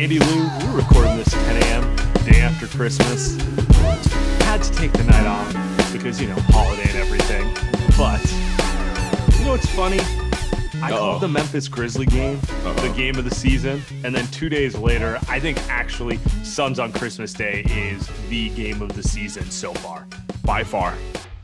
Andy 0.00 0.18
Liu, 0.18 0.48
we're 0.60 0.76
recording 0.76 1.16
this 1.18 1.34
at 1.34 1.60
10 1.60 1.62
a.m. 1.62 1.96
day 2.24 2.40
after 2.40 2.66
Christmas. 2.68 3.36
Had 4.44 4.62
to 4.62 4.72
take 4.72 4.92
the 4.92 5.04
night 5.04 5.26
off 5.26 5.92
because, 5.92 6.18
you 6.18 6.28
know, 6.28 6.36
holiday 6.48 6.88
and 6.88 6.96
everything. 6.96 7.52
But, 7.98 8.24
you 9.38 9.44
know 9.44 9.50
what's 9.50 9.66
funny? 9.66 10.29
I 10.82 10.92
Uh-oh. 10.92 10.98
called 10.98 11.22
the 11.22 11.28
Memphis 11.28 11.68
Grizzly 11.68 12.06
game 12.06 12.38
the 12.62 12.92
game 12.96 13.16
of 13.18 13.24
the 13.24 13.34
season. 13.34 13.82
And 14.04 14.14
then 14.14 14.26
two 14.28 14.48
days 14.48 14.76
later, 14.76 15.18
I 15.28 15.38
think 15.40 15.58
actually 15.68 16.18
Suns 16.42 16.78
on 16.78 16.92
Christmas 16.92 17.32
Day 17.32 17.62
is 17.68 18.08
the 18.28 18.48
game 18.50 18.80
of 18.82 18.94
the 18.94 19.02
season 19.02 19.50
so 19.50 19.72
far. 19.74 20.06
by 20.44 20.64
far, 20.64 20.94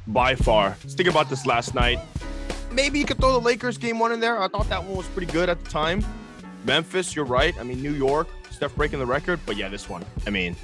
by 0.09 0.34
far. 0.34 0.77
Let's 0.83 0.95
think 0.95 1.09
about 1.09 1.28
this 1.28 1.45
last 1.47 1.75
night. 1.75 1.98
Maybe 2.73 2.98
you 2.98 3.05
could 3.05 3.19
throw 3.19 3.33
the 3.33 3.41
Lakers 3.41 3.78
game 3.78 3.98
one 3.98 4.12
in 4.12 4.20
there. 4.20 4.41
I 4.43 4.48
thought 4.48 4.69
that 4.69 4.83
one 4.83 4.97
was 4.97 5.06
pretty 5.09 5.31
good 5.33 5.48
at 5.48 5.62
the 5.62 5.71
time. 5.71 6.05
Memphis, 6.65 7.15
you're 7.15 7.25
right. 7.25 7.55
I 7.61 7.62
mean, 7.62 7.81
New 7.83 7.93
York, 7.93 8.28
Steph 8.50 8.75
breaking 8.75 8.98
the 8.98 9.06
record, 9.06 9.39
but 9.47 9.56
yeah, 9.56 9.69
this 9.69 9.89
one. 9.89 10.05
I 10.27 10.31
mean, 10.31 10.56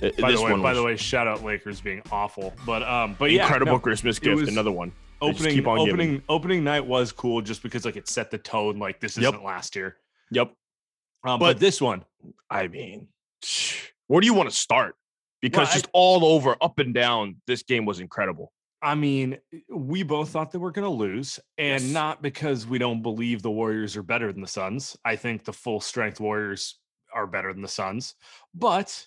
By 0.00 0.10
this 0.30 0.40
the 0.40 0.44
way, 0.46 0.52
one 0.52 0.62
by 0.62 0.70
was 0.70 0.78
the 0.78 0.84
way, 0.84 0.96
shout 0.96 1.26
out 1.28 1.44
Lakers 1.44 1.80
being 1.80 2.02
awful. 2.10 2.52
But 2.64 2.82
um, 2.82 3.14
but 3.18 3.30
yeah, 3.30 3.42
incredible 3.42 3.72
no. 3.74 3.78
Christmas 3.80 4.18
gift. 4.18 4.40
was 4.40 4.48
Another 4.48 4.72
one. 4.72 4.92
Opening 5.22 5.66
opening 5.66 5.86
giving. 5.86 6.22
opening 6.28 6.64
night 6.64 6.84
was 6.86 7.12
cool 7.12 7.40
just 7.42 7.62
because 7.62 7.84
like 7.84 7.96
it 7.96 8.08
set 8.08 8.30
the 8.30 8.38
tone 8.38 8.78
like 8.78 9.00
this 9.00 9.16
Yep. 9.16 9.34
isn't 9.34 9.44
last 9.44 9.76
year. 9.76 9.96
Yep. 10.30 10.48
Um, 11.24 11.38
but, 11.38 11.54
But- 11.54 11.58
this 11.60 11.80
one, 11.80 12.04
I 12.50 12.68
mean, 12.68 13.08
where 14.08 14.20
do 14.20 14.26
you 14.26 14.34
want 14.34 14.50
to 14.50 14.54
start? 14.56 14.96
Because 15.40 15.66
Well, 15.68 15.70
I- 15.70 15.74
just 15.74 15.88
all 15.92 16.24
over, 16.24 16.56
up 16.60 16.78
and 16.78 16.92
down, 16.94 17.36
this 17.46 17.62
game 17.62 17.84
was 17.84 18.00
incredible. 18.00 18.52
I 18.84 18.96
mean, 18.96 19.38
we 19.68 20.02
both 20.02 20.30
thought 20.30 20.50
that 20.50 20.58
we're 20.58 20.72
going 20.72 20.84
to 20.84 20.88
lose, 20.90 21.38
and 21.56 21.80
Yes. 21.84 21.92
not 21.92 22.20
because 22.20 22.66
we 22.66 22.78
don't 22.78 23.00
believe 23.00 23.40
the 23.40 23.50
Warriors 23.50 23.96
are 23.96 24.02
better 24.02 24.32
than 24.32 24.42
the 24.42 24.48
Suns. 24.48 24.96
I 25.04 25.14
think 25.14 25.44
the 25.44 25.52
full 25.52 25.80
strength 25.80 26.18
Warriors 26.18 26.80
are 27.14 27.28
better 27.28 27.52
than 27.52 27.62
the 27.62 27.68
Suns, 27.68 28.16
but 28.54 29.06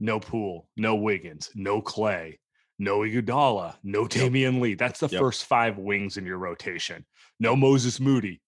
no 0.00 0.18
Poole, 0.18 0.68
no 0.76 0.96
Wiggins, 0.96 1.50
no 1.54 1.80
Klay, 1.80 2.38
no 2.78 3.00
Iguodala, 3.00 3.76
no 3.82 4.04
Damion 4.04 4.60
Lee. 4.60 4.74
That's 4.74 5.00
the 5.00 5.08
Yep. 5.08 5.20
first 5.20 5.44
five 5.46 5.78
wings 5.78 6.16
in 6.16 6.26
your 6.26 6.38
rotation. 6.38 7.04
No 7.40 7.56
Moses 7.56 7.98
Moody, 8.00 8.40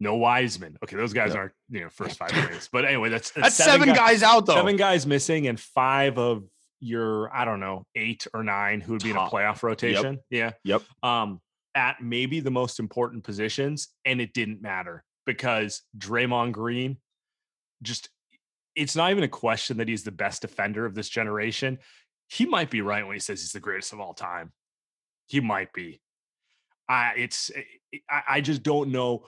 no 0.00 0.16
Wiseman. 0.16 0.76
Okay, 0.82 0.96
those 0.96 1.12
guys 1.12 1.28
Yep. 1.30 1.36
aren't 1.36 1.52
you 1.70 1.80
know 1.80 1.90
first 1.90 2.18
five 2.18 2.32
wings, 2.32 2.68
but 2.72 2.84
anyway, 2.84 3.08
that's 3.10 3.30
That's 3.32 3.54
seven, 3.54 3.88
guy- 3.88 3.94
guys 3.96 4.22
out 4.22 4.46
though. 4.46 4.54
seven 4.54 4.76
guys 4.76 5.06
missing 5.06 5.46
and 5.46 5.58
five 5.60 6.18
of 6.18 6.44
your 6.80 7.34
I 7.34 7.44
don't 7.44 7.60
know 7.60 7.86
eight 7.94 8.26
or 8.34 8.42
nine 8.44 8.80
who 8.80 8.92
would 8.92 9.02
be 9.02 9.10
in 9.10 9.16
a 9.16 9.26
playoff 9.28 9.62
rotation. 9.62 10.20
Yeah. 10.30 10.52
Yep. 10.64 10.82
Um, 11.02 11.40
at 11.74 12.02
maybe 12.02 12.40
the 12.40 12.50
most 12.50 12.78
important 12.80 13.24
positions, 13.24 13.88
and 14.04 14.20
it 14.20 14.32
didn't 14.32 14.62
matter 14.62 15.04
because 15.26 15.82
Draymond 15.98 16.52
Green 16.52 16.98
just 17.82 18.08
it's 18.74 18.94
not 18.96 19.10
even 19.10 19.24
a 19.24 19.28
question 19.28 19.78
that 19.78 19.88
he's 19.88 20.04
the 20.04 20.10
best 20.12 20.42
defender 20.42 20.84
of 20.84 20.94
this 20.94 21.08
generation. 21.08 21.78
He 22.28 22.46
might 22.46 22.70
be 22.70 22.80
right 22.80 23.06
when 23.06 23.14
he 23.14 23.20
says 23.20 23.40
he's 23.40 23.52
the 23.52 23.60
greatest 23.60 23.92
of 23.92 24.00
all 24.00 24.14
time. 24.14 24.52
He 25.26 25.40
might 25.40 25.72
be. 25.72 26.00
I 26.88 27.12
it's 27.16 27.50
eh, 27.54 27.62
eh, 27.94 27.98
I, 28.10 28.22
I 28.36 28.40
just 28.40 28.62
don't 28.62 28.90
know. 28.90 29.24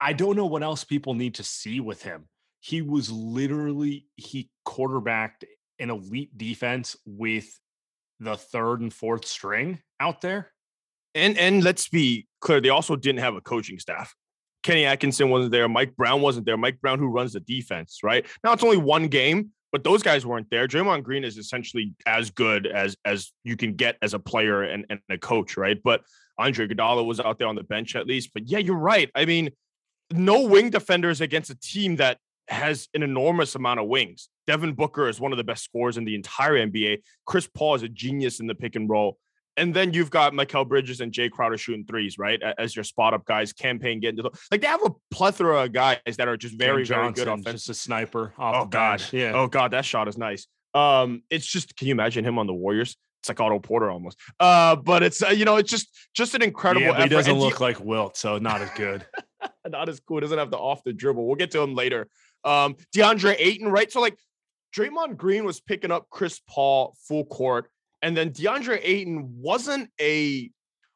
I 0.00 0.12
don't 0.12 0.36
know 0.36 0.46
what 0.46 0.62
else 0.62 0.84
people 0.84 1.14
need 1.14 1.34
to 1.36 1.42
see 1.44 1.80
with 1.80 2.02
him. 2.02 2.28
He 2.60 2.82
was 2.82 3.10
literally 3.10 4.06
he 4.16 4.50
quarterbacked 4.64 5.44
an 5.78 5.90
elite 5.90 6.36
defense 6.36 6.96
with 7.06 7.58
the 8.20 8.36
third 8.36 8.80
and 8.80 8.92
fourth 8.92 9.24
string 9.24 9.80
out 9.98 10.20
there. 10.20 10.52
and 11.14 11.38
and 11.38 11.64
let's 11.64 11.88
be 11.88 12.26
clear, 12.40 12.60
they 12.60 12.68
also 12.68 12.96
didn't 12.96 13.20
have 13.20 13.34
a 13.34 13.40
coaching 13.40 13.78
staff. 13.78 14.14
Kenny 14.62 14.84
Atkinson 14.84 15.30
wasn't 15.30 15.52
there. 15.52 15.68
Mike 15.68 15.96
Brown 15.96 16.20
wasn't 16.20 16.44
there. 16.44 16.56
Mike 16.56 16.80
Brown, 16.80 16.98
who 16.98 17.08
runs 17.08 17.32
the 17.32 17.40
defense, 17.40 18.00
right? 18.02 18.26
Now 18.44 18.52
it's 18.52 18.62
only 18.62 18.76
one 18.76 19.08
game, 19.08 19.50
but 19.72 19.84
those 19.84 20.02
guys 20.02 20.26
weren't 20.26 20.48
there. 20.50 20.66
Draymond 20.66 21.02
Green 21.04 21.24
is 21.24 21.38
essentially 21.38 21.94
as 22.06 22.30
good 22.30 22.66
as 22.66 22.96
as 23.04 23.32
you 23.44 23.56
can 23.56 23.74
get 23.74 23.96
as 24.02 24.14
a 24.14 24.18
player 24.18 24.62
and, 24.62 24.84
and 24.90 25.00
a 25.08 25.18
coach, 25.18 25.56
right? 25.56 25.80
But 25.82 26.02
Andre 26.38 26.66
Iguodala 26.66 27.04
was 27.04 27.20
out 27.20 27.38
there 27.38 27.48
on 27.48 27.54
the 27.54 27.62
bench 27.62 27.96
at 27.96 28.06
least. 28.06 28.30
But 28.34 28.48
yeah, 28.48 28.58
you're 28.58 28.76
right. 28.76 29.10
I 29.14 29.24
mean, 29.24 29.50
no 30.10 30.42
wing 30.42 30.70
defenders 30.70 31.20
against 31.20 31.50
a 31.50 31.54
team 31.54 31.96
that 31.96 32.18
has 32.48 32.88
an 32.94 33.02
enormous 33.02 33.54
amount 33.54 33.78
of 33.80 33.86
wings. 33.86 34.28
Devin 34.46 34.72
Booker 34.72 35.08
is 35.08 35.20
one 35.20 35.32
of 35.32 35.38
the 35.38 35.44
best 35.44 35.62
scorers 35.62 35.96
in 35.96 36.04
the 36.04 36.14
entire 36.16 36.54
NBA. 36.54 37.02
Chris 37.24 37.46
Paul 37.46 37.76
is 37.76 37.82
a 37.82 37.88
genius 37.88 38.40
in 38.40 38.46
the 38.46 38.54
pick 38.54 38.74
and 38.74 38.88
roll. 38.90 39.18
And 39.56 39.74
then 39.74 39.92
you've 39.92 40.10
got 40.10 40.32
Mikal 40.32 40.66
Bridges 40.66 41.00
and 41.00 41.12
Jae 41.12 41.30
Crowder 41.30 41.58
shooting 41.58 41.84
threes, 41.84 42.18
right? 42.18 42.40
As 42.58 42.74
your 42.74 42.84
spot 42.84 43.12
up 43.14 43.24
guys, 43.24 43.52
Cam 43.52 43.78
Payne 43.78 44.00
getting 44.00 44.16
to 44.18 44.22
the 44.22 44.30
like 44.50 44.60
they 44.60 44.66
have 44.68 44.84
a 44.84 44.90
plethora 45.10 45.64
of 45.64 45.72
guys 45.72 45.98
that 46.16 46.28
are 46.28 46.36
just 46.36 46.56
very, 46.56 46.86
Cam 46.86 46.96
very 46.96 47.12
good 47.12 47.24
Johnson, 47.26 47.40
offense. 47.48 47.66
just 47.66 47.68
a 47.70 47.74
sniper. 47.82 48.32
Off 48.38 48.54
Oh 48.56 48.64
god. 48.66 49.02
yeah. 49.12 49.32
Oh 49.34 49.48
god, 49.48 49.72
that 49.72 49.84
shot 49.84 50.08
is 50.08 50.16
nice. 50.16 50.46
Um, 50.72 51.22
it's 51.30 51.46
just 51.46 51.76
can 51.76 51.88
you 51.88 51.92
imagine 51.92 52.24
him 52.24 52.38
on 52.38 52.46
the 52.46 52.54
Warriors? 52.54 52.96
It's 53.20 53.28
like 53.28 53.38
Otto 53.40 53.58
Porter 53.58 53.90
almost. 53.90 54.18
Uh, 54.38 54.76
but 54.76 55.02
it's 55.02 55.22
uh, 55.22 55.28
you 55.28 55.44
know, 55.44 55.56
it's 55.56 55.70
just 55.70 55.88
just 56.14 56.34
an 56.34 56.42
incredible 56.42 56.86
yeah, 56.86 57.02
he 57.02 57.08
doesn't 57.08 57.32
And 57.32 57.40
look 57.40 57.60
like 57.60 57.78
Wilt, 57.80 58.16
so 58.16 58.38
not 58.38 58.62
as 58.62 58.70
good. 58.70 59.04
Not 59.68 59.88
as 59.88 60.00
cool. 60.00 60.20
Doesn't 60.20 60.38
have 60.38 60.50
the 60.50 60.58
off 60.58 60.82
the 60.84 60.92
dribble. 60.92 61.26
We'll 61.26 61.36
get 61.36 61.50
to 61.52 61.60
him 61.60 61.74
later. 61.74 62.08
Um, 62.44 62.76
DeAndre 62.94 63.36
Ayton, 63.38 63.68
right? 63.68 63.90
So 63.90 64.00
like 64.00 64.18
Draymond 64.76 65.16
Green 65.16 65.44
was 65.44 65.60
picking 65.60 65.90
up 65.90 66.08
Chris 66.10 66.40
Paul 66.48 66.94
full 67.08 67.24
court, 67.24 67.70
and 68.02 68.16
then 68.16 68.30
DeAndre 68.30 68.80
Ayton 68.82 69.40
wasn't 69.40 69.90
a 70.00 70.50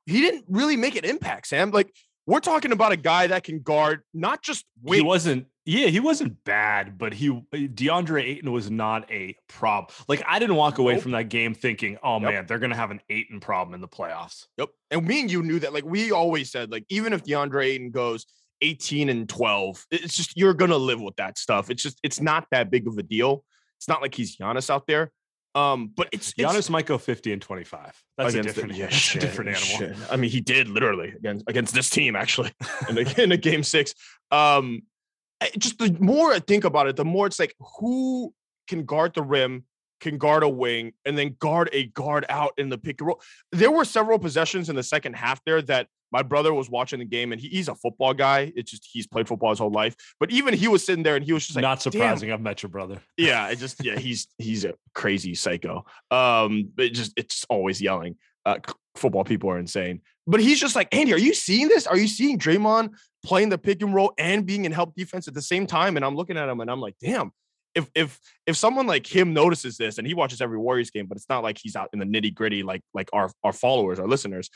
he 0.06 0.20
didn't 0.20 0.44
really 0.48 0.76
make 0.76 0.97
an 0.97 1.04
impact, 1.04 1.47
Sam. 1.47 1.70
Like 1.70 1.91
we're 2.26 2.41
talking 2.41 2.72
about 2.72 2.92
a 2.92 2.97
guy 2.97 3.26
that 3.26 3.44
can 3.44 3.60
guard 3.60 4.03
not 4.12 4.42
just 4.42 4.65
he 4.87 5.00
wasn't 5.03 5.47
yeah 5.66 5.86
he 5.89 5.98
wasn't 6.01 6.42
bad 6.45 6.98
but 6.98 7.15
he 7.15 7.28
eh, 7.54 7.66
deandre 7.72 8.22
ayton 8.22 8.53
was 8.53 8.71
not 8.71 9.10
a 9.10 9.34
problem 9.48 9.95
like 10.09 10.22
i 10.27 10.39
didn't 10.39 10.56
walk 10.56 10.77
away 10.78 10.92
Nope. 10.95 11.03
from 11.03 11.12
that 11.12 11.30
game 11.30 11.54
thinking 11.54 11.97
oh 12.03 12.15
Yep. 12.21 12.22
man 12.22 12.47
they're 12.47 12.59
gonna 12.59 12.77
have 12.77 12.91
an 12.91 13.01
ayton 13.09 13.41
problem 13.41 13.74
in 13.74 13.80
the 13.80 13.89
playoffs 13.89 14.47
Yep. 14.59 14.68
And 14.91 15.06
me 15.06 15.21
and 15.22 15.30
you 15.30 15.42
knew 15.42 15.59
that. 15.60 15.72
Like 15.72 15.84
we 15.84 16.12
always 16.12 16.51
said, 16.53 16.71
like 16.71 16.84
even 16.89 17.12
if 17.12 17.24
DeAndre 17.24 17.65
Ayton 17.65 17.91
goes 17.91 18.27
18 18.60 19.09
and 19.09 19.28
12, 19.28 19.86
it's 19.91 20.16
just 20.16 20.36
you're 20.36 20.54
gonna 20.54 20.77
live 20.77 21.01
with 21.01 21.16
that 21.16 21.36
stuff. 21.36 21.68
It's 21.71 21.83
just 21.83 21.98
it's 22.04 22.21
not 22.21 22.47
that 22.53 22.71
big 22.71 22.86
of 22.86 22.97
a 22.97 23.03
deal. 23.03 23.42
It's 23.78 23.89
not 23.89 24.01
like 24.03 24.15
he's 24.15 24.36
Giannis 24.36 24.71
out 24.71 24.86
there. 24.86 25.10
Um, 25.54 25.92
but 25.95 26.09
it's 26.10 26.34
it's 26.36 26.53
Giannis 26.53 26.68
might 26.68 26.86
go 26.86 26.98
50 26.98 27.33
and 27.33 27.41
25 27.41 28.03
that's 28.18 28.34
a 28.34 28.41
against 28.41 28.56
the- 28.56 28.62
different, 28.62 28.77
yeah, 28.78 28.86
that's 28.86 28.97
a 28.97 28.98
shit, 28.98 29.21
different 29.21 29.51
animal 29.51 29.66
shit. 29.66 29.97
I 30.10 30.16
mean, 30.16 30.30
he 30.30 30.41
did 30.41 30.68
literally 30.68 31.12
against 31.16 31.48
against 31.48 31.74
this 31.74 31.91
team 31.91 32.16
actually 32.16 32.53
in 32.89 32.98
a, 32.98 33.22
in 33.22 33.33
a 33.33 33.36
game 33.36 33.62
six. 33.62 33.95
Um, 34.30 34.83
just 35.59 35.78
the 35.78 35.97
more 36.01 36.33
I 36.33 36.41
think 36.41 36.65
about 36.65 36.89
it, 36.89 36.97
the 36.97 37.04
more 37.04 37.27
it's 37.27 37.39
like 37.39 37.54
who 37.78 38.34
can 38.68 38.84
guard 38.84 39.15
the 39.15 39.22
rim, 39.22 39.65
can 40.01 40.18
guard 40.18 40.42
a 40.42 40.48
wing, 40.48 40.92
and 41.04 41.16
then 41.16 41.36
guard 41.39 41.68
a 41.72 41.86
guard 41.86 42.24
out 42.28 42.53
in 42.59 42.68
the 42.68 42.78
pick 42.78 43.01
and 43.01 43.09
roll. 43.09 43.21
There 43.53 43.71
were 43.71 43.84
several 43.84 44.18
possessions 44.18 44.68
in 44.68 44.77
the 44.77 44.83
second 44.83 45.15
half 45.15 45.41
there 45.45 45.62
that 45.62 45.89
my 46.12 46.22
brother 46.22 46.54
was 46.54 46.71
watching 46.71 46.98
the 46.98 47.04
game 47.04 47.33
and 47.33 47.41
he, 47.41 47.48
he's 47.48 47.68
a 47.68 47.74
football 47.74 48.15
guy. 48.15 48.53
It's 48.54 48.71
just 48.71 48.89
he's 48.91 49.06
played 49.06 49.28
football 49.28 49.51
his 49.51 49.59
whole 49.59 49.71
life. 49.71 49.95
But 50.21 50.30
even 50.30 50.54
he 50.54 50.68
was 50.68 50.84
sitting 50.84 51.03
there 51.03 51.16
and 51.16 51.24
he 51.24 51.33
was 51.33 51.45
just 51.45 51.56
like, 51.56 51.62
not 51.62 51.83
surprising. 51.83 52.28
Damn. 52.28 52.34
I've 52.34 52.42
met 52.42 52.62
your 52.62 52.71
brother. 52.71 53.01
Yeah, 53.16 53.48
it 53.48 53.56
just 53.56 53.84
yeah, 53.84 53.98
he's 53.98 54.28
he's 54.39 54.65
a 54.65 54.74
crazy 54.95 55.34
psycho. 55.34 55.84
Um, 56.10 56.71
it 56.78 56.91
just 56.91 57.12
it's 57.16 57.45
always 57.48 57.80
yelling. 57.80 58.16
Uh, 58.47 58.59
football 58.95 59.24
people 59.24 59.51
are 59.51 59.59
insane. 59.59 60.01
But 60.27 60.41
he's 60.41 60.60
just 60.60 60.77
like, 60.77 60.95
Andy, 60.95 61.12
are 61.12 61.18
you 61.18 61.34
seeing 61.34 61.68
this? 61.68 61.86
Are 61.86 61.97
you 61.97 62.09
seeing 62.09 62.39
Draymond 62.39 62.95
playing 63.24 63.48
the 63.51 63.59
pick 63.59 63.83
and 63.83 63.95
roll 63.95 64.12
and 64.18 64.47
being 64.47 64.65
in 64.65 64.72
help 64.72 64.95
defense 64.95 65.28
at 65.28 65.34
the 65.34 65.42
same 65.42 65.66
time? 65.66 65.97
And 65.97 66.04
I'm 66.04 66.16
looking 66.16 66.36
at 66.36 66.48
him 66.48 66.60
and 66.60 66.71
I'm 66.71 66.80
like, 66.80 66.95
damn, 67.01 67.33
if 67.74 67.91
if 67.95 68.18
if 68.47 68.56
someone 68.56 68.86
like 68.86 69.06
him 69.06 69.34
notices 69.34 69.77
this 69.77 69.98
and 69.98 70.06
he 70.06 70.15
watches 70.15 70.41
every 70.41 70.59
Warriors 70.59 70.91
game, 70.91 71.06
but 71.06 71.16
it's 71.16 71.28
not 71.28 71.42
like 71.42 71.59
he's 71.59 71.77
out 71.77 71.91
in 71.92 71.98
the 71.98 72.06
nitty 72.06 72.34
gritty 72.34 72.62
like 72.62 72.83
like 72.95 73.10
our 73.12 73.30
our 73.42 73.53
followers, 73.53 73.98
our 73.98 74.06
listeners, 74.06 74.48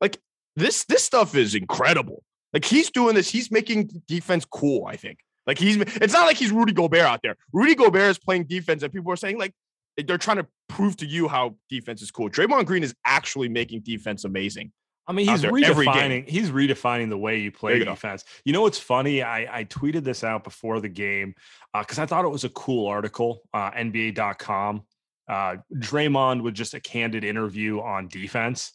like 0.00 0.18
this 0.56 0.84
this 0.84 1.04
stuff 1.04 1.34
is 1.34 1.54
incredible. 1.54 2.22
Like 2.52 2.64
he's 2.64 2.90
doing 2.90 3.14
this, 3.14 3.30
he's 3.30 3.50
making 3.50 3.90
defense 4.06 4.44
cool. 4.44 4.86
I 4.86 4.96
think. 4.96 5.18
Like 5.46 5.58
he's 5.58 5.76
it's 5.76 6.12
not 6.12 6.26
like 6.26 6.36
he's 6.36 6.52
Rudy 6.52 6.72
Gobert 6.72 7.02
out 7.02 7.20
there. 7.22 7.36
Rudy 7.52 7.74
Gobert 7.74 8.10
is 8.10 8.18
playing 8.18 8.44
defense, 8.44 8.82
and 8.82 8.92
people 8.92 9.12
are 9.12 9.16
saying 9.16 9.38
like 9.38 9.52
they're 9.96 10.18
trying 10.18 10.38
to 10.38 10.46
prove 10.68 10.96
to 10.98 11.06
you 11.06 11.28
how 11.28 11.56
defense 11.68 12.02
is 12.02 12.10
cool. 12.10 12.30
Draymond 12.30 12.66
Green 12.66 12.82
is 12.82 12.94
actually 13.04 13.48
making 13.48 13.80
defense 13.80 14.24
amazing. 14.24 14.72
I 15.06 15.12
mean, 15.12 15.28
he's 15.28 15.42
redefining. 15.42 16.28
He's 16.28 16.50
redefining 16.50 17.08
the 17.08 17.18
way 17.18 17.40
you 17.40 17.50
play 17.50 17.78
you 17.78 17.84
defense. 17.84 18.22
Go. 18.22 18.28
You 18.44 18.52
know 18.52 18.62
what's 18.62 18.78
funny? 18.78 19.22
I, 19.22 19.58
I 19.60 19.64
tweeted 19.64 20.04
this 20.04 20.22
out 20.22 20.44
before 20.44 20.80
the 20.80 20.88
game 20.88 21.34
because 21.76 21.98
uh, 21.98 22.02
I 22.02 22.06
thought 22.06 22.24
it 22.24 22.28
was 22.28 22.44
a 22.44 22.48
cool 22.50 22.86
article. 22.86 23.42
Uh, 23.52 23.72
NBA.com. 23.72 24.82
Uh, 25.28 25.56
Draymond 25.74 26.42
with 26.42 26.54
just 26.54 26.74
a 26.74 26.80
candid 26.80 27.24
interview 27.24 27.80
on 27.80 28.08
defense, 28.08 28.72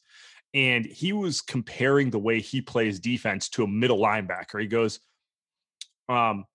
and 0.57 0.87
he 0.87 1.13
was 1.13 1.39
comparing 1.39 2.09
the 2.09 2.17
way 2.17 2.41
he 2.41 2.61
plays 2.61 2.99
defense 2.99 3.47
to 3.49 3.63
a 3.63 3.67
middle 3.67 3.99
linebacker. 3.99 4.59
He 4.59 4.65
goes, 4.65 4.99
um, 6.09 6.45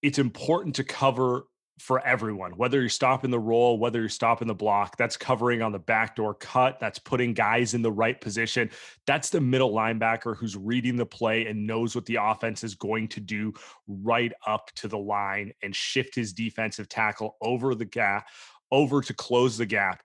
"It's 0.00 0.20
important 0.20 0.76
to 0.76 0.84
cover 0.84 1.46
for 1.80 2.00
everyone, 2.06 2.52
whether 2.52 2.80
you're 2.80 2.88
stopping 2.88 3.30
the 3.30 3.38
roll, 3.38 3.78
whether 3.78 3.98
you're 3.98 4.08
stopping 4.08 4.48
the 4.48 4.54
block, 4.54 4.96
that's 4.96 5.16
covering 5.16 5.60
on 5.60 5.72
the 5.72 5.78
backdoor 5.78 6.34
cut, 6.34 6.78
that's 6.80 7.00
putting 7.00 7.34
guys 7.34 7.74
in 7.74 7.82
the 7.82 7.90
right 7.92 8.20
position. 8.20 8.70
That's 9.08 9.28
the 9.28 9.40
middle 9.40 9.72
linebacker 9.72 10.36
who's 10.36 10.56
reading 10.56 10.96
the 10.96 11.04
play 11.04 11.46
and 11.46 11.66
knows 11.66 11.94
what 11.94 12.06
the 12.06 12.18
offense 12.20 12.64
is 12.64 12.76
going 12.76 13.08
to 13.08 13.20
do 13.20 13.52
right 13.88 14.32
up 14.46 14.70
to 14.76 14.88
the 14.88 14.98
line 14.98 15.52
and 15.62 15.74
shift 15.74 16.14
his 16.14 16.32
defensive 16.32 16.88
tackle 16.88 17.36
over 17.42 17.74
the 17.74 17.84
gap, 17.84 18.28
over 18.70 19.02
to 19.02 19.12
close 19.12 19.58
the 19.58 19.66
gap. 19.66 20.02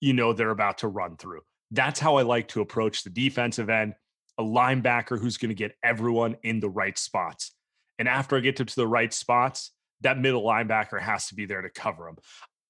You 0.00 0.12
know, 0.12 0.34
they're 0.34 0.50
about 0.50 0.78
to 0.78 0.88
run 0.88 1.16
through. 1.16 1.40
That's 1.70 2.00
how 2.00 2.16
I 2.16 2.22
like 2.22 2.48
to 2.48 2.60
approach 2.60 3.04
the 3.04 3.10
defensive 3.10 3.68
end 3.68 3.94
a 4.38 4.42
linebacker 4.42 5.18
who's 5.18 5.36
going 5.36 5.48
to 5.50 5.54
get 5.54 5.74
everyone 5.82 6.36
in 6.42 6.60
the 6.60 6.68
right 6.68 6.96
spots. 6.96 7.52
And 7.98 8.08
after 8.08 8.36
I 8.36 8.40
get 8.40 8.56
them 8.56 8.66
to 8.66 8.76
the 8.76 8.86
right 8.86 9.12
spots, 9.12 9.72
that 10.02 10.18
middle 10.18 10.44
linebacker 10.44 11.00
has 11.00 11.26
to 11.26 11.34
be 11.34 11.44
there 11.44 11.60
to 11.60 11.70
cover 11.70 12.04
them. 12.04 12.16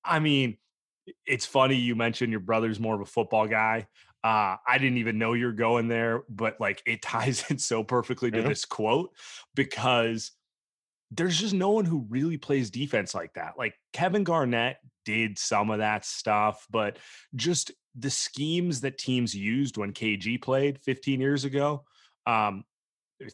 I 0.03 0.19
mean, 0.19 0.57
it's 1.27 1.45
funny 1.45 1.77
you 1.77 1.95
mentioned 1.95 2.33
your 2.33 2.41
brother's 2.41 2.81
more 2.81 2.95
of 2.95 3.03
a 3.03 3.07
football 3.07 3.47
guy. 3.47 3.87
Uh, 4.25 4.57
I 4.67 4.79
didn't 4.79 4.99
even 4.99 5.19
know 5.19 5.35
you're 5.35 5.53
going 5.53 5.89
there, 5.89 6.23
but 6.29 6.59
like 6.59 6.83
it 6.87 7.03
ties 7.03 7.45
in 7.51 7.59
so 7.59 7.85
perfectly 7.85 8.31
to 8.31 8.43
this 8.43 8.65
quote 8.65 9.11
because 9.55 10.33
there's 11.11 11.39
just 11.39 11.55
no 11.55 11.71
one 11.71 11.85
who 11.85 12.07
really 12.09 12.39
plays 12.39 12.71
defense 12.71 13.15
like 13.15 13.35
that. 13.35 13.55
Like 13.59 13.75
Kevin 13.93 14.25
Garnett 14.25 14.79
did 15.09 15.39
some 15.39 15.71
of 15.71 15.79
that 15.79 16.05
stuff, 16.05 16.67
but 16.71 16.99
just 17.35 17.73
the 17.99 18.11
schemes 18.11 18.83
that 18.83 18.99
teams 18.99 19.35
used 19.35 19.79
when 19.79 19.95
KG 19.95 20.41
played 20.41 20.79
15 20.83 21.19
years 21.19 21.47
ago, 21.47 21.85
um, 22.27 22.63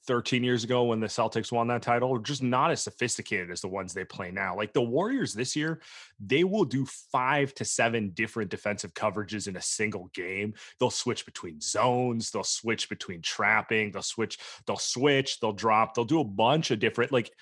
13 0.06 0.44
years 0.44 0.62
ago 0.62 0.84
when 0.84 1.00
the 1.00 1.08
Celtics 1.08 1.50
won 1.50 1.66
that 1.66 1.82
title, 1.82 2.14
are 2.14 2.20
just 2.20 2.44
not 2.44 2.70
as 2.70 2.80
sophisticated 2.80 3.50
as 3.50 3.60
the 3.60 3.66
ones 3.66 3.92
they 3.92 4.04
play 4.04 4.30
now. 4.30 4.56
Like 4.56 4.72
the 4.72 4.82
Warriors 4.82 5.34
this 5.34 5.56
year, 5.56 5.80
they 6.24 6.44
will 6.44 6.64
do 6.64 6.86
five 7.10 7.52
to 7.54 7.64
seven 7.64 8.10
different 8.10 8.52
defensive 8.52 8.94
coverages 8.94 9.48
in 9.48 9.56
a 9.56 9.60
single 9.62 10.12
game. 10.14 10.54
They'll 10.78 10.90
switch 10.90 11.26
between 11.26 11.60
zones, 11.60 12.30
they'll 12.30 12.44
switch 12.44 12.88
between 12.88 13.20
trapping, 13.20 13.90
they'll 13.90 14.02
switch, 14.02 14.38
they'll 14.68 14.76
switch, 14.76 15.40
they'll 15.40 15.52
drop, 15.52 15.94
they'll 15.94 16.04
do 16.04 16.20
a 16.20 16.24
bunch 16.24 16.70
of 16.70 16.78
different 16.78 17.10
like 17.10 17.32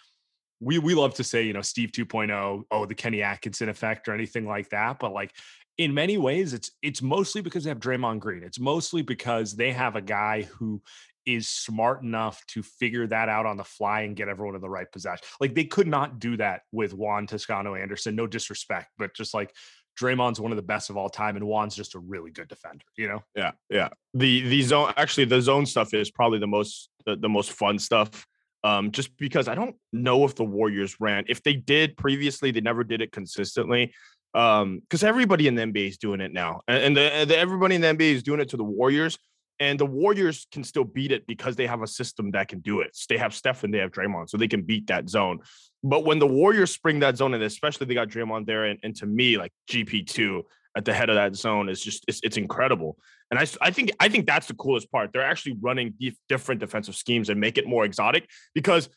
we 0.63 0.79
we 0.79 0.95
love 0.95 1.15
to 1.15 1.25
say, 1.25 1.43
you 1.43 1.53
know, 1.53 1.63
Steve 1.63 1.91
2.0, 1.93 2.63
oh, 2.71 2.87
the 2.87 2.95
Kenny 2.95 3.23
Atkinson 3.23 3.69
effect 3.69 4.09
or 4.09 4.15
anything 4.15 4.47
like 4.47 4.69
that, 4.71 4.99
but 4.99 5.13
like 5.13 5.33
in 5.79 5.93
many 5.93 6.19
ways 6.19 6.53
it's 6.53 6.71
it's 6.83 7.03
mostly 7.03 7.41
because 7.41 7.65
they 7.65 7.71
have 7.71 7.81
Draymond 7.81 8.21
Green. 8.21 8.43
It's 8.43 8.61
mostly 8.61 9.03
because 9.03 9.57
they 9.57 9.73
have 9.73 9.97
a 9.97 10.03
guy 10.03 10.43
who 10.43 10.81
is 11.25 11.49
smart 11.49 12.03
enough 12.03 12.45
to 12.49 12.63
figure 12.63 13.07
that 13.07 13.29
out 13.29 13.47
on 13.47 13.57
the 13.57 13.65
fly 13.65 14.03
and 14.03 14.17
get 14.17 14.29
everyone 14.29 14.55
in 14.55 14.61
the 14.61 14.69
right 14.69 14.91
possession. 14.91 15.25
Like 15.41 15.55
they 15.55 15.65
could 15.65 15.87
not 15.87 16.19
do 16.19 16.37
that 16.37 16.63
with 16.73 16.95
Juan 16.95 17.27
Toscano 17.27 17.75
Anderson. 17.75 18.17
No 18.17 18.27
disrespect, 18.27 18.89
but 18.99 19.15
just 19.15 19.35
like 19.35 19.55
Draymond's 20.01 20.41
one 20.41 20.53
of 20.53 20.57
the 20.57 20.63
best 20.63 20.91
of 20.91 20.97
all 20.97 21.11
time, 21.11 21.37
and 21.37 21.45
Juan's 21.45 21.75
just 21.75 21.95
a 21.95 21.99
really 21.99 22.31
good 22.31 22.49
defender. 22.49 22.85
You 22.97 23.09
know? 23.09 23.23
Yeah, 23.35 23.53
yeah. 23.69 23.89
The 24.15 24.43
the 24.49 24.63
zone 24.63 24.93
actually 24.97 25.27
the 25.27 25.41
zone 25.41 25.67
stuff 25.67 25.95
is 25.95 26.11
probably 26.11 26.39
the 26.39 26.47
most 26.47 26.89
the, 27.05 27.17
the 27.17 27.29
most 27.29 27.53
fun 27.53 27.79
stuff. 27.79 28.27
Um, 28.65 28.93
just 28.93 29.17
because 29.17 29.49
I 29.49 29.55
don't 29.55 29.75
know 29.93 30.25
if 30.25 30.37
the 30.37 30.45
Warriors 30.45 31.01
ran. 31.01 31.25
If 31.29 31.43
they 31.43 31.55
did 31.55 31.97
previously, 31.97 32.53
they 32.53 32.61
never 32.61 32.85
did 32.85 33.01
it 33.01 33.11
consistently. 33.11 33.93
Um, 34.35 34.81
because 34.81 35.03
everybody 35.03 35.47
in 35.49 35.57
the 35.57 35.63
NBA 35.63 35.89
is 35.89 35.99
doing 35.99 36.21
it 36.21 36.33
now, 36.33 36.63
and, 36.67 36.83
and 36.83 36.97
the, 36.97 37.27
the 37.29 37.37
everybody 37.37 37.75
in 37.75 37.81
the 37.81 37.89
NBA 37.89 38.13
is 38.15 38.23
doing 38.23 38.41
it 38.41 38.49
to 38.51 38.57
the 38.57 38.65
Warriors 38.65 39.19
and 39.63 39.79
the 39.79 39.87
Warriors 39.87 40.49
can 40.51 40.65
still 40.65 40.83
beat 40.83 41.13
it 41.13 41.25
because 41.27 41.55
they 41.55 41.69
have 41.69 41.83
a 41.83 41.87
system 41.87 42.33
that 42.33 42.49
can 42.49 42.59
do 42.59 42.81
it. 42.81 42.99
They 43.09 43.17
have 43.17 43.33
Steph 43.33 43.63
and 43.63 43.73
they 43.73 43.79
have 43.79 43.93
Draymond, 43.93 44.29
so 44.29 44.37
they 44.37 44.49
can 44.49 44.63
beat 44.63 44.89
that 44.89 45.09
zone. 45.09 45.39
But 45.85 46.05
when 46.05 46.19
the 46.19 46.27
Warriors 46.27 46.73
spring 46.73 46.99
that 46.99 47.17
zone, 47.17 47.33
and 47.33 47.45
especially 47.45 47.87
they 47.87 47.95
got 47.95 48.09
Draymond 48.09 48.47
there, 48.47 48.65
and, 48.65 48.81
and 48.83 48.97
to 48.97 49.07
me, 49.07 49.39
like 49.39 49.53
GP2 49.71 50.43
at 50.77 50.85
the 50.85 50.93
head 50.93 51.11
of 51.11 51.17
that 51.17 51.37
zone 51.37 51.69
is 51.69 51.83
just 51.83 52.05
it's, 52.09 52.21
it's 52.23 52.37
incredible. 52.37 52.99
And 53.31 53.39
I, 53.39 53.47
I 53.61 53.71
think 53.71 53.91
I 54.01 54.09
think 54.09 54.27
that's 54.27 54.47
the 54.47 54.55
coolest 54.55 54.91
part. 54.91 55.13
They're 55.13 55.23
actually 55.23 55.57
running 55.61 55.95
different 56.29 56.61
defensive 56.61 56.95
schemes 56.95 57.29
and 57.29 57.41
make 57.41 57.59
it 57.59 57.67
more 57.67 57.85
exotic 57.85 58.29
because 58.55 58.89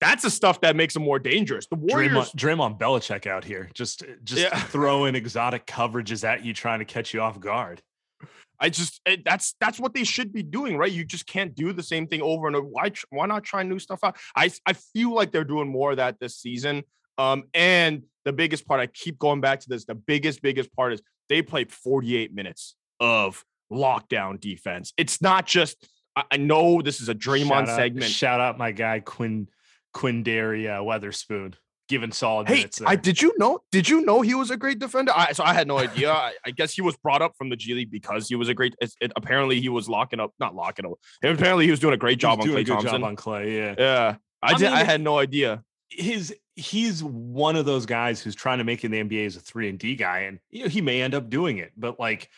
that's 0.00 0.24
the 0.24 0.30
stuff 0.30 0.60
that 0.62 0.74
makes 0.74 0.94
them 0.94 1.04
more 1.04 1.18
dangerous. 1.18 1.66
The 1.68 1.76
Warriors, 1.76 2.32
Draymond, 2.32 2.76
Draymond 2.76 2.78
Belichick 2.78 3.26
out 3.26 3.44
here, 3.44 3.70
just 3.74 4.02
just 4.24 4.42
yeah. 4.42 4.58
throwing 4.64 5.14
exotic 5.14 5.66
coverages 5.66 6.24
at 6.24 6.44
you, 6.44 6.52
trying 6.52 6.80
to 6.80 6.84
catch 6.84 7.14
you 7.14 7.20
off 7.20 7.38
guard. 7.38 7.80
I 8.58 8.68
just 8.68 9.00
it, 9.06 9.24
that's 9.24 9.54
that's 9.60 9.80
what 9.80 9.94
they 9.94 10.04
should 10.04 10.32
be 10.32 10.42
doing, 10.42 10.76
right? 10.76 10.90
You 10.90 11.04
just 11.04 11.26
can't 11.26 11.54
do 11.54 11.72
the 11.72 11.82
same 11.82 12.06
thing 12.06 12.22
over 12.22 12.46
and 12.46 12.56
over. 12.56 12.66
Why 12.66 12.92
why 13.10 13.26
not 13.26 13.44
try 13.44 13.62
new 13.62 13.78
stuff 13.78 14.00
out? 14.02 14.16
I 14.36 14.50
I 14.66 14.72
feel 14.72 15.14
like 15.14 15.32
they're 15.32 15.44
doing 15.44 15.68
more 15.68 15.92
of 15.92 15.96
that 15.98 16.18
this 16.20 16.36
season. 16.36 16.82
Um, 17.22 17.44
and 17.54 18.02
the 18.24 18.32
biggest 18.32 18.66
part, 18.66 18.80
I 18.80 18.86
keep 18.86 19.18
going 19.18 19.40
back 19.40 19.60
to 19.60 19.68
this. 19.68 19.84
The 19.84 19.94
biggest 19.94 20.42
biggest 20.42 20.74
part 20.74 20.92
is 20.92 21.02
they 21.28 21.42
played 21.42 21.72
48 21.72 22.34
minutes 22.34 22.74
of 23.00 23.44
lockdown 23.72 24.40
defense. 24.40 24.92
It's 24.96 25.20
not 25.22 25.46
just. 25.46 25.88
I, 26.14 26.24
I 26.32 26.36
know 26.36 26.82
this 26.82 27.00
is 27.00 27.08
a 27.08 27.14
Draymond 27.14 27.48
shout 27.48 27.68
out, 27.68 27.76
segment. 27.76 28.06
Shout 28.06 28.40
out 28.40 28.58
my 28.58 28.72
guy 28.72 29.00
Quinn 29.00 29.48
Quinndary 29.94 30.64
Weatherspoon 30.64 31.54
given 31.88 32.10
solid 32.10 32.48
hey, 32.48 32.56
minutes. 32.56 32.78
There. 32.78 32.88
I 32.88 32.96
did 32.96 33.20
you 33.20 33.34
know? 33.38 33.60
Did 33.70 33.88
you 33.88 34.02
know 34.02 34.22
he 34.22 34.34
was 34.34 34.50
a 34.50 34.56
great 34.56 34.78
defender? 34.78 35.12
I, 35.14 35.32
so 35.32 35.44
I 35.44 35.52
had 35.52 35.68
no 35.68 35.78
idea. 35.78 36.10
I, 36.10 36.32
I, 36.44 36.50
guess 36.50 36.72
he 36.72 36.80
was 36.80 36.96
brought 36.96 37.20
up 37.22 37.34
from 37.36 37.50
the 37.50 37.56
G 37.56 37.74
League 37.74 37.90
because 37.90 38.28
he 38.28 38.34
was 38.34 38.48
a 38.48 38.54
great. 38.54 38.74
It, 38.80 38.94
it, 39.00 39.12
apparently, 39.16 39.60
he 39.60 39.68
was 39.68 39.88
locking 39.88 40.20
up, 40.20 40.32
not 40.40 40.54
locking 40.54 40.86
up. 40.86 40.92
Apparently, 41.22 41.66
he 41.66 41.70
was 41.70 41.80
doing 41.80 41.94
a 41.94 41.98
great 41.98 42.18
job 42.18 42.40
on 42.40 42.48
Klay 42.48 42.66
Thompson. 42.66 42.90
Job 42.90 43.04
on 43.04 43.16
Klay, 43.16 43.54
yeah, 43.54 43.74
yeah. 43.78 44.16
I, 44.42 44.52
I 44.52 44.54
did. 44.54 44.64
Mean, 44.64 44.72
I 44.72 44.84
had 44.84 45.00
no 45.00 45.18
idea. 45.18 45.62
His 45.90 46.34
he's 46.54 47.02
one 47.02 47.56
of 47.56 47.64
those 47.64 47.86
guys 47.86 48.20
who's 48.20 48.34
trying 48.34 48.58
to 48.58 48.64
make 48.64 48.84
in 48.84 48.90
the 48.90 49.02
NBA 49.02 49.26
as 49.26 49.36
a 49.36 49.40
three 49.40 49.68
and 49.68 49.78
D 49.78 49.96
guy, 49.96 50.20
and 50.20 50.38
you 50.50 50.64
know 50.64 50.68
he 50.68 50.80
may 50.80 51.02
end 51.02 51.14
up 51.14 51.30
doing 51.30 51.58
it. 51.58 51.72
But 51.76 51.98
like 51.98 52.28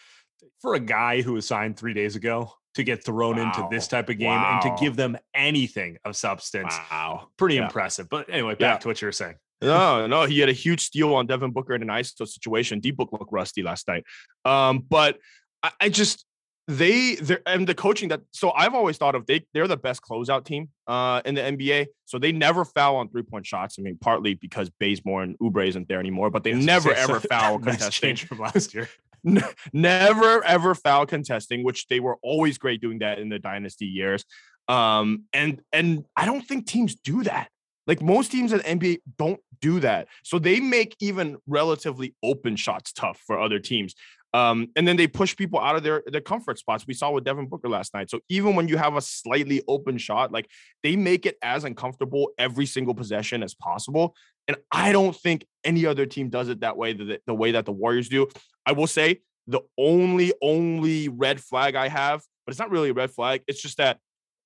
for 0.61 0.75
a 0.75 0.81
guy 0.81 1.23
who 1.23 1.35
was 1.35 1.47
signed 1.47 1.77
three 1.77 1.95
days 1.95 2.17
ago, 2.17 2.53
to 2.75 2.83
get 2.83 3.05
thrown 3.05 3.37
wow. 3.37 3.45
into 3.45 3.67
this 3.71 3.89
type 3.89 4.09
of 4.09 4.19
game 4.19 4.29
wow. 4.29 4.61
and 4.61 4.63
to 4.63 4.85
give 4.85 4.97
them 4.97 5.17
anything 5.33 5.97
of 6.05 6.17
substance. 6.17 6.77
Wow. 6.91 7.29
Pretty 7.37 7.57
yeah. 7.57 7.65
impressive. 7.65 8.09
But 8.09 8.29
anyway, 8.29 8.55
back 8.55 8.61
yeah. 8.61 8.79
to 8.79 8.89
what 8.89 9.01
you 9.01 9.07
were 9.07 9.13
saying. 9.13 9.37
no, 9.63 10.07
no, 10.07 10.25
he 10.25 10.41
had 10.41 10.49
a 10.49 10.53
huge 10.53 10.81
steal 10.81 11.15
on 11.15 11.27
Devin 11.27 11.53
Booker 11.53 11.75
in 11.75 11.83
an 11.83 11.89
ISO 11.89 12.27
situation. 12.27 12.81
D 12.81 12.91
Book 12.91 13.11
looked 13.13 13.33
rusty 13.33 13.63
last 13.63 13.89
night. 13.89 14.05
Um, 14.45 14.85
but 14.89 15.19
I, 15.63 15.71
I 15.81 15.89
just 15.89 16.25
they 16.67 17.19
and 17.47 17.67
the 17.67 17.75
coaching 17.75 18.09
that 18.09 18.23
so 18.31 18.51
I've 18.53 18.75
always 18.75 18.97
thought 18.97 19.15
of 19.15 19.27
they 19.27 19.45
they're 19.53 19.69
the 19.69 19.77
best 19.77 20.01
closeout 20.03 20.45
team 20.45 20.71
uh 20.87 21.21
in 21.25 21.35
the 21.35 21.43
NBA. 21.43 21.87
So 22.07 22.19
they 22.19 22.33
never 22.33 22.65
foul 22.65 22.97
on 22.97 23.09
three 23.09 23.23
point 23.23 23.47
shots. 23.47 23.77
I 23.79 23.83
mean, 23.83 23.99
partly 24.01 24.35
because 24.35 24.71
Bazemore 24.81 25.23
and 25.23 25.39
Oubre 25.39 25.67
isn't 25.69 25.89
there 25.89 26.01
anymore, 26.01 26.31
but 26.31 26.43
they 26.43 26.55
never 26.55 26.93
ever 26.93 27.21
foul 27.31 27.59
contesting 27.59 28.17
from 28.17 28.39
last 28.39 28.75
year. 28.75 28.89
never 29.73 30.45
ever 30.45 30.75
foul 30.75 31.07
contesting, 31.07 31.65
which 31.65 31.87
they 31.89 32.01
were 32.01 32.17
always 32.23 32.59
great 32.59 32.81
doing 32.81 32.99
that 33.01 33.19
in 33.19 33.29
the 33.29 33.39
dynasty 33.39 33.87
years. 33.87 34.25
Um, 34.69 35.25
and 35.33 35.61
and 35.73 36.05
I 36.17 36.25
don't 36.25 36.43
think 36.43 36.67
teams 36.67 36.95
do 36.95 37.25
that. 37.25 37.49
Like 37.87 38.01
most 38.01 38.33
teams 38.33 38.53
in 38.53 38.61
NBA 38.61 39.01
don't 39.19 39.41
do 39.61 39.81
that. 39.81 40.09
So 40.23 40.39
they 40.39 40.61
make 40.61 40.97
even 41.01 41.37
relatively 41.47 42.15
open 42.23 42.57
shots 42.57 42.93
tough 42.93 43.21
for 43.27 43.39
other 43.39 43.59
teams. 43.59 43.95
Um, 44.35 44.67
and 44.75 44.87
then 44.87 44.97
they 44.97 45.07
push 45.07 45.37
people 45.37 45.61
out 45.61 45.77
of 45.77 45.85
their 45.85 46.03
their 46.07 46.21
comfort 46.21 46.59
spots. 46.59 46.85
We 46.89 46.95
saw 46.95 47.13
with 47.13 47.23
Devin 47.23 47.47
Booker 47.47 47.69
last 47.69 47.95
night. 47.95 48.11
So 48.11 48.19
even 48.29 48.57
when 48.57 48.67
you 48.67 48.77
have 48.77 48.97
a 48.97 49.01
slightly 49.01 49.63
open 49.69 49.97
shot, 49.97 50.33
like 50.33 50.51
they 50.83 50.97
make 50.97 51.25
it 51.25 51.39
as 51.41 51.63
uncomfortable 51.63 52.33
every 52.37 52.67
single 52.67 52.95
possession 52.95 53.45
as 53.45 53.55
possible. 53.55 54.17
And 54.49 54.57
I 54.73 54.91
don't 54.91 55.15
think 55.15 55.47
any 55.63 55.87
other 55.87 56.05
team 56.05 56.31
does 56.31 56.49
it 56.49 56.61
that 56.61 56.77
way, 56.77 56.93
the, 56.93 57.21
the 57.27 57.35
way 57.35 57.53
that 57.53 57.65
the 57.65 57.73
Warriors 57.73 58.09
do. 58.09 58.29
I 58.67 58.73
will 58.73 58.89
say 58.89 59.21
the 59.47 59.61
only 59.79 60.33
only 60.43 61.09
red 61.09 61.41
flag 61.41 61.77
I 61.77 61.87
have, 61.87 62.21
but 62.45 62.51
it's 62.51 62.59
not 62.59 62.73
really 62.73 62.91
a 62.91 62.95
red 62.95 63.13
flag. 63.13 63.43
It's 63.47 63.63
just 63.63 63.77
that 63.77 64.01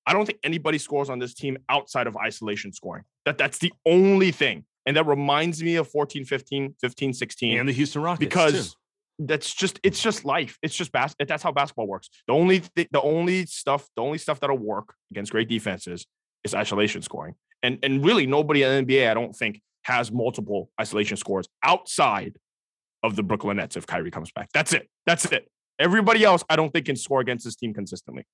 I 0.05 0.13
don't 0.13 0.27
think 0.27 0.37
anybody 0.43 0.77
scores 0.77 1.09
on 1.09 1.17
this 1.17 1.33
team 1.33 1.57
outside 1.67 2.05
of 2.05 2.15
isolation 2.15 2.73
scoring. 2.73 3.05
That 3.25 3.39
that's 3.39 3.57
the 3.57 3.73
only 3.87 4.29
thing. 4.29 4.65
And 4.85 4.95
that 4.97 5.07
reminds 5.07 5.63
me 5.63 5.75
of 5.77 5.87
14, 5.87 6.25
15, 6.25 6.75
15, 6.79 7.13
16. 7.13 7.59
And 7.59 7.67
the 7.67 7.73
Houston 7.73 8.03
Rockets. 8.03 8.19
Because 8.19 8.73
too. 8.73 8.75
That's 9.19 9.53
just 9.53 9.79
it's 9.83 10.01
just 10.01 10.25
life. 10.25 10.57
It's 10.63 10.75
just 10.75 10.91
bas- 10.91 11.15
that's 11.19 11.43
how 11.43 11.51
basketball 11.51 11.87
works. 11.87 12.09
The 12.27 12.33
only 12.33 12.61
th- 12.61 12.87
the 12.91 13.01
only 13.01 13.45
stuff, 13.45 13.87
the 13.95 14.01
only 14.01 14.17
stuff 14.17 14.39
that'll 14.39 14.57
work 14.57 14.95
against 15.11 15.31
great 15.31 15.49
defenses 15.49 16.05
is 16.43 16.55
isolation 16.55 17.01
scoring. 17.01 17.35
And 17.61 17.79
and 17.83 18.03
really 18.03 18.25
nobody 18.25 18.63
in 18.63 18.85
the 18.85 18.93
NBA, 18.93 19.09
I 19.09 19.13
don't 19.13 19.35
think, 19.35 19.61
has 19.83 20.11
multiple 20.11 20.69
isolation 20.79 21.17
scores 21.17 21.47
outside 21.63 22.37
of 23.03 23.15
the 23.15 23.23
Brooklyn 23.23 23.57
Nets 23.57 23.75
if 23.75 23.85
Kyrie 23.85 24.11
comes 24.11 24.31
back. 24.31 24.49
That's 24.53 24.73
it. 24.73 24.89
That's 25.05 25.25
it. 25.25 25.49
Everybody 25.77 26.23
else, 26.23 26.43
I 26.49 26.55
don't 26.55 26.71
think 26.71 26.85
can 26.85 26.95
score 26.95 27.21
against 27.21 27.45
this 27.45 27.55
team 27.55 27.73
consistently. 27.73 28.25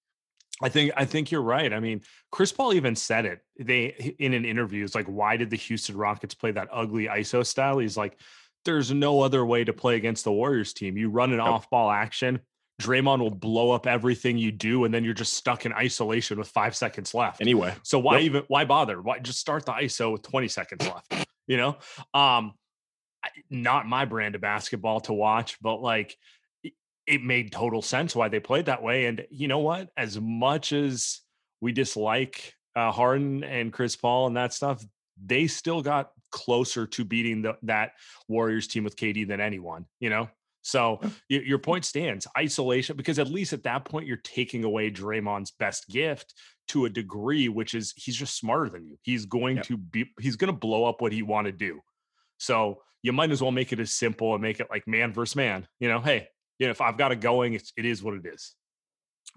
I 0.61 0.69
think 0.69 0.93
I 0.95 1.05
think 1.05 1.31
you're 1.31 1.41
right. 1.41 1.73
I 1.73 1.79
mean, 1.79 2.01
Chris 2.31 2.51
Paul 2.51 2.73
even 2.73 2.95
said 2.95 3.25
it. 3.25 3.39
They 3.59 4.15
in 4.19 4.33
an 4.33 4.45
interview, 4.45 4.85
it's 4.85 4.95
like, 4.95 5.07
why 5.07 5.35
did 5.35 5.49
the 5.49 5.57
Houston 5.57 5.97
Rockets 5.97 6.33
play 6.33 6.51
that 6.51 6.69
ugly 6.71 7.07
ISO 7.07 7.45
style? 7.45 7.79
He's 7.79 7.97
like, 7.97 8.17
there's 8.65 8.91
no 8.91 9.21
other 9.21 9.45
way 9.45 9.63
to 9.63 9.73
play 9.73 9.95
against 9.95 10.23
the 10.23 10.31
Warriors 10.31 10.73
team. 10.73 10.97
You 10.97 11.09
run 11.09 11.31
an 11.31 11.39
yep. 11.39 11.47
off-ball 11.47 11.89
action, 11.89 12.39
Draymond 12.81 13.19
will 13.19 13.31
blow 13.31 13.71
up 13.71 13.87
everything 13.87 14.37
you 14.37 14.51
do, 14.51 14.83
and 14.83 14.93
then 14.93 15.03
you're 15.03 15.13
just 15.13 15.33
stuck 15.33 15.65
in 15.65 15.73
isolation 15.73 16.37
with 16.37 16.49
five 16.49 16.75
seconds 16.75 17.13
left. 17.13 17.41
Anyway, 17.41 17.73
so 17.83 17.97
why 17.99 18.17
yep. 18.17 18.23
even 18.23 18.43
why 18.47 18.65
bother? 18.65 19.01
Why 19.01 19.19
just 19.19 19.39
start 19.39 19.65
the 19.65 19.71
ISO 19.71 20.11
with 20.11 20.23
20 20.23 20.47
seconds 20.47 20.87
left? 20.87 21.27
You 21.47 21.57
know, 21.57 21.77
um, 22.15 22.53
not 23.51 23.85
my 23.85 24.05
brand 24.05 24.33
of 24.33 24.41
basketball 24.41 24.99
to 25.01 25.13
watch, 25.13 25.57
but 25.61 25.79
like 25.79 26.17
it 27.05 27.21
made 27.21 27.51
total 27.51 27.83
sense 27.83 28.15
why 28.15 28.29
they 28.29 28.39
played 28.39 28.65
that 28.65 28.81
way. 28.81 29.05
And 29.05 29.27
you 29.29 29.47
know 29.47 29.59
what? 29.59 29.89
As 29.95 30.19
much 30.19 30.73
as 30.73 31.21
we 31.61 31.71
dislike 31.71 32.55
uh, 32.75 32.91
Harden 32.91 33.43
and 33.43 33.71
Chris 33.71 33.95
Paul 33.95 34.25
and 34.25 34.37
that 34.37 34.53
stuff, 34.53 34.83
they 35.23 35.45
still 35.45 35.83
got 35.83 36.09
closer 36.35 36.85
to 36.85 37.05
beating 37.05 37.41
the, 37.41 37.57
that 37.63 37.93
Warriors 38.27 38.67
team 38.67 38.83
with 38.83 38.97
KD 38.97 39.25
than 39.25 39.39
anyone. 39.39 39.85
You 40.01 40.09
know, 40.09 40.29
so 40.61 40.99
your 41.29 41.59
point 41.59 41.85
stands. 41.85 42.27
Isolation, 42.37 42.97
because 42.97 43.19
at 43.19 43.29
least 43.29 43.53
at 43.53 43.63
that 43.63 43.85
point 43.85 44.05
you're 44.05 44.17
taking 44.17 44.65
away 44.65 44.91
Draymond's 44.91 45.51
best 45.51 45.87
gift 45.87 46.33
to 46.69 46.85
a 46.85 46.89
degree, 46.89 47.47
which 47.47 47.73
is 47.73 47.93
he's 47.95 48.15
just 48.17 48.37
smarter 48.37 48.69
than 48.69 48.85
you. 48.85 48.97
He's 49.01 49.25
going 49.25 49.57
yep. 49.57 49.65
to 49.67 49.77
be 49.77 50.11
he's 50.19 50.35
going 50.35 50.51
to 50.51 50.59
blow 50.59 50.83
up 50.83 51.01
what 51.01 51.13
he 51.13 51.21
want 51.21 51.45
to 51.45 51.53
do. 51.53 51.79
So 52.37 52.81
you 53.01 53.13
might 53.13 53.31
as 53.31 53.41
well 53.41 53.51
make 53.51 53.71
it 53.71 53.79
as 53.79 53.93
simple 53.93 54.33
and 54.33 54.41
make 54.41 54.59
it 54.59 54.67
like 54.69 54.87
man 54.87 55.13
versus 55.13 55.35
man. 55.35 55.67
You 55.79 55.87
know, 55.87 56.01
hey, 56.01 56.27
you 56.59 56.67
know, 56.67 56.71
if 56.71 56.81
I've 56.81 56.97
got 56.97 57.11
it 57.11 57.21
going, 57.21 57.53
it's, 57.53 57.71
it 57.77 57.85
is 57.85 58.03
what 58.03 58.15
it 58.15 58.25
is. 58.25 58.55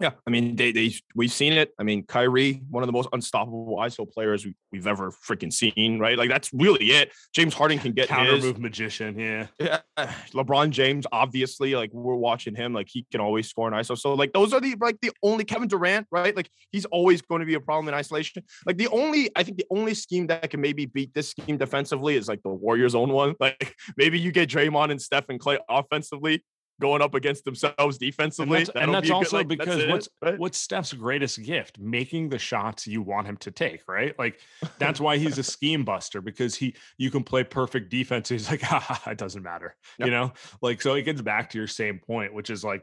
Yeah, 0.00 0.12
I 0.26 0.30
mean, 0.30 0.54
they 0.54 0.70
they 0.70 0.94
we've 1.16 1.32
seen 1.32 1.52
it. 1.52 1.72
I 1.78 1.82
mean, 1.82 2.04
Kyrie, 2.04 2.62
one 2.70 2.84
of 2.84 2.86
the 2.86 2.92
most 2.92 3.08
unstoppable 3.12 3.76
ISO 3.80 4.08
players 4.08 4.46
we, 4.46 4.54
have 4.74 4.86
ever 4.86 5.10
freaking 5.10 5.52
seen, 5.52 5.98
right? 5.98 6.16
Like 6.16 6.28
that's 6.28 6.52
really 6.52 6.92
it. 6.92 7.10
James 7.34 7.52
Harden 7.52 7.80
can 7.80 7.92
get 7.92 8.08
counter 8.08 8.36
his. 8.36 8.44
move 8.44 8.58
magician, 8.60 9.18
yeah. 9.18 9.48
Yeah, 9.58 9.80
LeBron 10.32 10.70
James, 10.70 11.04
obviously, 11.10 11.74
like 11.74 11.90
we're 11.92 12.14
watching 12.14 12.54
him, 12.54 12.72
like 12.72 12.86
he 12.88 13.06
can 13.10 13.20
always 13.20 13.48
score 13.48 13.66
an 13.66 13.74
ISO. 13.74 13.98
So 13.98 14.14
like 14.14 14.32
those 14.32 14.52
are 14.52 14.60
the 14.60 14.76
like 14.80 15.00
the 15.00 15.10
only 15.22 15.44
Kevin 15.44 15.66
Durant, 15.66 16.06
right? 16.12 16.36
Like 16.36 16.48
he's 16.70 16.84
always 16.86 17.20
going 17.20 17.40
to 17.40 17.46
be 17.46 17.54
a 17.54 17.60
problem 17.60 17.88
in 17.88 17.94
isolation. 17.94 18.44
Like 18.66 18.76
the 18.76 18.88
only, 18.88 19.30
I 19.34 19.42
think 19.42 19.56
the 19.56 19.66
only 19.70 19.94
scheme 19.94 20.28
that 20.28 20.48
can 20.48 20.60
maybe 20.60 20.86
beat 20.86 21.12
this 21.12 21.30
scheme 21.30 21.56
defensively 21.56 22.14
is 22.14 22.28
like 22.28 22.42
the 22.44 22.50
Warriors' 22.50 22.94
own 22.94 23.10
one. 23.12 23.34
Like 23.48 23.76
maybe 23.96 24.18
you 24.18 24.32
get 24.32 24.50
Draymond 24.50 24.90
and 24.90 25.00
Steph 25.00 25.28
and 25.28 25.40
Klay 25.40 25.58
offensively, 25.70 26.44
going 26.80 27.02
up 27.02 27.14
against 27.14 27.44
themselves 27.44 27.98
defensively. 27.98 28.58
And 28.58 28.66
that's, 28.66 28.76
and 28.76 28.94
that's 28.94 29.10
also 29.10 29.42
good, 29.42 29.48
like, 29.48 29.58
because 29.58 29.78
that's 29.78 29.90
what's 29.90 30.08
right? 30.22 30.38
what's 30.38 30.58
Steph's 30.58 30.92
greatest 30.92 31.42
gift? 31.42 31.78
Making 31.78 32.28
the 32.28 32.38
shots 32.38 32.86
you 32.86 33.02
want 33.02 33.26
him 33.26 33.36
to 33.38 33.50
take, 33.50 33.82
right? 33.88 34.16
Like 34.18 34.40
that's 34.78 35.00
why 35.00 35.18
he's 35.18 35.38
a 35.38 35.42
scheme 35.42 35.84
buster 35.84 36.20
because 36.20 36.54
he 36.54 36.74
you 36.96 37.10
can 37.10 37.24
play 37.24 37.44
perfect 37.44 37.90
defense. 37.90 38.28
He's 38.38 38.50
like, 38.50 38.62
ah, 38.64 39.10
it 39.10 39.18
doesn't 39.18 39.42
matter, 39.42 39.74
yep. 39.98 40.06
you 40.06 40.12
know. 40.12 40.32
Like 40.62 40.80
so, 40.80 40.94
it 40.94 41.02
gets 41.02 41.20
back 41.20 41.50
to 41.50 41.58
your 41.58 41.66
same 41.66 41.98
point, 41.98 42.34
which 42.34 42.50
is 42.50 42.62
like 42.62 42.82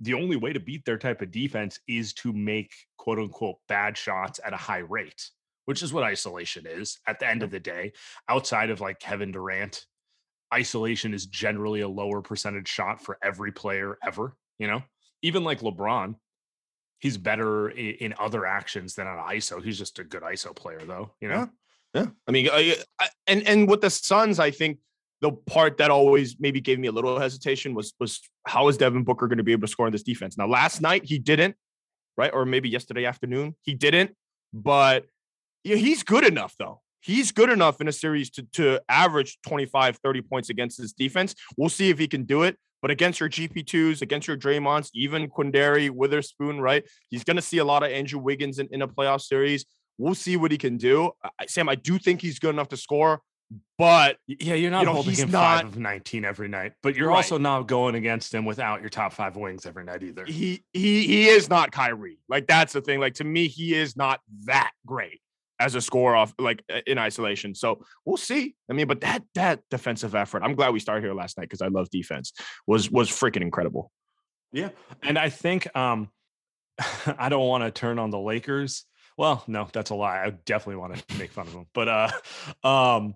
the 0.00 0.14
only 0.14 0.36
way 0.36 0.52
to 0.52 0.60
beat 0.60 0.84
their 0.84 0.98
type 0.98 1.22
of 1.22 1.30
defense 1.30 1.80
is 1.88 2.12
to 2.14 2.32
make 2.32 2.72
quote 2.96 3.18
unquote 3.18 3.56
bad 3.68 3.96
shots 3.96 4.38
at 4.44 4.52
a 4.52 4.56
high 4.56 4.78
rate. 4.78 5.30
Which 5.64 5.82
is 5.82 5.92
what 5.92 6.02
isolation 6.02 6.66
is 6.66 6.98
at 7.06 7.18
the 7.18 7.28
end 7.28 7.42
of 7.42 7.50
the 7.50 7.60
day, 7.60 7.92
outside 8.26 8.70
of 8.70 8.80
like 8.80 9.00
Kevin 9.00 9.32
Durant 9.32 9.84
isolation 10.52 11.14
is 11.14 11.26
generally 11.26 11.80
a 11.80 11.88
lower 11.88 12.22
percentage 12.22 12.68
shot 12.68 13.02
for 13.02 13.18
every 13.22 13.52
player 13.52 13.98
ever, 14.04 14.36
you 14.58 14.66
know? 14.66 14.82
Even 15.22 15.44
like 15.44 15.60
LeBron, 15.60 16.14
he's 17.00 17.16
better 17.16 17.70
in, 17.70 17.94
in 17.96 18.14
other 18.18 18.46
actions 18.46 18.94
than 18.94 19.06
on 19.06 19.18
ISO. 19.32 19.62
He's 19.62 19.78
just 19.78 19.98
a 19.98 20.04
good 20.04 20.22
ISO 20.22 20.54
player 20.54 20.80
though, 20.86 21.14
you 21.20 21.28
know? 21.28 21.48
Yeah. 21.94 22.02
yeah. 22.02 22.06
I 22.26 22.32
mean, 22.32 22.48
I, 22.50 22.76
I, 23.00 23.08
and 23.26 23.46
and 23.46 23.68
with 23.68 23.80
the 23.80 23.90
Suns, 23.90 24.38
I 24.38 24.50
think 24.50 24.78
the 25.20 25.32
part 25.32 25.78
that 25.78 25.90
always 25.90 26.36
maybe 26.38 26.60
gave 26.60 26.78
me 26.78 26.88
a 26.88 26.92
little 26.92 27.18
hesitation 27.18 27.74
was 27.74 27.94
was 27.98 28.20
how 28.46 28.68
is 28.68 28.76
Devin 28.76 29.04
Booker 29.04 29.26
going 29.26 29.38
to 29.38 29.44
be 29.44 29.52
able 29.52 29.66
to 29.66 29.72
score 29.72 29.86
in 29.86 29.92
this 29.92 30.02
defense? 30.02 30.38
Now, 30.38 30.46
last 30.46 30.80
night 30.80 31.04
he 31.04 31.18
didn't, 31.18 31.56
right? 32.16 32.30
Or 32.32 32.44
maybe 32.44 32.68
yesterday 32.68 33.04
afternoon 33.04 33.56
he 33.62 33.74
didn't, 33.74 34.12
but 34.52 35.06
yeah, 35.64 35.76
he's 35.76 36.02
good 36.02 36.24
enough 36.24 36.54
though 36.58 36.80
he's 37.08 37.32
good 37.32 37.48
enough 37.48 37.80
in 37.80 37.88
a 37.88 37.92
series 37.92 38.28
to, 38.30 38.42
to 38.52 38.80
average 38.88 39.38
25, 39.46 39.96
30 39.96 40.22
points 40.22 40.50
against 40.50 40.78
his 40.78 40.92
defense. 40.92 41.34
We'll 41.56 41.70
see 41.70 41.88
if 41.88 41.98
he 41.98 42.06
can 42.06 42.24
do 42.24 42.42
it. 42.42 42.56
But 42.80 42.92
against 42.92 43.18
your 43.18 43.28
GP2s, 43.28 44.02
against 44.02 44.28
your 44.28 44.36
Draymonds, 44.36 44.90
even 44.94 45.28
Quinndary, 45.28 45.90
Weatherspoon, 45.90 46.60
right? 46.60 46.84
He's 47.08 47.24
going 47.24 47.36
to 47.36 47.42
see 47.42 47.58
a 47.58 47.64
lot 47.64 47.82
of 47.82 47.90
Andrew 47.90 48.20
Wiggins 48.20 48.60
in, 48.60 48.68
in 48.70 48.82
a 48.82 48.86
playoff 48.86 49.22
series. 49.22 49.64
We'll 49.96 50.14
see 50.14 50.36
what 50.36 50.52
he 50.52 50.58
can 50.58 50.76
do. 50.76 51.10
I, 51.24 51.46
Sam, 51.46 51.68
I 51.68 51.74
do 51.74 51.98
think 51.98 52.20
he's 52.20 52.38
good 52.38 52.50
enough 52.50 52.68
to 52.68 52.76
score, 52.76 53.20
but 53.78 54.18
yeah, 54.28 54.54
you're 54.54 54.70
not 54.70 54.80
you 54.80 54.86
know, 54.86 54.92
holding 54.92 55.16
him 55.16 55.32
not, 55.32 55.62
five 55.62 55.72
of 55.72 55.78
19 55.78 56.24
every 56.24 56.46
night, 56.46 56.74
but 56.84 56.94
you're 56.94 57.08
right. 57.08 57.16
also 57.16 57.36
not 57.36 57.66
going 57.66 57.96
against 57.96 58.32
him 58.32 58.44
without 58.44 58.80
your 58.80 58.90
top 58.90 59.12
five 59.12 59.34
wings 59.34 59.66
every 59.66 59.82
night 59.82 60.04
either. 60.04 60.24
He 60.24 60.62
he 60.72 61.04
he 61.04 61.28
is 61.28 61.48
not 61.48 61.72
Kyrie. 61.72 62.20
Like 62.28 62.46
that's 62.46 62.74
the 62.74 62.80
thing. 62.80 63.00
Like 63.00 63.14
to 63.14 63.24
me, 63.24 63.48
he 63.48 63.74
is 63.74 63.96
not 63.96 64.20
that 64.44 64.70
great 64.86 65.20
as 65.60 65.74
a 65.74 65.80
score 65.80 66.14
off 66.14 66.34
like 66.38 66.62
in 66.86 66.98
isolation. 66.98 67.54
So 67.54 67.84
we'll 68.04 68.16
see. 68.16 68.54
I 68.70 68.72
mean, 68.72 68.86
but 68.86 69.00
that 69.00 69.22
that 69.34 69.60
defensive 69.70 70.14
effort, 70.14 70.42
I'm 70.42 70.54
glad 70.54 70.72
we 70.72 70.80
started 70.80 71.04
here 71.04 71.14
last 71.14 71.36
night 71.36 71.44
because 71.44 71.62
I 71.62 71.68
love 71.68 71.90
defense. 71.90 72.32
Was 72.66 72.90
was 72.90 73.08
freaking 73.08 73.42
incredible. 73.42 73.90
Yeah. 74.52 74.70
And 75.02 75.18
I 75.18 75.28
think 75.28 75.74
um 75.76 76.10
I 77.18 77.28
don't 77.28 77.46
want 77.46 77.64
to 77.64 77.70
turn 77.70 77.98
on 77.98 78.10
the 78.10 78.18
Lakers. 78.18 78.84
Well, 79.16 79.42
no, 79.48 79.68
that's 79.72 79.90
a 79.90 79.94
lie. 79.94 80.24
I 80.24 80.30
definitely 80.30 80.76
want 80.76 80.96
to 80.96 81.18
make 81.18 81.32
fun 81.32 81.46
of 81.46 81.52
them. 81.52 81.66
But 81.74 81.88
uh 81.88 82.10
um 82.66 83.14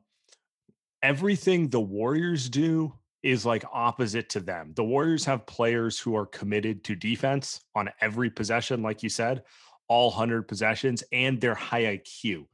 everything 1.03 1.69
the 1.69 1.81
Warriors 1.81 2.49
do 2.49 2.93
is 3.23 3.47
like 3.47 3.65
opposite 3.73 4.29
to 4.31 4.41
them. 4.41 4.73
The 4.75 4.85
Warriors 4.85 5.25
have 5.27 5.47
players 5.47 5.99
who 5.99 6.17
are 6.17 6.27
committed 6.27 6.83
to 6.85 6.97
defense 6.97 7.61
on 7.75 7.89
every 8.01 8.31
possession, 8.31 8.83
like 8.83 9.05
you 9.05 9.09
said, 9.09 9.45
all 9.93 10.09
100 10.09 10.49
possessions 10.49 11.05
and 11.13 11.39
their 11.39 11.55
high 11.55 11.99
IQ. 11.99 12.47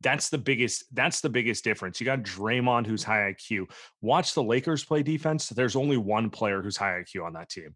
That's 0.00 0.30
the 0.30 0.38
biggest. 0.38 0.84
That's 0.94 1.20
the 1.20 1.28
biggest 1.28 1.62
difference. 1.62 2.00
You 2.00 2.06
got 2.06 2.22
Draymond, 2.22 2.86
who's 2.86 3.02
high 3.02 3.34
IQ. 3.34 3.70
Watch 4.00 4.32
the 4.32 4.42
Lakers 4.42 4.82
play 4.82 5.02
defense. 5.02 5.50
There's 5.50 5.76
only 5.76 5.98
one 5.98 6.30
player 6.30 6.62
who's 6.62 6.76
high 6.76 7.02
IQ 7.02 7.26
on 7.26 7.34
that 7.34 7.50
team, 7.50 7.74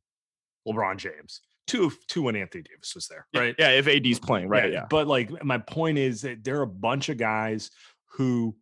LeBron 0.66 0.96
James. 0.96 1.42
Two, 1.66 1.92
two 2.08 2.22
when 2.22 2.34
Anthony 2.34 2.62
Davis 2.62 2.94
was 2.94 3.08
there, 3.08 3.26
right? 3.34 3.54
Yeah, 3.58 3.70
if 3.70 3.86
AD's 3.86 4.18
playing, 4.18 4.48
right? 4.48 4.72
Yeah. 4.72 4.80
yeah. 4.80 4.86
But 4.90 5.06
like, 5.06 5.44
my 5.44 5.58
point 5.58 5.98
is 5.98 6.22
that 6.22 6.42
there 6.42 6.58
are 6.58 6.62
a 6.62 6.66
bunch 6.66 7.10
of 7.10 7.16
guys 7.16 7.70
who, 8.12 8.56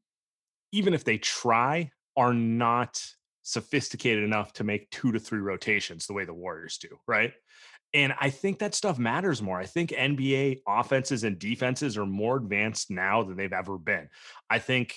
even 0.72 0.92
if 0.92 1.04
they 1.04 1.18
try, 1.18 1.90
are 2.16 2.34
not 2.34 3.00
sophisticated 3.42 4.24
enough 4.24 4.52
to 4.54 4.64
make 4.64 4.90
two 4.90 5.12
to 5.12 5.18
three 5.18 5.38
rotations 5.38 6.06
the 6.06 6.12
way 6.12 6.24
the 6.24 6.34
Warriors 6.34 6.78
do, 6.78 6.98
right? 7.06 7.32
And 7.94 8.12
I 8.20 8.30
think 8.30 8.58
that 8.58 8.74
stuff 8.74 8.98
matters 8.98 9.40
more. 9.40 9.58
I 9.58 9.64
think 9.64 9.90
NBA 9.90 10.60
offenses 10.66 11.24
and 11.24 11.38
defenses 11.38 11.96
are 11.96 12.06
more 12.06 12.36
advanced 12.36 12.90
now 12.90 13.22
than 13.22 13.36
they've 13.36 13.52
ever 13.52 13.78
been. 13.78 14.08
I 14.50 14.58
think 14.58 14.94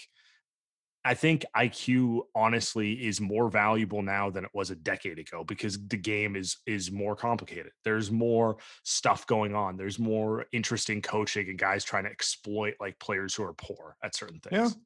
I 1.04 1.16
think 1.16 1.46
IQ 1.56 2.22
honestly 2.36 2.94
is 2.94 3.20
more 3.20 3.50
valuable 3.50 4.04
now 4.04 4.30
than 4.30 4.44
it 4.44 4.52
was 4.54 4.70
a 4.70 4.76
decade 4.76 5.18
ago 5.18 5.44
because 5.44 5.80
the 5.88 5.98
game 5.98 6.36
is 6.36 6.58
is 6.68 6.92
more 6.92 7.16
complicated. 7.16 7.72
There's 7.84 8.12
more 8.12 8.58
stuff 8.84 9.26
going 9.26 9.56
on. 9.56 9.78
There's 9.78 9.98
more 9.98 10.46
interesting 10.52 11.02
coaching 11.02 11.50
and 11.50 11.58
guys 11.58 11.84
trying 11.84 12.04
to 12.04 12.12
exploit 12.12 12.76
like 12.80 13.00
players 13.00 13.34
who 13.34 13.44
are 13.44 13.54
poor 13.54 13.96
at 14.04 14.16
certain 14.16 14.40
things. 14.40 14.76
Yeah. 14.76 14.82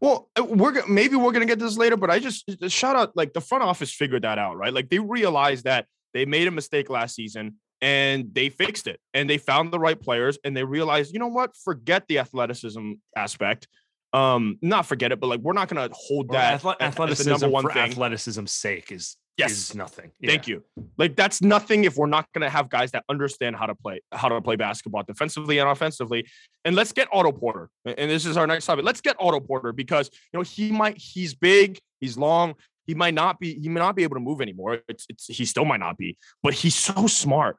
Well, 0.00 0.30
uh, 0.38 0.44
we're 0.44 0.84
maybe 0.86 1.16
we're 1.16 1.32
gonna 1.32 1.46
get 1.46 1.60
this 1.60 1.76
later, 1.76 1.96
but 1.96 2.10
I 2.10 2.18
just 2.18 2.44
shout 2.70 2.96
out 2.96 3.16
like 3.16 3.32
the 3.32 3.40
front 3.40 3.62
office 3.62 3.92
figured 3.92 4.22
that 4.22 4.38
out, 4.38 4.56
right? 4.56 4.72
Like 4.72 4.90
they 4.90 4.98
realized 4.98 5.64
that 5.64 5.86
they 6.14 6.24
made 6.24 6.48
a 6.48 6.50
mistake 6.50 6.90
last 6.90 7.14
season 7.14 7.56
and 7.80 8.32
they 8.32 8.48
fixed 8.48 8.86
it 8.86 9.00
and 9.12 9.28
they 9.28 9.38
found 9.38 9.72
the 9.72 9.78
right 9.78 10.00
players 10.00 10.38
and 10.44 10.56
they 10.56 10.64
realized, 10.64 11.12
you 11.12 11.18
know 11.18 11.28
what, 11.28 11.56
forget 11.56 12.04
the 12.08 12.18
athleticism 12.18 12.92
aspect. 13.16 13.66
Um, 14.12 14.58
not 14.60 14.86
forget 14.86 15.10
it, 15.10 15.20
but 15.20 15.28
like 15.28 15.40
we're 15.40 15.54
not 15.54 15.68
gonna 15.68 15.88
hold 15.92 16.30
that 16.32 16.60
athle- 16.60 16.76
athleticism 16.80 17.30
number 17.30 17.48
one 17.48 17.62
for 17.62 17.72
thing. 17.72 17.90
athleticism's 17.90 18.52
sake 18.52 18.92
is 18.92 19.16
yes. 19.36 19.52
is 19.52 19.74
nothing. 19.74 20.10
Yeah. 20.20 20.30
Thank 20.30 20.48
you. 20.48 20.64
Like 20.98 21.16
that's 21.16 21.42
nothing 21.42 21.84
if 21.84 21.96
we're 21.96 22.06
not 22.06 22.26
going 22.32 22.42
to 22.42 22.50
have 22.50 22.68
guys 22.68 22.90
that 22.92 23.04
understand 23.08 23.56
how 23.56 23.66
to 23.66 23.74
play 23.74 24.00
how 24.12 24.28
to 24.28 24.40
play 24.40 24.56
basketball 24.56 25.02
defensively 25.02 25.58
and 25.58 25.68
offensively. 25.68 26.26
And 26.64 26.76
let's 26.76 26.92
get 26.92 27.08
Otto 27.12 27.32
Porter. 27.32 27.70
And 27.84 28.10
this 28.10 28.26
is 28.26 28.36
our 28.36 28.46
next 28.46 28.66
topic. 28.66 28.84
Let's 28.84 29.00
get 29.00 29.16
Otto 29.18 29.40
Porter 29.40 29.72
because 29.72 30.10
you 30.32 30.38
know 30.38 30.42
he 30.42 30.72
might 30.72 30.98
he's 30.98 31.34
big, 31.34 31.78
he's 32.00 32.16
long, 32.16 32.54
he 32.86 32.94
might 32.94 33.14
not 33.14 33.38
be 33.38 33.58
he 33.58 33.68
may 33.68 33.80
not 33.80 33.96
be 33.96 34.02
able 34.02 34.16
to 34.16 34.20
move 34.20 34.40
anymore. 34.40 34.80
It's, 34.88 35.06
it's 35.08 35.26
he 35.26 35.44
still 35.44 35.64
might 35.64 35.80
not 35.80 35.96
be, 35.96 36.16
but 36.42 36.54
he's 36.54 36.74
so 36.74 37.06
smart 37.06 37.56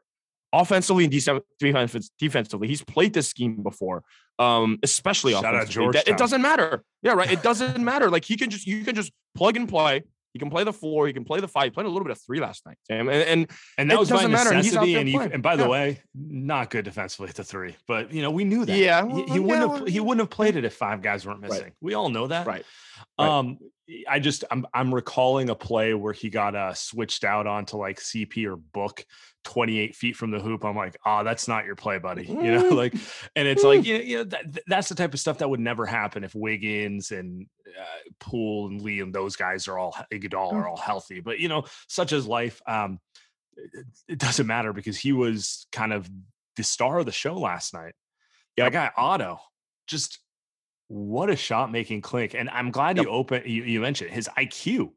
offensively 0.54 1.04
and 1.06 1.12
defensively. 2.20 2.68
He's 2.68 2.84
played 2.84 3.14
this 3.14 3.28
scheme 3.28 3.64
before, 3.64 4.04
um, 4.40 4.80
especially 4.84 5.34
Shout 5.34 5.56
offensively. 5.56 6.00
It 6.06 6.18
doesn't 6.18 6.42
matter. 6.42 6.84
Yeah, 7.02 7.14
right. 7.14 7.32
It 7.32 7.42
doesn't 7.42 7.84
matter. 7.84 8.10
Like 8.10 8.24
he 8.24 8.38
can 8.38 8.50
just 8.50 8.68
you 8.68 8.86
can 8.86 8.96
just 8.96 9.12
plug 9.36 9.58
and 9.58 9.68
play. 9.68 10.04
He 10.34 10.40
can 10.40 10.50
play 10.50 10.64
the 10.64 10.74
four. 10.74 11.06
He 11.06 11.14
can 11.14 11.24
play 11.24 11.40
the 11.40 11.48
five. 11.48 11.66
He 11.66 11.70
played 11.70 11.86
a 11.86 11.90
little 11.90 12.04
bit 12.04 12.12
of 12.12 12.22
three 12.22 12.40
last 12.40 12.66
night, 12.66 12.78
Sam. 12.88 13.08
And 13.08 13.22
and, 13.22 13.52
and 13.78 13.92
that 13.92 14.00
was 14.00 14.10
by 14.10 14.26
necessity. 14.26 14.96
And, 14.96 15.08
and, 15.08 15.34
and 15.34 15.44
by 15.44 15.56
the 15.56 15.64
yeah. 15.64 15.70
way, 15.70 16.00
not 16.16 16.72
good 16.72 16.86
defensively 16.86 17.30
at 17.30 17.36
the 17.36 17.44
three. 17.44 17.76
But 17.88 18.12
you 18.12 18.24
know, 18.24 18.32
we 18.32 18.44
knew 18.44 18.66
that. 18.66 18.76
Yeah, 18.76 19.04
well, 19.04 19.18
he, 19.18 19.24
he 19.24 19.34
yeah, 19.36 19.40
wouldn't 19.40 19.78
have. 19.78 19.88
He 19.88 20.00
wouldn't 20.00 20.22
have 20.22 20.32
played 20.32 20.56
it 20.56 20.66
if 20.66 20.74
five 20.74 21.04
guys 21.04 21.26
weren't 21.26 21.42
missing. 21.42 21.64
Right. 21.64 21.74
We 21.82 21.94
all 21.94 22.10
know 22.10 22.28
that. 22.28 22.48
Right. 22.48 22.66
right. 23.20 23.30
Um, 23.30 23.60
I 24.10 24.20
just 24.20 24.44
I'm 24.50 24.66
I'm 24.74 24.94
recalling 24.94 25.50
a 25.50 25.56
play 25.56 25.94
where 25.94 26.14
he 26.14 26.30
got 26.30 26.56
uh 26.56 26.74
switched 26.74 27.24
out 27.24 27.46
onto 27.46 27.78
like 27.78 28.00
CP 28.00 28.46
or 28.48 28.56
Book 28.56 29.06
28 29.44 29.96
feet 29.96 30.16
from 30.16 30.32
the 30.32 30.40
hoop. 30.40 30.64
I'm 30.64 30.76
like, 30.76 30.98
oh, 31.06 31.24
that's 31.24 31.48
not 31.48 31.66
your 31.66 31.76
play, 31.76 31.98
buddy. 32.00 32.26
You 32.26 32.36
know, 32.36 32.72
mm. 32.72 32.76
like, 32.76 32.94
and 33.36 33.48
it's 33.48 33.64
like, 33.64 33.86
you 33.86 33.98
know, 33.98 34.04
you 34.04 34.18
know 34.18 34.24
that, 34.26 34.60
that's 34.68 34.90
the 34.90 34.96
type 34.96 35.14
of 35.14 35.20
stuff 35.20 35.40
that 35.40 35.50
would 35.50 35.60
never 35.60 35.86
happen 35.86 36.24
if 36.24 36.34
Wiggins 36.34 37.12
and 37.12 37.48
uh, 37.68 38.10
Poole 38.20 38.68
and 38.68 38.82
Lee 38.82 39.00
and 39.00 39.14
those 39.14 39.36
guys 39.36 39.68
are 39.68 39.78
all 39.78 39.96
Iguodala 40.12 40.54
are 40.54 40.64
mm. 40.64 40.70
all 40.70 40.78
healthy. 40.78 41.20
But 41.20 41.40
you 41.40 41.50
know, 41.50 41.66
such 41.88 42.14
as 42.14 42.28
life, 42.28 42.62
um, 42.68 43.00
it, 43.56 43.86
it 44.08 44.20
doesn't 44.20 44.48
matter 44.48 44.74
because 44.74 44.98
he 44.98 45.12
was 45.12 45.68
kind 45.72 45.94
of 45.94 46.10
the 46.56 46.64
star 46.64 47.00
of 47.00 47.06
the 47.06 47.12
show 47.12 47.36
last 47.36 47.74
night. 47.74 47.94
Yeah, 48.58 48.66
that 48.66 48.74
guy 48.74 48.92
Otto, 48.96 49.40
just 49.88 50.20
what 50.88 51.30
a 51.30 51.36
shot 51.36 51.72
making 51.72 52.02
clink. 52.02 52.36
And 52.36 52.50
I'm 52.50 52.72
glad 52.72 52.98
yep. 52.98 53.06
you 53.06 53.12
open 53.12 53.44
you, 53.46 53.64
you 53.64 53.82
mentioned 53.82 54.12
his 54.12 54.30
IQ 54.38 54.92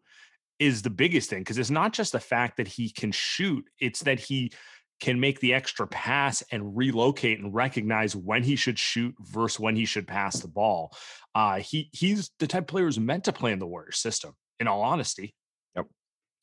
is 0.58 0.82
the 0.82 0.90
biggest 0.90 1.30
thing 1.30 1.40
because 1.40 1.58
it's 1.58 1.70
not 1.70 1.92
just 1.92 2.12
the 2.12 2.20
fact 2.20 2.56
that 2.56 2.68
he 2.68 2.90
can 2.90 3.12
shoot, 3.12 3.64
it's 3.78 4.00
that 4.00 4.18
he 4.18 4.52
can 5.00 5.20
make 5.20 5.40
the 5.40 5.54
extra 5.54 5.86
pass 5.86 6.42
and 6.50 6.76
relocate 6.76 7.38
and 7.38 7.54
recognize 7.54 8.16
when 8.16 8.42
he 8.42 8.56
should 8.56 8.78
shoot 8.78 9.14
versus 9.20 9.60
when 9.60 9.76
he 9.76 9.84
should 9.84 10.06
pass 10.06 10.40
the 10.40 10.48
ball. 10.48 10.96
Uh, 11.34 11.56
he 11.58 11.90
he's 11.92 12.30
the 12.38 12.46
type 12.46 12.62
of 12.62 12.68
player 12.68 12.84
who's 12.84 12.98
meant 12.98 13.24
to 13.24 13.32
play 13.32 13.52
in 13.52 13.58
the 13.58 13.66
Warriors 13.66 13.98
system. 13.98 14.32
In 14.58 14.68
all 14.68 14.80
honesty, 14.80 15.34
yep, 15.74 15.86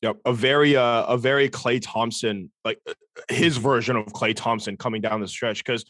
yep, 0.00 0.16
a 0.24 0.32
very 0.32 0.76
uh, 0.76 1.04
a 1.06 1.18
very 1.18 1.48
Klay 1.48 1.80
Thompson 1.82 2.52
like 2.64 2.78
uh, 2.88 2.92
his 3.28 3.56
version 3.56 3.96
of 3.96 4.06
Klay 4.06 4.34
Thompson 4.36 4.76
coming 4.76 5.00
down 5.00 5.20
the 5.20 5.26
stretch 5.26 5.64
because 5.64 5.84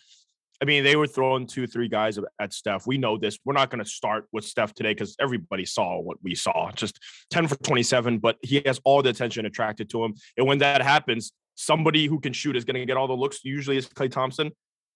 I 0.62 0.66
mean, 0.66 0.85
they 0.85 0.97
were 0.97 1.06
throwing 1.06 1.47
two, 1.47 1.66
three 1.66 1.88
guys 1.88 2.18
at 2.38 2.52
Steph. 2.52 2.87
We 2.87 2.97
know 2.97 3.18
this. 3.18 3.38
We're 3.44 3.54
not 3.54 3.71
going 3.71 3.85
to 3.85 3.90
start 3.90 4.26
with 4.33 4.44
Steph 4.44 4.73
today 4.73 4.94
because 4.94 5.16
everybody 5.21 5.64
saw 5.64 6.00
what 6.00 6.18
we 6.23 6.35
saw. 6.35 6.71
Just 6.73 6.99
10 7.30 7.49
for 7.49 7.56
27, 7.56 8.18
but 8.18 8.38
he 8.42 8.62
has 8.64 8.80
all 8.85 9.02
the 9.02 9.11
attention 9.11 9.47
attracted 9.47 9.90
to 9.90 10.04
him. 10.04 10.14
And 10.37 10.47
when 10.47 10.59
that 10.59 10.80
happens, 10.80 11.33
somebody 11.54 12.06
who 12.06 12.20
can 12.20 12.32
shoot 12.32 12.56
is 12.56 12.64
going 12.64 12.75
to 12.75 12.87
get 12.87 12.96
all 12.96 13.06
the 13.06 13.14
looks. 13.14 13.40
Usually 13.44 13.76
it's 13.76 13.88
Klay 13.88 14.11
Thompson, 14.11 14.52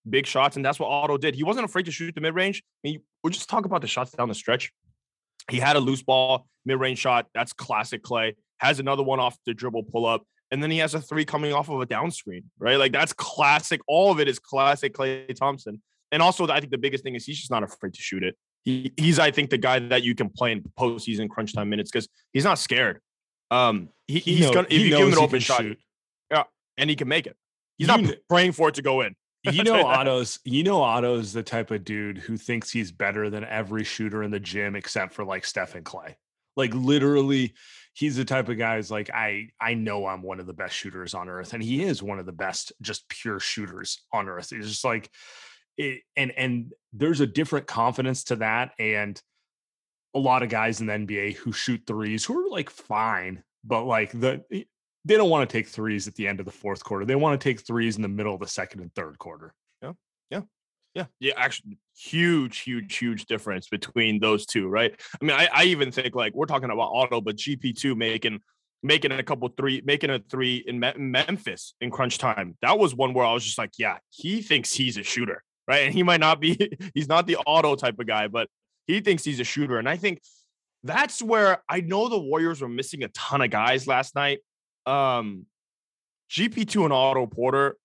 big 0.08 0.26
shots. 0.26 0.56
And 0.56 0.64
that's 0.64 0.78
what 0.78 0.88
Otto 0.88 1.18
did. 1.18 1.34
He 1.34 1.42
wasn't 1.42 1.64
afraid 1.64 1.86
to 1.86 1.92
shoot 1.92 2.14
the 2.14 2.20
mid 2.20 2.34
range. 2.34 2.62
I 2.84 2.88
mean, 2.88 3.00
we'll 3.22 3.32
just 3.32 3.48
talk 3.48 3.64
about 3.64 3.80
the 3.80 3.86
shots 3.86 4.12
down 4.12 4.28
the 4.28 4.34
stretch. 4.34 4.72
He 5.50 5.58
had 5.58 5.76
a 5.76 5.80
loose 5.80 6.02
ball, 6.02 6.46
mid 6.64 6.78
range 6.78 6.98
shot. 6.98 7.26
That's 7.34 7.52
classic 7.52 8.02
Klay. 8.02 8.34
Has 8.58 8.80
another 8.80 9.02
one 9.02 9.20
off 9.20 9.36
the 9.46 9.54
dribble 9.54 9.84
pull 9.84 10.04
up 10.04 10.24
and 10.50 10.62
then 10.62 10.70
he 10.70 10.78
has 10.78 10.94
a 10.94 11.00
three 11.00 11.24
coming 11.24 11.52
off 11.52 11.68
of 11.68 11.80
a 11.80 11.86
down 11.86 12.10
screen, 12.10 12.44
right? 12.58 12.76
Like 12.76 12.92
that's 12.92 13.12
classic. 13.12 13.80
All 13.86 14.10
of 14.10 14.20
it 14.20 14.28
is 14.28 14.38
classic 14.38 14.94
Klay 14.94 15.34
Thompson. 15.34 15.82
And 16.10 16.22
also, 16.22 16.48
I 16.48 16.60
think 16.60 16.72
the 16.72 16.78
biggest 16.78 17.04
thing 17.04 17.14
is 17.14 17.26
he's 17.26 17.38
just 17.38 17.50
not 17.50 17.62
afraid 17.62 17.92
to 17.94 18.00
shoot 18.00 18.22
it. 18.22 18.34
He, 18.64 18.92
he's, 18.96 19.18
I 19.18 19.30
think, 19.30 19.50
the 19.50 19.58
guy 19.58 19.78
that 19.78 20.02
you 20.02 20.14
can 20.14 20.30
play 20.30 20.52
in 20.52 20.62
postseason 20.78 21.28
crunch 21.28 21.54
time 21.54 21.68
minutes 21.68 21.90
because 21.90 22.08
he's 22.32 22.44
not 22.44 22.58
scared. 22.58 23.00
Um, 23.50 23.90
he, 24.06 24.18
he 24.20 24.34
he's 24.36 24.46
knows, 24.46 24.54
gonna 24.54 24.66
if 24.70 24.80
you 24.80 24.88
give 24.88 25.06
him 25.06 25.12
an 25.12 25.18
open 25.18 25.40
shot, 25.40 25.60
shoot. 25.60 25.78
And 26.78 26.88
he 26.88 26.96
can 26.96 27.08
make 27.08 27.26
it. 27.26 27.36
He's 27.76 27.88
you 27.88 27.96
not 27.96 28.14
praying 28.28 28.52
for 28.52 28.68
it 28.70 28.76
to 28.76 28.82
go 28.82 29.02
in. 29.02 29.14
you 29.52 29.62
know, 29.62 29.86
Otto's. 29.86 30.40
You 30.44 30.64
know, 30.64 30.82
Otto's 30.82 31.32
the 31.32 31.42
type 31.42 31.70
of 31.70 31.84
dude 31.84 32.18
who 32.18 32.36
thinks 32.36 32.70
he's 32.70 32.90
better 32.90 33.30
than 33.30 33.44
every 33.44 33.84
shooter 33.84 34.22
in 34.22 34.30
the 34.30 34.40
gym 34.40 34.74
except 34.74 35.12
for 35.12 35.24
like 35.24 35.44
Stephen 35.44 35.84
Klay. 35.84 36.14
Like 36.56 36.74
literally, 36.74 37.54
he's 37.94 38.16
the 38.16 38.24
type 38.24 38.48
of 38.48 38.58
guy 38.58 38.76
who's 38.76 38.90
like, 38.90 39.10
I 39.14 39.48
I 39.60 39.74
know 39.74 40.06
I'm 40.06 40.22
one 40.22 40.40
of 40.40 40.46
the 40.46 40.52
best 40.52 40.74
shooters 40.74 41.14
on 41.14 41.28
earth, 41.28 41.52
and 41.52 41.62
he 41.62 41.82
is 41.84 42.02
one 42.02 42.18
of 42.18 42.26
the 42.26 42.32
best, 42.32 42.72
just 42.80 43.08
pure 43.08 43.38
shooters 43.38 44.04
on 44.12 44.28
earth. 44.28 44.52
It's 44.52 44.68
just 44.68 44.84
like, 44.84 45.08
it, 45.76 46.02
and 46.16 46.32
and 46.32 46.72
there's 46.92 47.20
a 47.20 47.26
different 47.26 47.68
confidence 47.68 48.24
to 48.24 48.36
that, 48.36 48.72
and 48.78 49.20
a 50.14 50.18
lot 50.18 50.42
of 50.42 50.48
guys 50.48 50.80
in 50.80 50.86
the 50.86 50.94
NBA 50.94 51.36
who 51.36 51.52
shoot 51.52 51.82
threes 51.86 52.24
who 52.24 52.46
are 52.46 52.50
like 52.50 52.70
fine, 52.70 53.44
but 53.64 53.84
like 53.84 54.10
the 54.12 54.42
eh, 54.52 54.64
they 55.04 55.16
don't 55.16 55.30
want 55.30 55.48
to 55.48 55.52
take 55.52 55.68
threes 55.68 56.08
at 56.08 56.14
the 56.14 56.26
end 56.26 56.40
of 56.40 56.46
the 56.46 56.52
fourth 56.52 56.84
quarter. 56.84 57.04
They 57.04 57.14
want 57.14 57.40
to 57.40 57.44
take 57.44 57.66
threes 57.66 57.96
in 57.96 58.02
the 58.02 58.08
middle 58.08 58.34
of 58.34 58.40
the 58.40 58.46
second 58.46 58.80
and 58.80 58.94
third 58.94 59.18
quarter. 59.18 59.54
Yeah, 59.82 59.92
yeah. 60.30 60.40
Yeah, 60.94 61.04
yeah, 61.20 61.34
actually, 61.36 61.78
huge, 61.96 62.58
huge, 62.58 62.96
huge 62.96 63.26
difference 63.26 63.68
between 63.68 64.18
those 64.18 64.46
two, 64.46 64.68
right? 64.68 64.98
I 65.20 65.24
mean, 65.24 65.36
I, 65.36 65.48
I 65.52 65.64
even 65.64 65.92
think 65.92 66.14
like 66.14 66.34
we're 66.34 66.46
talking 66.46 66.70
about 66.70 66.90
Otto, 66.92 67.20
but 67.20 67.36
GP 67.36 67.76
two 67.76 67.94
making 67.94 68.40
making 68.82 69.12
a 69.12 69.22
couple 69.22 69.48
three, 69.48 69.82
making 69.84 70.10
a 70.10 70.18
three 70.18 70.56
in 70.66 70.78
Me- 70.80 70.92
Memphis 70.96 71.74
in 71.80 71.90
crunch 71.90 72.18
time. 72.18 72.56
That 72.62 72.78
was 72.78 72.94
one 72.94 73.12
where 73.12 73.26
I 73.26 73.32
was 73.32 73.44
just 73.44 73.58
like, 73.58 73.72
yeah, 73.78 73.98
he 74.10 74.42
thinks 74.42 74.72
he's 74.72 74.96
a 74.96 75.02
shooter, 75.02 75.42
right? 75.66 75.84
And 75.84 75.94
he 75.94 76.02
might 76.02 76.20
not 76.20 76.40
be, 76.40 76.56
he's 76.94 77.08
not 77.08 77.26
the 77.26 77.38
Otto 77.46 77.76
type 77.76 77.98
of 77.98 78.06
guy, 78.06 78.28
but 78.28 78.48
he 78.86 79.00
thinks 79.00 79.24
he's 79.24 79.40
a 79.40 79.44
shooter. 79.44 79.78
And 79.78 79.88
I 79.88 79.96
think 79.96 80.20
that's 80.84 81.20
where 81.20 81.62
I 81.68 81.80
know 81.80 82.08
the 82.08 82.18
Warriors 82.18 82.60
were 82.60 82.68
missing 82.68 83.02
a 83.02 83.08
ton 83.08 83.40
of 83.42 83.50
guys 83.50 83.86
last 83.86 84.14
night. 84.14 84.38
Um, 84.88 85.46
GP2 86.30 86.84
and 86.84 86.92
Otto 86.92 87.26
Porter, 87.26 87.76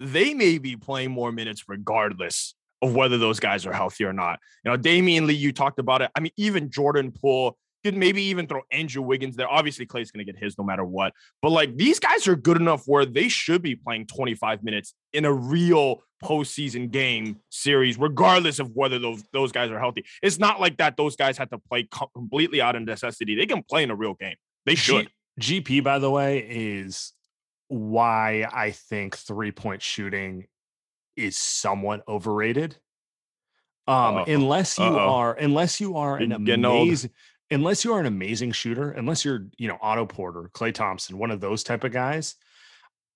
they 0.00 0.34
may 0.34 0.58
be 0.58 0.76
playing 0.76 1.10
more 1.10 1.32
minutes 1.32 1.64
regardless 1.68 2.54
of 2.82 2.94
whether 2.94 3.18
those 3.18 3.40
guys 3.40 3.66
are 3.66 3.72
healthy 3.72 4.04
or 4.04 4.12
not. 4.12 4.38
You 4.64 4.70
know, 4.70 4.78
Damion 4.78 5.26
Lee, 5.26 5.34
you 5.34 5.52
talked 5.52 5.78
about 5.78 6.02
it. 6.02 6.10
I 6.14 6.20
mean, 6.20 6.32
even 6.36 6.70
Jordan 6.70 7.12
Poole 7.12 7.56
could 7.84 7.96
maybe 7.96 8.22
even 8.24 8.46
throw 8.46 8.62
Andrew 8.70 9.02
Wiggins 9.02 9.36
there. 9.36 9.48
Obviously, 9.48 9.86
Klay's 9.86 10.10
going 10.10 10.26
to 10.26 10.30
get 10.30 10.42
his 10.42 10.58
no 10.58 10.64
matter 10.64 10.84
what. 10.84 11.12
But 11.40 11.52
like 11.52 11.76
these 11.76 12.00
guys 12.00 12.26
are 12.26 12.36
good 12.36 12.56
enough 12.56 12.82
where 12.86 13.06
they 13.06 13.28
should 13.28 13.62
be 13.62 13.76
playing 13.76 14.06
25 14.06 14.64
minutes 14.64 14.94
in 15.12 15.24
a 15.24 15.32
real 15.32 16.02
postseason 16.22 16.90
game 16.90 17.36
series, 17.50 17.98
regardless 17.98 18.58
of 18.58 18.70
whether 18.74 18.98
those 18.98 19.22
those 19.32 19.52
guys 19.52 19.70
are 19.70 19.78
healthy. 19.78 20.04
It's 20.22 20.38
not 20.38 20.60
like 20.60 20.78
that. 20.78 20.96
Those 20.96 21.16
guys 21.16 21.38
have 21.38 21.50
to 21.50 21.58
play 21.58 21.88
completely 22.14 22.60
out 22.60 22.76
of 22.76 22.82
necessity. 22.82 23.36
They 23.36 23.46
can 23.46 23.62
play 23.62 23.82
in 23.84 23.90
a 23.90 23.96
real 23.96 24.14
game. 24.14 24.36
They 24.64 24.74
should. 24.74 25.08
GP, 25.40 25.84
by 25.84 25.98
the 25.98 26.10
way, 26.10 26.38
is 26.38 27.12
why 27.68 28.46
I 28.52 28.70
think 28.70 29.16
three 29.16 29.52
point 29.52 29.82
shooting 29.82 30.46
is 31.16 31.36
somewhat 31.38 32.02
overrated. 32.08 32.76
Um, 33.88 34.24
unless 34.26 34.78
you 34.78 34.84
Uh-oh. 34.84 34.98
are, 34.98 35.34
unless 35.34 35.80
you 35.80 35.96
are 35.96 36.16
an 36.16 36.32
amazing, 36.32 37.10
unless 37.50 37.84
you 37.84 37.92
are 37.92 38.00
an 38.00 38.06
amazing 38.06 38.52
shooter, 38.52 38.90
unless 38.90 39.24
you're, 39.24 39.46
you 39.58 39.68
know, 39.68 39.78
Otto 39.80 40.06
Porter, 40.06 40.50
Klay 40.52 40.74
Thompson, 40.74 41.18
one 41.18 41.30
of 41.30 41.40
those 41.40 41.62
type 41.62 41.84
of 41.84 41.92
guys, 41.92 42.34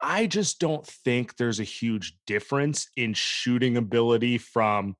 I 0.01 0.27
just 0.27 0.61
don't 0.61 0.87
think 0.87 1.37
there's 1.37 1.61
a 1.61 1.65
huge 1.65 2.17
difference 2.27 2.89
in 2.97 3.15
shooting 3.15 3.77
ability 3.77 4.39
from 4.39 4.97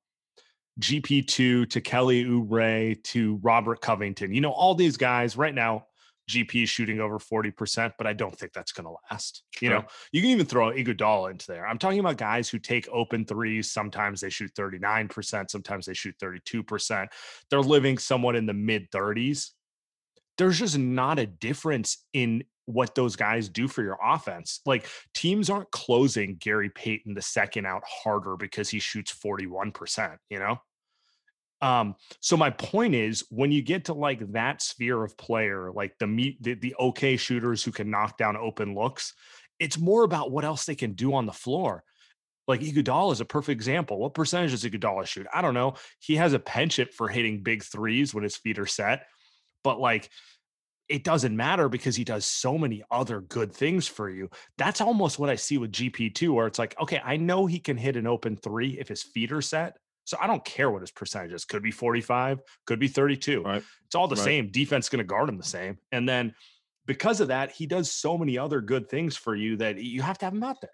GP2 0.79 1.69
to 1.69 1.81
Kelly 1.81 2.25
Oubre 2.25 3.01
to 3.03 3.39
Robert 3.41 3.81
Covington. 3.81 4.33
You 4.33 4.41
know, 4.41 4.51
all 4.51 4.75
these 4.75 4.97
guys 4.97 5.37
right 5.37 5.55
now, 5.55 5.85
GP 6.31 6.67
shooting 6.67 6.99
over 6.99 7.19
40%, 7.19 7.93
but 7.97 8.07
I 8.07 8.13
don't 8.13 8.37
think 8.37 8.53
that's 8.53 8.71
going 8.71 8.85
to 8.85 8.95
last. 9.11 9.43
You 9.59 9.69
know, 9.69 9.85
you 10.11 10.21
can 10.21 10.31
even 10.31 10.45
throw 10.45 10.71
Iguodala 10.71 11.31
into 11.31 11.47
there. 11.47 11.67
I'm 11.67 11.77
talking 11.77 11.99
about 11.99 12.17
guys 12.17 12.49
who 12.49 12.59
take 12.59 12.87
open 12.91 13.25
threes. 13.25 13.71
Sometimes 13.71 14.21
they 14.21 14.29
shoot 14.29 14.53
39%, 14.55 15.49
sometimes 15.49 15.85
they 15.85 15.93
shoot 15.93 16.15
32%. 16.21 17.07
They're 17.49 17.61
living 17.61 17.97
somewhat 17.97 18.35
in 18.35 18.45
the 18.45 18.53
mid 18.53 18.89
30s. 18.91 19.49
There's 20.37 20.59
just 20.59 20.77
not 20.77 21.19
a 21.19 21.25
difference 21.25 22.05
in 22.13 22.43
what 22.65 22.95
those 22.95 23.15
guys 23.15 23.49
do 23.49 23.67
for 23.67 23.83
your 23.83 23.97
offense. 24.03 24.61
Like 24.65 24.87
teams 25.13 25.49
aren't 25.49 25.71
closing 25.71 26.37
Gary 26.37 26.69
Payton 26.69 27.13
the 27.13 27.21
second 27.21 27.65
out 27.65 27.83
harder 27.85 28.37
because 28.37 28.69
he 28.69 28.79
shoots 28.79 29.13
41%, 29.13 30.17
you 30.29 30.39
know? 30.39 30.57
Um, 31.61 31.95
so 32.21 32.35
my 32.35 32.49
point 32.49 32.95
is 32.95 33.23
when 33.29 33.51
you 33.51 33.61
get 33.61 33.85
to 33.85 33.93
like 33.93 34.31
that 34.31 34.61
sphere 34.61 35.03
of 35.03 35.15
player, 35.17 35.71
like 35.71 35.95
the 35.99 36.07
meet 36.07 36.41
the, 36.41 36.55
the 36.55 36.75
okay 36.79 37.17
shooters 37.17 37.63
who 37.63 37.71
can 37.71 37.91
knock 37.91 38.17
down 38.17 38.35
open 38.35 38.73
looks, 38.73 39.13
it's 39.59 39.77
more 39.77 40.03
about 40.03 40.31
what 40.31 40.43
else 40.43 40.65
they 40.65 40.75
can 40.75 40.93
do 40.93 41.13
on 41.13 41.25
the 41.25 41.33
floor. 41.33 41.83
Like 42.47 42.61
Iguodala 42.61 43.13
is 43.13 43.21
a 43.21 43.25
perfect 43.25 43.55
example. 43.55 43.99
What 43.99 44.15
percentage 44.15 44.51
does 44.51 44.63
Iguodala 44.63 45.05
shoot? 45.05 45.27
I 45.31 45.41
don't 45.41 45.53
know. 45.53 45.75
He 45.99 46.15
has 46.15 46.33
a 46.33 46.39
penchant 46.39 46.93
for 46.93 47.07
hitting 47.07 47.43
big 47.43 47.63
threes 47.63 48.13
when 48.13 48.23
his 48.23 48.35
feet 48.35 48.57
are 48.57 48.65
set, 48.65 49.05
but 49.63 49.79
like 49.79 50.09
it 50.89 51.05
doesn't 51.05 51.35
matter 51.35 51.69
because 51.69 51.95
he 51.95 52.03
does 52.03 52.25
so 52.25 52.57
many 52.57 52.83
other 52.91 53.21
good 53.21 53.53
things 53.53 53.87
for 53.87 54.09
you. 54.09 54.29
That's 54.57 54.81
almost 54.81 55.19
what 55.19 55.29
I 55.29 55.35
see 55.35 55.57
with 55.57 55.71
GP2, 55.71 56.33
where 56.33 56.47
it's 56.47 56.59
like, 56.59 56.75
okay, 56.81 56.99
I 57.03 57.15
know 57.15 57.45
he 57.45 57.59
can 57.59 57.77
hit 57.77 57.95
an 57.95 58.07
open 58.07 58.35
three 58.35 58.77
if 58.77 58.89
his 58.89 59.01
feet 59.01 59.31
are 59.31 59.41
set. 59.41 59.77
So 60.05 60.17
I 60.19 60.27
don't 60.27 60.43
care 60.43 60.69
what 60.69 60.81
his 60.81 60.91
percentage 60.91 61.33
is. 61.33 61.45
Could 61.45 61.63
be 61.63 61.71
45, 61.71 62.41
could 62.65 62.79
be 62.79 62.87
32. 62.87 63.43
Right. 63.43 63.63
It's 63.85 63.95
all 63.95 64.07
the 64.07 64.15
Right. 64.15 64.23
same. 64.23 64.51
Defense 64.51 64.89
going 64.89 64.99
to 64.99 65.05
guard 65.05 65.29
him 65.29 65.37
the 65.37 65.43
same. 65.43 65.77
And 65.91 66.07
then 66.07 66.33
because 66.85 67.21
of 67.21 67.29
that, 67.29 67.51
he 67.51 67.67
does 67.67 67.91
so 67.91 68.17
many 68.17 68.37
other 68.37 68.61
good 68.61 68.89
things 68.89 69.15
for 69.15 69.35
you 69.35 69.57
that 69.57 69.77
you 69.77 70.01
have 70.01 70.17
to 70.19 70.25
have 70.25 70.33
him 70.33 70.43
out 70.43 70.59
there. 70.61 70.71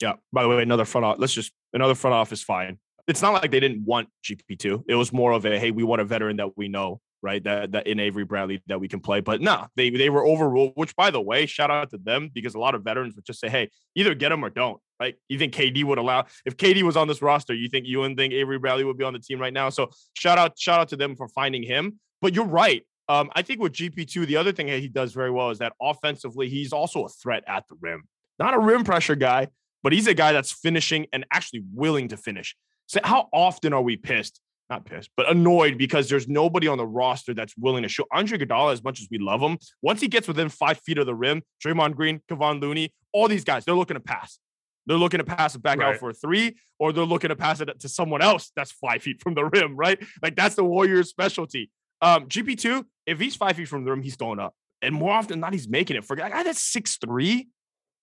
Yeah. 0.00 0.14
By 0.32 0.42
the 0.42 0.48
way, 0.48 0.62
another 0.62 0.84
front 0.84 1.04
off. 1.04 1.16
Let's 1.18 1.32
just 1.32 1.52
another 1.72 1.94
front 1.94 2.14
office 2.14 2.42
fine. 2.42 2.78
It's 3.06 3.22
not 3.22 3.32
like 3.32 3.50
they 3.50 3.60
didn't 3.60 3.84
want 3.84 4.08
GP 4.24 4.58
two. 4.58 4.84
It 4.88 4.94
was 4.94 5.12
more 5.12 5.32
of 5.32 5.44
a 5.44 5.58
hey, 5.58 5.70
we 5.70 5.84
want 5.84 6.00
a 6.00 6.04
veteran 6.04 6.36
that 6.36 6.56
we 6.56 6.68
know, 6.68 7.00
right? 7.22 7.42
That 7.44 7.72
that 7.72 7.86
in 7.86 8.00
Avery 8.00 8.24
Bradley 8.24 8.62
that 8.66 8.80
we 8.80 8.88
can 8.88 9.00
play. 9.00 9.20
But 9.20 9.40
no, 9.40 9.66
they 9.76 9.90
they 9.90 10.10
were 10.10 10.26
overruled. 10.26 10.72
Which, 10.74 10.94
by 10.96 11.10
the 11.10 11.20
way, 11.20 11.46
shout 11.46 11.70
out 11.70 11.90
to 11.90 11.98
them 11.98 12.30
because 12.32 12.54
a 12.54 12.58
lot 12.58 12.74
of 12.74 12.82
veterans 12.82 13.14
would 13.14 13.24
just 13.24 13.40
say, 13.40 13.48
hey, 13.48 13.70
either 13.94 14.14
get 14.14 14.32
him 14.32 14.44
or 14.44 14.50
don't. 14.50 14.80
Right? 15.00 15.16
You 15.28 15.38
think 15.38 15.54
KD 15.54 15.84
would 15.84 15.98
allow 15.98 16.26
if 16.44 16.56
KD 16.56 16.82
was 16.82 16.96
on 16.96 17.08
this 17.08 17.22
roster? 17.22 17.54
You 17.54 17.68
think 17.68 17.86
you 17.86 17.98
wouldn't 18.00 18.18
think 18.18 18.32
Avery 18.34 18.58
Bradley 18.58 18.84
would 18.84 18.98
be 18.98 19.04
on 19.04 19.12
the 19.12 19.18
team 19.18 19.40
right 19.40 19.52
now? 19.52 19.68
So 19.68 19.90
shout 20.14 20.38
out 20.38 20.58
shout 20.58 20.80
out 20.80 20.88
to 20.88 20.96
them 20.96 21.16
for 21.16 21.28
finding 21.28 21.62
him. 21.62 21.98
But 22.20 22.34
you're 22.34 22.44
right. 22.44 22.86
Um, 23.08 23.30
I 23.34 23.42
think 23.42 23.60
with 23.60 23.72
GP2, 23.72 24.26
the 24.26 24.36
other 24.36 24.52
thing 24.52 24.68
that 24.68 24.80
he 24.80 24.88
does 24.88 25.12
very 25.12 25.30
well 25.30 25.50
is 25.50 25.58
that 25.58 25.72
offensively, 25.82 26.48
he's 26.48 26.72
also 26.72 27.04
a 27.04 27.08
threat 27.08 27.42
at 27.46 27.66
the 27.68 27.74
rim. 27.80 28.04
Not 28.38 28.54
a 28.54 28.58
rim 28.58 28.84
pressure 28.84 29.16
guy, 29.16 29.48
but 29.82 29.92
he's 29.92 30.06
a 30.06 30.14
guy 30.14 30.32
that's 30.32 30.52
finishing 30.52 31.06
and 31.12 31.26
actually 31.32 31.64
willing 31.74 32.08
to 32.08 32.16
finish. 32.16 32.56
So 32.86 33.00
how 33.02 33.28
often 33.32 33.72
are 33.72 33.82
we 33.82 33.96
pissed? 33.96 34.40
Not 34.72 34.86
pissed, 34.86 35.10
but 35.18 35.30
annoyed 35.30 35.76
because 35.76 36.08
there's 36.08 36.28
nobody 36.28 36.66
on 36.66 36.78
the 36.78 36.86
roster 36.86 37.34
that's 37.34 37.54
willing 37.58 37.82
to 37.82 37.90
show 37.90 38.06
Andre 38.10 38.38
Iguodala 38.38 38.72
as 38.72 38.82
much 38.82 39.02
as 39.02 39.08
we 39.10 39.18
love 39.18 39.42
him. 39.42 39.58
Once 39.82 40.00
he 40.00 40.08
gets 40.08 40.26
within 40.26 40.48
five 40.48 40.78
feet 40.78 40.96
of 40.96 41.04
the 41.04 41.14
rim, 41.14 41.42
Draymond 41.62 41.94
Green, 41.94 42.22
Kevon 42.26 42.58
Looney, 42.58 42.90
all 43.12 43.28
these 43.28 43.44
guys, 43.44 43.66
they're 43.66 43.74
looking 43.74 43.96
to 43.96 44.00
pass. 44.00 44.38
They're 44.86 44.96
looking 44.96 45.18
to 45.18 45.24
pass 45.24 45.54
it 45.54 45.62
back 45.62 45.78
out 45.82 45.98
for 45.98 46.08
a 46.08 46.14
three, 46.14 46.56
or 46.78 46.94
they're 46.94 47.04
looking 47.04 47.28
to 47.28 47.36
pass 47.36 47.60
it 47.60 47.68
to 47.80 47.86
someone 47.86 48.22
else 48.22 48.50
that's 48.56 48.72
five 48.72 49.02
feet 49.02 49.20
from 49.20 49.34
the 49.34 49.44
rim, 49.44 49.76
right? 49.76 50.02
Like 50.22 50.36
that's 50.36 50.54
the 50.54 50.64
Warriors' 50.64 51.10
specialty. 51.10 51.70
Um, 52.00 52.26
GP2, 52.28 52.82
if 53.06 53.20
he's 53.20 53.36
five 53.36 53.56
feet 53.56 53.68
from 53.68 53.84
the 53.84 53.90
rim, 53.90 54.00
he's 54.00 54.16
going 54.16 54.38
up. 54.38 54.54
And 54.80 54.94
more 54.94 55.12
often 55.12 55.32
than 55.32 55.40
not, 55.40 55.52
he's 55.52 55.68
making 55.68 55.98
it. 55.98 56.04
For 56.06 56.14
a 56.14 56.16
guy 56.16 56.42
that's 56.44 56.62
six 56.62 56.96
three 56.96 57.48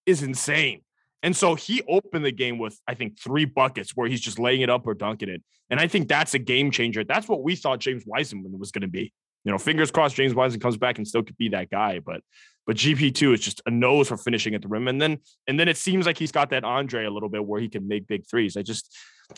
is 0.06 0.22
insane. 0.22 0.82
And 1.22 1.36
so 1.36 1.56
he 1.56 1.82
opened 1.88 2.24
the 2.26 2.32
game 2.32 2.58
with, 2.58 2.80
I 2.88 2.94
think, 2.94 3.20
three 3.20 3.46
buckets 3.46 3.92
where 3.96 4.08
he's 4.08 4.22
just 4.22 4.40
laying 4.40 4.62
it 4.62 4.70
up 4.70 4.88
or 4.88 4.94
dunking 4.94 5.30
it. 5.30 5.44
And 5.70 5.80
I 5.80 5.88
think 5.88 6.08
that's 6.08 6.34
a 6.34 6.40
game 6.40 6.72
changer. 6.72 7.04
That's 7.04 7.28
what 7.28 7.44
we 7.44 7.56
thought 7.56 7.80
James 7.80 8.04
Wiseman 8.06 8.58
was 8.58 8.72
going 8.72 8.82
to 8.82 8.88
be. 8.88 9.14
You 9.44 9.52
know, 9.52 9.58
fingers 9.58 9.92
crossed 9.92 10.16
James 10.16 10.34
Wiseman 10.34 10.60
comes 10.60 10.78
back 10.78 10.98
and 10.98 11.08
still 11.08 11.24
could 11.24 11.38
be 11.38 11.50
that 11.50 11.70
guy. 11.70 12.00
But 12.00 12.22
but 12.66 12.76
GP2 12.76 13.34
is 13.34 13.40
just 13.40 13.62
a 13.66 13.72
nose 13.72 14.08
for 14.10 14.18
finishing 14.18 14.54
at 14.54 14.62
the 14.62 14.68
rim. 14.68 14.88
And 14.88 15.02
then 15.02 15.20
and 15.48 15.60
then 15.60 15.68
it 15.68 15.78
seems 15.78 16.06
like 16.06 16.18
he's 16.18 16.32
got 16.32 16.50
that 16.52 16.64
Andre 16.64 17.06
a 17.06 17.10
little 17.10 17.30
bit 17.30 17.46
where 17.46 17.60
he 17.62 17.70
can 17.70 17.88
make 17.88 18.08
big 18.08 18.28
threes. 18.30 18.58
I 18.58 18.62
just 18.64 18.96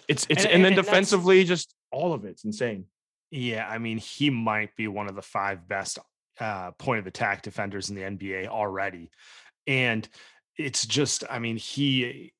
it's 0.07 0.25
it's 0.29 0.43
And- 0.43 0.53
and, 0.53 0.65
then 0.65 0.73
and 0.73 0.83
defensively, 0.83 1.43
just 1.43 1.73
all 1.91 2.13
of 2.13 2.25
it's 2.25 2.43
insane. 2.45 2.85
Yeah, 3.29 3.67
I 3.67 3.77
mean, 3.77 3.97
he 3.97 4.29
might 4.29 4.75
be 4.75 4.87
one 4.87 5.07
of 5.07 5.15
the 5.15 5.21
five 5.21 5.67
best 5.67 5.99
uh, 6.39 6.71
point 6.71 6.99
of 6.99 7.07
attack 7.07 7.43
defenders 7.43 7.89
in 7.89 7.95
the 7.95 8.01
NBA 8.01 8.47
already, 8.47 9.09
and 9.67 10.07
it's 10.57 10.85
just, 10.85 11.23
I 11.29 11.39
mean, 11.39 11.57
he 11.57 12.33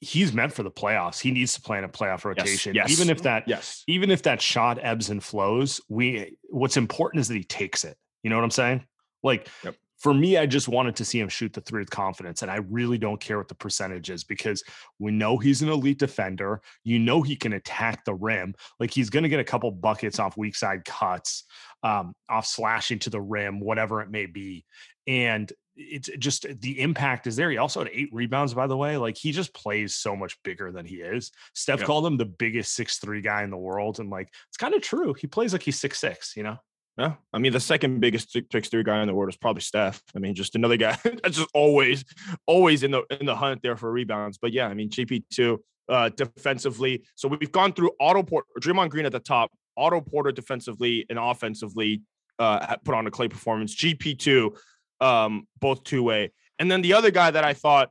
he's 0.00 0.32
meant 0.32 0.52
for 0.52 0.62
the 0.62 0.70
playoffs. 0.70 1.20
He 1.20 1.30
needs 1.30 1.54
to 1.54 1.60
play 1.60 1.78
in 1.78 1.84
a 1.84 1.88
playoff 1.88 2.24
rotation, 2.24 2.74
yes. 2.74 2.90
even 2.90 3.10
if 3.10 3.22
that 3.22 3.46
Yes. 3.46 3.84
even 3.86 4.10
if 4.10 4.22
that 4.22 4.40
shot 4.40 4.78
ebbs 4.82 5.10
and 5.10 5.22
flows. 5.22 5.80
We 5.88 6.36
what's 6.50 6.76
important 6.76 7.20
is 7.20 7.28
that 7.28 7.36
he 7.36 7.44
takes 7.44 7.84
it. 7.84 7.96
You 8.22 8.30
know 8.30 8.36
what 8.36 8.44
I'm 8.44 8.50
saying? 8.50 8.84
Like 9.22 9.48
Yep. 9.64 9.76
for 9.98 10.14
me, 10.14 10.36
I 10.36 10.46
just 10.46 10.68
wanted 10.68 10.94
to 10.96 11.04
see 11.04 11.18
him 11.18 11.28
shoot 11.28 11.52
the 11.52 11.60
three 11.60 11.80
with 11.80 11.90
confidence, 11.90 12.42
and 12.42 12.50
I 12.50 12.56
really 12.56 12.98
don't 12.98 13.20
care 13.20 13.38
what 13.38 13.48
the 13.48 13.54
percentage 13.54 14.10
is 14.10 14.24
because 14.24 14.62
we 14.98 15.10
know 15.10 15.36
he's 15.38 15.62
an 15.62 15.68
elite 15.68 15.98
defender. 15.98 16.60
You 16.84 16.98
know 16.98 17.22
he 17.22 17.34
can 17.36 17.52
attack 17.54 18.04
the 18.04 18.14
rim. 18.14 18.54
Like 18.78 18.92
he's 18.92 19.10
going 19.10 19.24
to 19.24 19.28
get 19.28 19.40
a 19.40 19.44
couple 19.44 19.70
buckets 19.70 20.18
off 20.18 20.36
weak 20.36 20.54
side 20.56 20.84
cuts, 20.84 21.44
um, 21.82 22.14
off 22.28 22.46
slashing 22.46 22.98
to 23.00 23.10
the 23.10 23.20
rim, 23.20 23.60
whatever 23.60 24.00
it 24.02 24.10
may 24.10 24.26
be, 24.26 24.64
and 25.06 25.52
it's 25.78 26.10
just 26.18 26.46
the 26.60 26.80
impact 26.80 27.26
is 27.26 27.36
there. 27.36 27.50
He 27.50 27.56
also 27.56 27.80
had 27.80 27.90
eight 27.92 28.08
rebounds, 28.12 28.52
by 28.52 28.66
the 28.66 28.76
way. 28.76 28.96
Like 28.96 29.16
he 29.16 29.32
just 29.32 29.54
plays 29.54 29.94
so 29.94 30.16
much 30.16 30.36
bigger 30.42 30.72
than 30.72 30.84
he 30.84 30.96
is. 30.96 31.30
Steph 31.54 31.78
Yep. 31.80 31.86
called 31.86 32.06
him 32.06 32.16
the 32.16 32.24
biggest 32.26 32.74
six 32.74 32.98
three 32.98 33.20
guy 33.22 33.42
in 33.44 33.50
the 33.50 33.56
world, 33.56 34.00
and 34.00 34.10
like 34.10 34.28
it's 34.48 34.56
kind 34.56 34.74
of 34.74 34.82
true. 34.82 35.14
He 35.14 35.26
plays 35.26 35.52
like 35.52 35.62
he's 35.62 35.80
six 35.80 35.98
six. 35.98 36.36
You 36.36 36.42
know. 36.42 36.56
Yeah, 36.98 37.14
I 37.32 37.38
mean 37.38 37.52
the 37.52 37.60
second 37.60 38.00
biggest 38.00 38.36
six 38.50 38.68
three 38.68 38.82
guy 38.82 39.00
in 39.00 39.06
the 39.06 39.14
world 39.14 39.28
is 39.30 39.36
probably 39.36 39.62
Steph. 39.62 40.02
I 40.16 40.18
mean, 40.18 40.34
just 40.34 40.56
another 40.56 40.76
guy 40.76 40.98
that's 41.04 41.36
just 41.36 41.50
always, 41.54 42.04
always 42.46 42.82
in 42.82 42.90
the 42.90 43.04
in 43.20 43.24
the 43.24 43.36
hunt 43.36 43.62
there 43.62 43.76
for 43.76 43.90
rebounds. 43.92 44.36
But 44.38 44.52
yeah, 44.52 44.66
I 44.66 44.74
mean 44.74 44.90
GP 44.90 45.22
two 45.30 45.62
uh, 45.88 46.08
defensively. 46.08 47.04
So 47.14 47.28
we've 47.28 47.52
gone 47.52 47.72
through 47.72 47.92
Otto 48.00 48.24
Porter, 48.24 48.48
Draymond 48.60 48.90
Green 48.90 49.06
at 49.06 49.12
the 49.12 49.20
top, 49.20 49.52
Otto 49.76 50.00
Porter 50.00 50.32
defensively 50.32 51.06
and 51.08 51.18
offensively 51.20 52.02
uh, 52.40 52.76
put 52.84 52.94
on 52.94 53.06
a 53.06 53.10
Klay 53.10 53.30
performance. 53.30 53.74
GP 53.76 54.18
two, 54.18 54.54
um, 55.00 55.46
both 55.60 55.84
two 55.84 56.02
way, 56.02 56.32
and 56.58 56.70
then 56.70 56.82
the 56.82 56.92
other 56.94 57.10
guy 57.10 57.30
that 57.30 57.44
I 57.44 57.54
thought, 57.54 57.90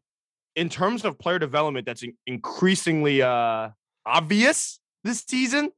in 0.55 0.69
terms 0.69 1.05
of 1.05 1.17
player 1.17 1.39
development, 1.39 1.85
that's 1.85 2.03
in- 2.03 2.17
increasingly 2.25 3.21
uh, 3.21 3.69
obvious 4.05 4.79
this 5.03 5.23
season 5.27 5.71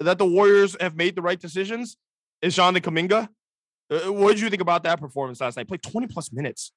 that 0.00 0.18
the 0.18 0.26
Warriors 0.26 0.76
have 0.80 0.96
made 0.96 1.16
the 1.16 1.22
right 1.22 1.40
decisions 1.40 1.96
is 2.42 2.54
Jonathan 2.54 2.82
Kuminga. 2.82 3.28
Uh, 3.90 4.12
what 4.12 4.32
did 4.32 4.40
you 4.40 4.50
think 4.50 4.62
about 4.62 4.82
that 4.84 5.00
performance 5.00 5.40
last 5.40 5.56
night? 5.56 5.68
Played 5.68 5.82
20 5.82 6.06
plus 6.08 6.32
minutes. 6.32 6.72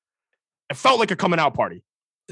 It 0.69 0.77
felt 0.77 0.99
like 0.99 1.11
a 1.11 1.15
coming 1.15 1.39
out 1.39 1.53
party. 1.53 1.83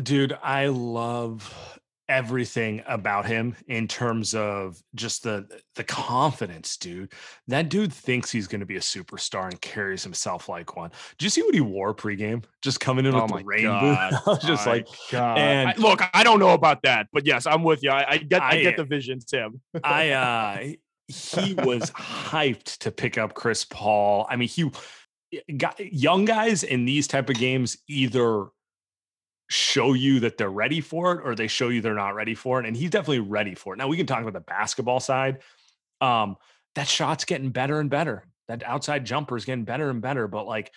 Dude, 0.02 0.38
I 0.44 0.68
love 0.68 1.80
everything 2.08 2.84
about 2.88 3.26
him 3.26 3.56
in 3.68 3.88
terms 3.88 4.36
of 4.36 4.82
just 4.94 5.24
the 5.24 5.48
the 5.76 5.84
confidence, 5.84 6.78
dude. 6.78 7.12
That 7.48 7.70
dude 7.70 7.92
thinks 7.92 8.32
he's 8.32 8.48
going 8.48 8.60
to 8.60 8.66
be 8.66 8.78
a 8.78 8.82
superstar 8.82 9.46
and 9.50 9.60
carries 9.62 10.04
himself 10.04 10.48
like 10.48 10.76
one. 10.76 10.92
Did 11.18 11.24
you 11.26 11.30
see 11.30 11.42
what 11.42 11.56
he 11.56 11.62
wore 11.62 11.94
pregame? 11.96 12.44
Just 12.62 12.80
coming 12.80 13.06
in 13.06 13.16
Oh 13.16 13.24
with 13.24 13.32
my 13.32 13.40
the 13.40 13.46
rain 13.46 13.64
God. 13.64 14.14
boot. 14.26 14.42
Just 14.42 14.66
My 14.66 14.72
like, 14.74 14.88
God. 15.12 15.38
and- 15.38 15.70
I- 15.70 15.76
look, 15.78 16.02
I 16.14 16.24
don't 16.24 16.40
know 16.40 16.54
about 16.54 16.84
that, 16.84 17.08
but 17.12 17.26
yes, 17.26 17.46
I'm 17.46 17.64
with 17.64 17.84
you. 17.84 17.90
I, 17.92 18.12
I 18.12 18.18
get, 18.18 18.42
I, 18.42 18.50
I- 18.58 18.62
get 18.62 18.78
the 18.78 18.84
vision, 18.86 19.20
Tim. 19.20 19.62
I 19.84 20.10
uh 20.12 20.58
he 21.08 21.54
was 21.54 21.92
hyped 21.92 22.80
to 22.80 22.92
pick 22.92 23.18
up 23.20 23.36
Chris 23.36 23.64
Paul. 23.64 24.26
I 24.30 24.36
mean, 24.38 24.48
he 24.48 24.72
got 25.58 25.80
young 25.80 26.26
guys 26.26 26.64
in 26.64 26.86
these 26.86 27.08
type 27.08 27.30
of 27.30 27.36
games 27.36 27.78
either 27.88 28.48
show 29.50 29.94
you 29.94 30.20
that 30.22 30.38
they're 30.38 30.50
ready 30.50 30.82
for 30.82 31.14
it 31.14 31.22
or 31.24 31.36
they 31.36 31.48
show 31.48 31.70
you 31.70 31.82
they're 31.82 31.94
not 31.94 32.16
ready 32.16 32.36
for 32.36 32.60
it. 32.60 32.66
And 32.66 32.76
he's 32.76 32.90
definitely 32.90 33.20
ready 33.20 33.56
for 33.56 33.74
it. 33.74 33.78
Now 33.78 33.88
we 33.88 33.98
can 33.98 34.08
talk 34.08 34.22
about 34.22 34.34
the 34.34 34.40
basketball 34.40 35.00
side. 35.00 35.40
Um, 36.02 36.38
that 36.76 36.88
shot's 36.88 37.26
getting 37.26 37.50
better 37.50 37.80
and 37.80 37.90
better. 37.90 38.26
That 38.48 38.64
outside 38.64 39.06
jumper 39.06 39.38
is 39.38 39.46
getting 39.46 39.66
better 39.66 39.90
and 39.90 40.02
better. 40.02 40.28
But 40.28 40.46
like 40.46 40.72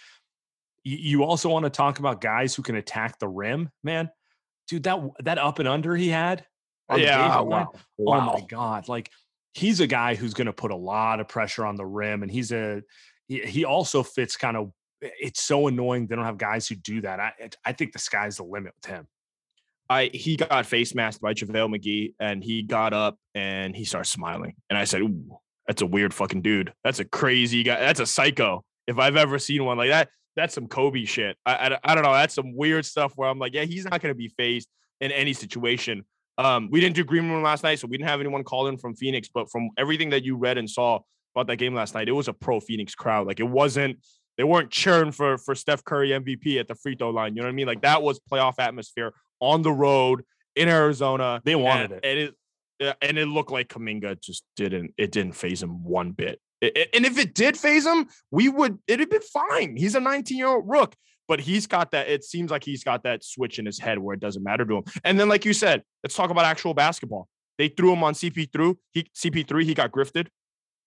you, 0.85 1.25
also 1.25 1.51
want 1.51 1.65
to 1.65 1.71
talk 1.71 1.99
about 1.99 2.21
guys 2.21 2.55
who 2.55 2.63
can 2.63 2.77
attack 2.77 3.19
the 3.19 3.29
rim, 3.29 3.71
man. 3.83 4.11
Dude, 4.69 4.85
that 4.85 5.01
that 5.21 5.39
up 5.39 5.59
and 5.59 5.69
under 5.69 5.97
he 5.97 6.09
had 6.09 6.47
on 6.89 6.99
the 7.01 7.07
yeah, 7.07 7.37
line, 7.39 7.67
wow. 7.67 7.73
Oh 8.07 8.21
my 8.21 8.41
god! 8.49 8.89
Like 8.89 9.11
he's 9.55 9.81
a 9.81 9.87
guy 9.87 10.15
who's 10.15 10.35
going 10.35 10.47
to 10.47 10.53
put 10.53 10.71
a 10.71 10.77
lot 10.77 11.21
of 11.21 11.29
pressure 11.29 11.67
on 11.67 11.77
the 11.77 11.87
rim, 11.87 12.23
and 12.23 12.31
he's 12.31 12.53
a 12.53 12.83
he, 13.27 13.41
he 13.41 13.65
also 13.65 14.03
fits 14.03 14.37
kind 14.37 14.57
of. 14.57 14.73
It's 15.01 15.43
so 15.43 15.69
annoying 15.69 16.07
they 16.07 16.17
don't 16.17 16.25
have 16.25 16.39
guys 16.39 16.67
who 16.67 16.75
do 16.75 17.01
that. 17.03 17.21
I 17.21 17.33
I 17.65 17.73
think 17.73 17.93
the 17.93 17.99
sky's 17.99 18.39
the 18.39 18.45
limit 18.45 18.73
with 18.83 18.91
him. 18.91 19.07
I 19.91 20.11
he 20.13 20.37
got 20.37 20.67
face 20.67 20.95
masked 20.95 21.23
by 21.23 21.35
JaVale 21.35 21.75
McGee 21.77 22.15
and 22.21 22.43
he 22.43 22.63
got 22.63 22.93
up 22.93 23.17
and 23.35 23.75
he 23.75 23.85
started 23.85 24.11
smiling. 24.11 24.55
And 24.69 24.79
I 24.79 24.85
said, 24.85 25.03
Ooh, 25.03 25.39
that's 25.67 25.83
a 25.83 25.87
weird 25.87 26.13
fucking 26.13 26.43
dude. 26.43 26.73
That's 26.85 26.99
a 26.99 27.05
crazy 27.05 27.63
guy. 27.63 27.79
That's 27.79 28.01
a 28.01 28.07
psycho. 28.07 28.65
If 28.87 28.99
I've 28.99 29.17
ever 29.17 29.39
seen 29.39 29.65
one 29.65 29.77
like 29.79 29.91
that, 29.91 30.09
that's 30.35 30.55
some 30.55 30.67
Kobe 30.67 31.05
shit. 31.05 31.37
I, 31.45 31.53
I, 31.53 31.79
I 31.85 31.95
don't 31.95 32.05
know. 32.05 32.13
That's 32.13 32.35
some 32.35 32.57
weird 32.57 32.87
stuff 32.87 33.13
where 33.17 33.29
I'm 33.29 33.39
like, 33.39 33.55
yeah, 33.55 33.65
he's 33.65 33.85
not 33.85 34.01
going 34.01 34.15
to 34.15 34.17
be 34.19 34.29
phased 34.29 34.69
in 35.01 35.13
any 35.13 35.33
situation. 35.33 36.05
Um, 36.39 36.69
we 36.71 36.81
didn't 36.81 36.95
do 36.95 37.05
green 37.05 37.29
room 37.29 37.43
last 37.43 37.65
night, 37.65 37.81
so 37.81 37.89
we 37.89 37.97
didn't 37.97 38.09
have 38.09 38.21
anyone 38.21 38.45
call 38.45 38.69
in 38.69 38.79
from 38.79 38.95
Phoenix. 38.95 39.29
But 39.29 39.51
from 39.51 39.71
everything 39.77 40.11
that 40.11 40.25
you 40.25 40.37
read 40.37 40.57
and 40.57 40.71
saw 40.71 41.01
about 41.35 41.49
that 41.49 41.57
game 41.57 41.75
last 41.75 41.95
night, 41.95 42.09
it 42.09 42.13
was 42.13 42.29
a 42.29 42.33
pro 42.33 42.61
Phoenix 42.61 42.95
crowd. 42.95 43.27
Like 43.27 43.41
it 43.41 43.49
wasn't, 43.49 43.99
they 44.39 44.45
weren't 44.45 44.71
cheering 44.71 45.13
for 45.13 45.37
for 45.37 45.55
Steph 45.55 45.85
Curry 45.85 46.11
MVP 46.11 46.59
at 46.59 46.69
the 46.69 46.75
free 46.77 46.95
throw 46.95 47.11
line. 47.11 47.35
You 47.35 47.43
know 47.43 47.49
what 47.49 47.53
I 47.53 47.57
mean? 47.57 47.67
Like 47.67 47.83
that 47.83 48.03
was 48.03 48.21
playoff 48.21 48.55
atmosphere 48.59 49.13
on 49.41 49.63
the 49.63 49.73
road 49.73 50.25
in 50.57 50.69
Arizona. 50.69 51.43
They 51.45 51.57
wanted 51.57 51.93
and, 51.93 52.05
it. 52.05 52.35
And 52.81 52.89
it 52.89 52.97
and 53.03 53.19
it 53.19 53.27
looked 53.27 53.51
like 53.51 53.69
Kuminga 53.69 54.23
just 54.23 54.45
didn't. 54.57 54.95
It 54.97 55.11
didn't 55.11 55.33
phase 55.33 55.63
him 55.63 55.83
one 55.83 56.13
bit. 56.13 56.41
It- 56.61 56.89
and 56.95 57.05
if 57.05 57.19
it 57.19 57.35
did 57.35 57.57
phase 57.57 57.85
him, 57.85 58.07
we 58.31 58.49
would. 58.49 58.79
It'd 58.87 59.01
have 59.01 59.11
been 59.11 59.21
fine. 59.21 59.77
He's 59.77 59.97
a 59.97 60.01
19 60.01 60.39
year 60.39 60.47
old 60.47 60.65
rook, 60.69 60.95
but 61.27 61.41
he's 61.41 61.67
got 61.67 61.91
that. 61.91 62.09
It 62.09 62.23
seems 62.23 62.53
like 62.53 62.63
he's 62.63 62.85
got 62.85 63.03
that 63.03 63.25
switch 63.25 63.59
in 63.59 63.67
his 63.67 63.81
head 63.81 63.99
where 63.99 64.15
it 64.15 64.21
doesn't 64.21 64.45
matter 64.45 64.65
to 64.65 64.77
him. 64.77 64.85
And 65.05 65.19
then, 65.19 65.29
like 65.29 65.45
you 65.45 65.53
said, 65.53 65.83
let's 66.05 66.15
talk 66.15 66.31
about 66.31 66.45
actual 66.45 66.75
basketball. 66.75 67.29
They 67.59 67.67
threw 67.69 67.93
him 67.93 68.05
on 68.05 68.15
CP3. 68.15 68.77
He 68.93 69.03
CP3. 69.17 69.65
He 69.65 69.75
got 69.75 69.91
grifted, 69.91 70.29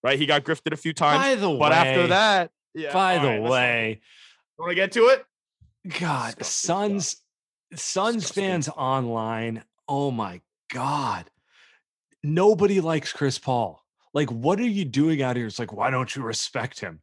right? 0.04 0.18
He 0.18 0.26
got 0.26 0.46
grifted 0.46 0.72
a 0.72 0.78
few 0.78 0.94
times. 0.94 1.22
By 1.22 1.36
the 1.36 1.50
way, 1.50 1.60
but 1.60 1.74
after 1.74 2.08
that, 2.08 2.52
yeah. 2.74 2.94
by 2.94 3.18
the 3.18 3.28
right, 3.28 3.42
way, 3.42 4.02
want 4.58 4.72
to 4.72 4.76
get 4.76 4.92
to 4.94 5.08
it? 5.08 5.26
God, 6.00 6.44
Suns, 6.44 7.18
Suns 7.74 8.30
fans 8.30 8.70
online. 8.70 9.64
Oh 9.88 10.12
my 10.12 10.42
God. 10.72 11.30
Nobody 12.24 12.82
likes 12.82 13.12
Chris 13.12 13.40
Paul. 13.40 13.84
Like, 14.14 14.32
what 14.32 14.60
are 14.60 14.64
you 14.64 14.86
doing 14.86 15.22
out 15.22 15.38
here? 15.38 15.48
It's 15.48 15.60
like, 15.60 15.74
why 15.74 15.90
don't 15.90 16.16
you 16.16 16.22
respect 16.22 16.80
him? 16.80 17.02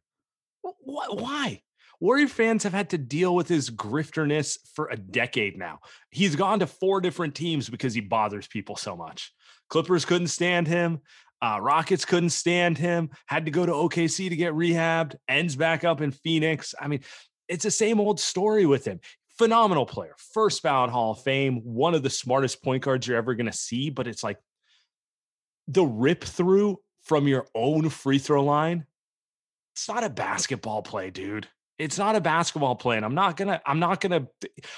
Wh- 0.65 0.79
wh- 0.85 1.13
Why? 1.15 1.61
Warrior 1.99 2.29
fans 2.29 2.63
have 2.63 2.71
had 2.71 2.91
to 2.91 2.97
deal 2.97 3.35
with 3.35 3.49
his 3.49 3.69
grifterness 3.69 4.57
for 4.73 4.87
a 4.87 4.95
decade 4.95 5.57
now. 5.57 5.79
He's 6.11 6.37
gone 6.37 6.59
to 6.59 6.67
four 6.67 7.01
different 7.01 7.35
teams 7.35 7.69
because 7.69 7.93
he 7.93 7.99
bothers 7.99 8.47
people 8.47 8.77
so 8.77 8.95
much. 8.95 9.33
Clippers 9.69 10.05
couldn't 10.05 10.27
stand 10.27 10.67
him. 10.67 10.99
Uh, 11.41 11.59
Rockets 11.61 12.05
couldn't 12.05 12.31
stand 12.31 12.77
him. 12.77 13.09
Had 13.25 13.45
to 13.45 13.51
go 13.51 13.65
to 13.65 13.71
OKC 13.71 14.29
to 14.29 14.35
get 14.35 14.53
rehabbed. 14.53 15.15
Ends 15.27 15.55
back 15.55 15.83
up 15.83 16.01
in 16.01 16.11
Phoenix. 16.11 16.75
I 16.79 16.87
mean, 16.87 17.01
it's 17.47 17.63
the 17.63 17.71
same 17.71 17.99
old 17.99 18.19
story 18.19 18.65
with 18.65 18.85
him. 18.85 18.99
Phenomenal 19.37 19.85
player, 19.85 20.15
first 20.33 20.61
ballot 20.63 20.91
Hall 20.91 21.11
of 21.11 21.21
Fame, 21.21 21.61
one 21.63 21.95
of 21.95 22.03
the 22.03 22.09
smartest 22.09 22.61
point 22.61 22.83
guards 22.83 23.07
you're 23.07 23.17
ever 23.17 23.35
going 23.35 23.45
to 23.45 23.53
see. 23.53 23.89
But 23.89 24.07
it's 24.07 24.23
like 24.23 24.37
the 25.67 25.83
rip 25.83 26.23
through 26.23 26.79
from 27.03 27.27
your 27.27 27.47
own 27.55 27.89
free 27.89 28.19
throw 28.19 28.43
line. 28.43 28.85
It's 29.73 29.87
not 29.87 30.03
a 30.03 30.09
basketball 30.09 30.81
play, 30.81 31.09
dude. 31.09 31.47
It's 31.77 31.97
not 31.97 32.17
a 32.17 32.21
basketball 32.21 32.75
play, 32.75 32.97
and 32.97 33.05
I'm 33.05 33.15
not 33.15 33.37
gonna, 33.37 33.61
I'm 33.65 33.79
not 33.79 34.01
gonna, 34.01 34.27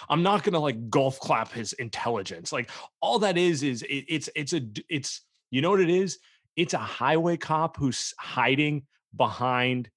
I'm 0.08 0.22
not 0.22 0.44
gonna 0.44 0.60
like 0.60 0.92
golf 0.92 1.20
clap 1.20 1.52
his 1.52 1.74
intelligence. 1.74 2.54
Like 2.54 2.70
all 3.02 3.18
that 3.20 3.40
is 3.40 3.64
is 3.64 3.82
it, 3.82 4.06
it's 4.08 4.30
it's 4.36 4.54
a 4.54 4.62
it's 4.88 5.22
you 5.50 5.62
know 5.62 5.72
what 5.72 5.82
it 5.82 5.90
is. 5.90 6.20
It's 6.56 6.74
a 6.74 6.80
highway 6.80 7.38
cop 7.38 7.78
who's 7.78 8.14
hiding 8.20 8.84
behind 9.16 9.90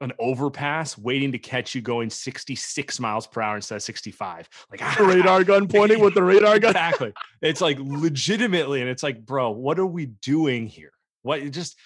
an 0.00 0.12
overpass, 0.18 0.96
waiting 0.96 1.32
to 1.32 1.38
catch 1.38 1.74
you 1.74 1.80
going 1.80 2.08
66 2.08 3.00
miles 3.00 3.26
per 3.26 3.40
hour 3.40 3.56
instead 3.56 3.76
of 3.76 3.82
65. 3.82 4.48
Like 4.70 4.96
The 4.96 5.04
radar 5.04 5.42
gun 5.44 5.66
pointing 5.68 6.00
with 6.00 6.14
the 6.14 6.22
radar 6.22 6.58
gun. 6.58 6.70
exactly. 6.70 7.12
It's 7.42 7.60
like 7.60 7.78
legitimately, 7.80 8.80
and 8.80 8.88
it's 8.88 9.02
like, 9.02 9.24
bro, 9.24 9.50
what 9.50 9.78
are 9.78 9.86
we 9.86 10.06
doing 10.06 10.66
here? 10.66 10.92
What 11.22 11.40
it 11.40 11.50
just 11.50 11.76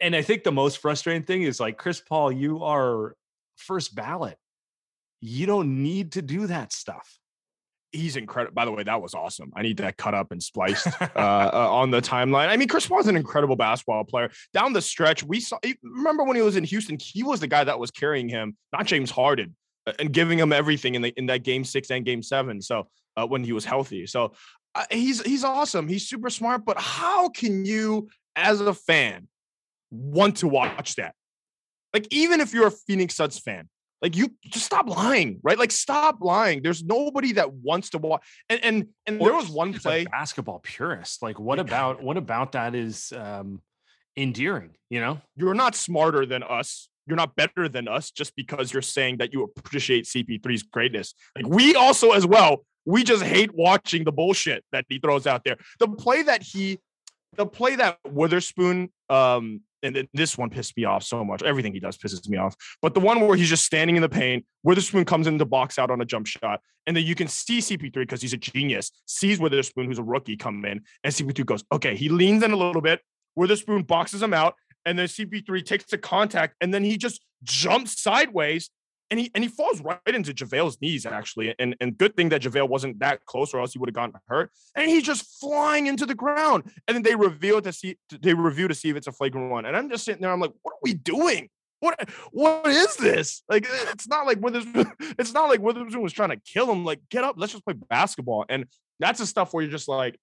and 0.00 0.16
I 0.16 0.22
think 0.22 0.42
the 0.42 0.52
most 0.52 0.78
frustrating 0.78 1.22
thing 1.22 1.42
is 1.42 1.60
like 1.60 1.76
Chris 1.78 2.00
Paul, 2.00 2.32
you 2.32 2.62
are 2.64 3.14
first 3.56 3.94
ballot. 3.94 4.36
You 5.20 5.46
don't 5.46 5.82
need 5.82 6.12
to 6.12 6.22
do 6.22 6.46
that 6.46 6.72
stuff. 6.72 7.18
He's 7.90 8.16
incredible. 8.16 8.54
By 8.54 8.66
the 8.66 8.70
way, 8.70 8.82
that 8.82 9.00
was 9.00 9.14
awesome. 9.14 9.50
I 9.56 9.62
need 9.62 9.78
that 9.78 9.96
cut 9.96 10.14
up 10.14 10.30
and 10.30 10.42
spliced 10.42 10.86
uh, 11.00 11.06
uh, 11.16 11.68
on 11.70 11.90
the 11.90 12.02
timeline. 12.02 12.48
I 12.48 12.56
mean, 12.56 12.68
Chris 12.68 12.86
Paul's 12.86 13.06
an 13.06 13.16
incredible 13.16 13.56
basketball 13.56 14.04
player. 14.04 14.30
Down 14.52 14.72
the 14.72 14.82
stretch, 14.82 15.24
we 15.24 15.40
saw. 15.40 15.58
Remember 15.82 16.24
when 16.24 16.36
he 16.36 16.42
was 16.42 16.56
in 16.56 16.64
Houston? 16.64 16.98
He 17.00 17.22
was 17.22 17.40
the 17.40 17.46
guy 17.46 17.64
that 17.64 17.78
was 17.78 17.90
carrying 17.90 18.28
him, 18.28 18.56
not 18.72 18.86
James 18.86 19.10
Harden, 19.10 19.56
uh, 19.86 19.94
and 19.98 20.12
giving 20.12 20.38
him 20.38 20.52
everything 20.52 20.96
in 20.96 21.02
the 21.02 21.12
in 21.16 21.26
that 21.26 21.44
game 21.44 21.64
six 21.64 21.90
and 21.90 22.04
game 22.04 22.22
seven. 22.22 22.60
So 22.60 22.88
uh, 23.16 23.26
when 23.26 23.42
he 23.42 23.52
was 23.52 23.64
healthy, 23.64 24.06
so 24.06 24.32
uh, 24.74 24.84
he's 24.90 25.22
he's 25.22 25.44
awesome. 25.44 25.88
He's 25.88 26.08
super 26.08 26.30
smart. 26.30 26.66
But 26.66 26.78
how 26.78 27.30
can 27.30 27.64
you, 27.64 28.08
as 28.36 28.60
a 28.60 28.74
fan, 28.74 29.28
want 29.90 30.36
to 30.38 30.48
watch 30.48 30.96
that? 30.96 31.14
Like 31.94 32.06
even 32.10 32.40
if 32.40 32.52
you're 32.52 32.66
a 32.66 32.72
Phoenix 32.72 33.16
Suns 33.16 33.38
fan, 33.38 33.68
like 34.02 34.16
you 34.16 34.32
just 34.44 34.64
stop 34.66 34.88
lying, 34.88 35.40
right? 35.42 35.58
Like 35.58 35.70
stop 35.72 36.18
lying. 36.20 36.62
There's 36.62 36.84
nobody 36.84 37.32
that 37.32 37.52
wants 37.52 37.90
to 37.90 37.98
watch. 37.98 38.22
And 38.48 38.60
and 38.62 38.86
and 39.06 39.20
there 39.20 39.34
was 39.34 39.48
one 39.48 39.72
play. 39.74 40.04
basketball 40.04 40.60
purist. 40.60 41.22
Like, 41.22 41.38
what 41.40 41.58
Yeah. 41.58 41.64
about 41.64 42.02
what 42.02 42.16
about 42.16 42.52
that 42.52 42.74
is 42.74 43.12
um 43.12 43.60
endearing, 44.16 44.70
you 44.90 45.00
know? 45.00 45.20
You're 45.36 45.54
not 45.54 45.74
smarter 45.74 46.26
than 46.26 46.42
us. 46.42 46.88
You're 47.06 47.16
not 47.16 47.34
better 47.36 47.68
than 47.68 47.88
us 47.88 48.10
just 48.10 48.34
because 48.36 48.72
you're 48.72 48.82
saying 48.82 49.18
that 49.18 49.32
you 49.32 49.42
appreciate 49.44 50.04
CP3's 50.04 50.62
greatness. 50.62 51.14
Like 51.36 51.46
we 51.46 51.74
also 51.74 52.10
as 52.12 52.26
well. 52.26 52.64
We 52.84 53.04
just 53.04 53.22
hate 53.22 53.54
watching 53.54 54.04
the 54.04 54.12
bullshit 54.12 54.64
that 54.72 54.86
he 54.88 54.98
throws 54.98 55.26
out 55.26 55.44
there. 55.44 55.56
The 55.78 55.88
play 55.88 56.22
that 56.22 56.42
he, 56.42 56.78
the 57.36 57.46
play 57.46 57.76
that 57.76 57.98
Weatherspoon, 58.06 58.90
um, 59.10 59.60
and 59.82 59.94
then 59.94 60.08
this 60.14 60.36
one 60.36 60.50
pissed 60.50 60.76
me 60.76 60.84
off 60.84 61.02
so 61.02 61.24
much. 61.24 61.42
Everything 61.42 61.72
he 61.72 61.80
does 61.80 61.96
pisses 61.96 62.28
me 62.28 62.36
off. 62.36 62.54
But 62.82 62.94
the 62.94 63.00
one 63.00 63.20
where 63.20 63.36
he's 63.36 63.48
just 63.48 63.64
standing 63.64 63.96
in 63.96 64.02
the 64.02 64.08
paint, 64.08 64.44
Weatherspoon 64.66 65.06
comes 65.06 65.26
in 65.26 65.38
to 65.38 65.44
box 65.44 65.78
out 65.78 65.90
on 65.90 66.00
a 66.00 66.04
jump 66.04 66.26
shot, 66.26 66.60
and 66.86 66.96
then 66.96 67.04
you 67.04 67.14
can 67.14 67.28
see 67.28 67.58
CP3 67.58 67.92
because 67.92 68.22
he's 68.22 68.32
a 68.32 68.38
genius, 68.38 68.90
sees 69.06 69.38
Weatherspoon, 69.38 69.86
who's 69.86 69.98
a 69.98 70.02
rookie, 70.02 70.36
come 70.36 70.64
in, 70.64 70.80
and 71.04 71.12
CP3 71.12 71.44
goes, 71.46 71.64
okay, 71.72 71.94
he 71.94 72.08
leans 72.08 72.42
in 72.42 72.52
a 72.52 72.56
little 72.56 72.82
bit. 72.82 73.00
Weatherspoon 73.38 73.86
boxes 73.86 74.22
him 74.22 74.34
out, 74.34 74.54
and 74.84 74.98
then 74.98 75.06
CP3 75.06 75.64
takes 75.64 75.84
the 75.84 75.98
contact, 75.98 76.54
and 76.60 76.72
then 76.72 76.82
he 76.82 76.96
just 76.96 77.24
jumps 77.42 78.00
sideways. 78.00 78.70
And 79.10 79.18
he 79.18 79.30
and 79.34 79.42
he 79.42 79.48
falls 79.48 79.80
right 79.80 79.98
into 80.06 80.32
JaVale's 80.34 80.80
knees, 80.82 81.06
actually. 81.06 81.54
And, 81.58 81.74
and 81.80 81.96
good 81.96 82.14
thing 82.14 82.28
that 82.28 82.42
JaVale 82.42 82.68
wasn't 82.68 82.98
that 82.98 83.24
close, 83.24 83.54
or 83.54 83.60
else 83.60 83.72
he 83.72 83.78
would 83.78 83.88
have 83.88 83.94
gotten 83.94 84.14
hurt. 84.26 84.50
And 84.74 84.90
he's 84.90 85.02
just 85.02 85.40
flying 85.40 85.86
into 85.86 86.04
the 86.04 86.14
ground. 86.14 86.64
And 86.86 86.94
then 86.94 87.02
they 87.02 87.14
reveal 87.14 87.62
to 87.62 87.72
see 87.72 87.96
they 88.10 88.34
review 88.34 88.68
to 88.68 88.74
see 88.74 88.90
if 88.90 88.96
it's 88.96 89.06
a 89.06 89.12
flagrant 89.12 89.50
one. 89.50 89.64
And 89.64 89.76
I'm 89.76 89.88
just 89.88 90.04
sitting 90.04 90.20
there, 90.20 90.30
I'm 90.30 90.40
like, 90.40 90.52
what 90.62 90.72
are 90.72 90.80
we 90.82 90.94
doing? 90.94 91.48
What 91.80 92.10
what 92.32 92.66
is 92.66 92.96
this? 92.96 93.42
Like 93.48 93.66
it's 93.68 94.08
not 94.08 94.26
like 94.26 94.40
Weatherspoon, 94.40 94.92
it's 95.18 95.32
not 95.32 95.48
like 95.48 95.60
Weatherspoon 95.60 96.02
was 96.02 96.12
trying 96.12 96.30
to 96.30 96.36
kill 96.36 96.70
him. 96.70 96.84
Like, 96.84 97.00
get 97.08 97.24
up, 97.24 97.36
let's 97.38 97.52
just 97.52 97.64
play 97.64 97.74
basketball. 97.88 98.44
And 98.48 98.66
that's 99.00 99.20
the 99.20 99.26
stuff 99.26 99.54
where 99.54 99.62
you're 99.62 99.70
just 99.70 99.88
like, 99.88 100.18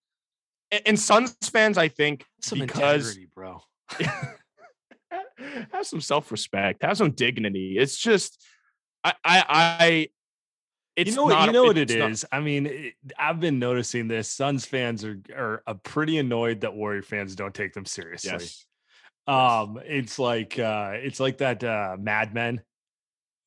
and, 0.86 1.00
Suns 1.00 1.36
fans, 1.44 1.78
I 1.78 1.88
think, 1.88 2.26
Some 2.42 2.60
because 2.60 3.16
integrity, 3.16 3.30
bro. 3.34 3.62
have 5.72 5.86
some 5.86 6.02
self-respect, 6.02 6.84
have 6.84 6.98
some 6.98 7.12
dignity. 7.12 7.78
It's 7.78 7.98
just 7.98 8.44
I 9.06 9.14
I 9.24 9.46
I 9.50 10.10
it's 10.96 11.12
you 11.12 11.16
know, 11.18 11.28
not 11.28 11.46
you 11.48 11.52
know 11.52 11.64
what 11.64 11.78
it's 11.78 11.94
not- 11.94 12.24
I 12.32 12.40
mean, 12.40 12.66
it, 12.68 12.94
I've 13.20 13.40
been 13.40 13.60
noticing 13.60 14.08
this. 14.08 14.30
Suns 14.32 14.66
fans 14.66 15.04
are 15.06 15.20
are 15.36 15.64
uh, 15.68 15.74
pretty 15.76 16.18
annoyed 16.18 16.62
that 16.62 16.74
Warrior 16.74 17.04
fans 17.04 17.36
don't 17.36 17.54
take 17.54 17.74
them 17.74 17.86
seriously. 17.86 18.32
Yes. 18.32 18.66
Um, 19.28 19.80
it's 19.84 20.18
like 20.20 20.58
uh, 20.58 20.92
it's 20.96 21.20
like 21.20 21.40
that 21.40 21.64
uh, 21.64 21.98
Mad 22.00 22.34
Men. 22.34 22.62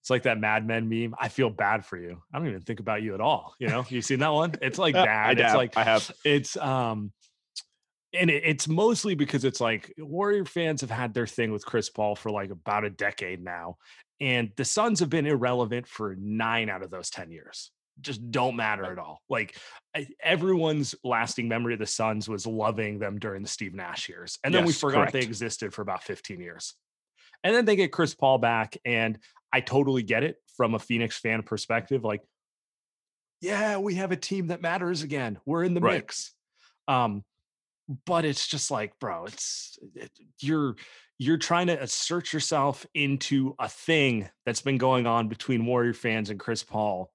It's 0.02 0.10
like 0.10 0.24
that 0.24 0.38
Mad 0.38 0.66
Men 0.66 0.88
meme. 0.88 1.14
I 1.18 1.28
feel 1.28 1.50
bad 1.50 1.84
for 1.84 1.96
you. 1.96 2.22
I 2.32 2.38
don't 2.38 2.48
even 2.48 2.60
think 2.62 2.80
about 2.80 3.02
you 3.02 3.14
at 3.14 3.20
all. 3.20 3.54
You 3.58 3.68
know, 3.68 3.84
you 3.88 4.02
seen 4.02 4.20
that 4.20 4.32
one? 4.32 4.54
It's 4.62 4.78
like 4.78 4.94
I 4.96 5.06
that. 5.06 5.32
It's 5.38 5.42
have, 5.42 5.56
like 5.56 5.76
I 5.76 5.84
have 5.84 6.10
it's 6.24 6.56
um 6.56 7.12
and 8.14 8.30
it, 8.30 8.42
it's 8.44 8.68
mostly 8.68 9.14
because 9.14 9.44
it's 9.44 9.60
like 9.60 9.92
warrior 9.98 10.44
fans 10.44 10.80
have 10.80 10.90
had 10.90 11.14
their 11.14 11.26
thing 11.26 11.52
with 11.52 11.64
chris 11.64 11.90
paul 11.90 12.14
for 12.14 12.30
like 12.30 12.50
about 12.50 12.84
a 12.84 12.90
decade 12.90 13.42
now 13.42 13.76
and 14.20 14.50
the 14.56 14.64
suns 14.64 15.00
have 15.00 15.10
been 15.10 15.26
irrelevant 15.26 15.86
for 15.86 16.16
nine 16.18 16.68
out 16.68 16.82
of 16.82 16.90
those 16.90 17.10
10 17.10 17.30
years 17.30 17.70
just 18.00 18.30
don't 18.30 18.56
matter 18.56 18.92
at 18.92 18.98
all 18.98 19.20
like 19.28 19.56
everyone's 20.22 20.94
lasting 21.02 21.48
memory 21.48 21.72
of 21.74 21.80
the 21.80 21.86
suns 21.86 22.28
was 22.28 22.46
loving 22.46 22.98
them 22.98 23.18
during 23.18 23.42
the 23.42 23.48
steve 23.48 23.74
nash 23.74 24.08
years 24.08 24.38
and 24.44 24.54
then 24.54 24.64
we 24.64 24.72
Yes, 24.72 24.80
forgot 24.80 25.12
they 25.12 25.20
existed 25.22 25.74
for 25.74 25.82
about 25.82 26.02
15 26.04 26.40
years 26.40 26.74
and 27.42 27.54
then 27.54 27.64
they 27.64 27.76
get 27.76 27.92
chris 27.92 28.14
paul 28.14 28.38
back 28.38 28.76
and 28.84 29.18
i 29.52 29.60
totally 29.60 30.02
get 30.02 30.22
it 30.22 30.36
from 30.56 30.74
a 30.74 30.78
phoenix 30.78 31.18
fan 31.18 31.42
perspective 31.42 32.04
like 32.04 32.20
yeah 33.40 33.78
we 33.78 33.94
have 33.96 34.12
a 34.12 34.16
team 34.16 34.48
that 34.48 34.62
matters 34.62 35.02
again 35.02 35.38
we're 35.44 35.64
in 35.64 35.74
the 35.74 35.80
Right. 35.80 36.00
mix 36.00 36.34
um 36.86 37.24
but 38.06 38.24
it's 38.24 38.46
just 38.46 38.70
like 38.70 38.98
bro 38.98 39.24
it's 39.24 39.78
it, 39.94 40.10
you're 40.40 40.76
you're 41.18 41.38
trying 41.38 41.66
to 41.66 41.82
assert 41.82 42.32
yourself 42.32 42.86
into 42.94 43.54
a 43.58 43.68
thing 43.68 44.28
that's 44.46 44.62
been 44.62 44.78
going 44.78 45.06
on 45.06 45.28
between 45.28 45.66
warrior 45.66 45.94
fans 45.94 46.30
and 46.30 46.38
chris 46.38 46.62
paul 46.62 47.10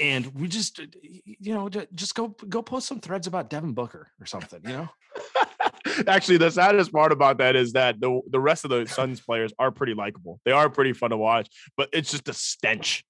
and 0.00 0.26
we 0.34 0.48
just 0.48 0.80
you 1.02 1.54
know 1.54 1.68
just 1.68 2.14
go 2.14 2.28
go 2.48 2.62
post 2.62 2.86
some 2.86 3.00
threads 3.00 3.26
about 3.26 3.50
devin 3.50 3.72
booker 3.72 4.08
or 4.20 4.26
something 4.26 4.60
you 4.64 4.72
know 4.72 4.88
Actually, 6.06 6.38
the 6.38 6.50
saddest 6.50 6.92
part 6.92 7.12
about 7.12 7.38
that 7.38 7.56
is 7.56 7.72
that 7.72 8.00
the 8.00 8.20
the 8.28 8.40
rest 8.40 8.64
of 8.64 8.70
the 8.70 8.86
Suns 8.86 9.20
players 9.20 9.52
are 9.58 9.70
pretty 9.70 9.94
likable. 9.94 10.40
They 10.44 10.52
are 10.52 10.68
pretty 10.68 10.92
fun 10.92 11.10
to 11.10 11.16
watch, 11.16 11.48
but 11.76 11.88
it's 11.92 12.10
just 12.10 12.28
a 12.28 12.34
stench 12.34 13.04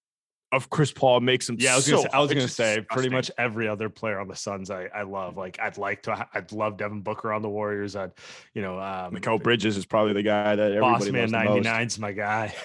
of 0.56 0.70
Chris 0.70 0.90
Paul 0.92 1.20
makes 1.20 1.48
him. 1.48 1.56
yeah 1.58 1.72
i 1.74 1.76
was 1.76 1.84
so, 1.84 1.92
gonna 1.96 2.02
say, 2.02 2.08
i 2.12 2.20
was 2.20 2.32
gonna 2.32 2.48
say 2.48 2.86
pretty 2.90 3.08
much 3.08 3.30
every 3.38 3.68
other 3.68 3.88
player 3.88 4.18
on 4.18 4.26
the 4.28 4.34
suns 4.36 4.70
i 4.70 4.86
i 4.94 5.02
love 5.02 5.36
like 5.36 5.58
i'd 5.60 5.78
like 5.78 6.02
to 6.02 6.14
ha- 6.14 6.28
i'd 6.34 6.50
love 6.52 6.76
devin 6.76 7.00
booker 7.02 7.32
on 7.32 7.42
the 7.42 7.48
warriors 7.48 7.94
i'd 7.96 8.12
you 8.54 8.62
know 8.62 8.78
um 8.80 9.14
Mikal 9.14 9.42
Bridges 9.42 9.76
is 9.76 9.86
probably 9.86 10.12
the 10.14 10.22
guy 10.22 10.56
that 10.56 10.72
everybody 10.72 11.04
boss 11.04 11.12
man 11.12 11.30
loves 11.30 11.54
the 11.64 11.70
99's 11.70 11.98
my 11.98 12.12
guy 12.12 12.54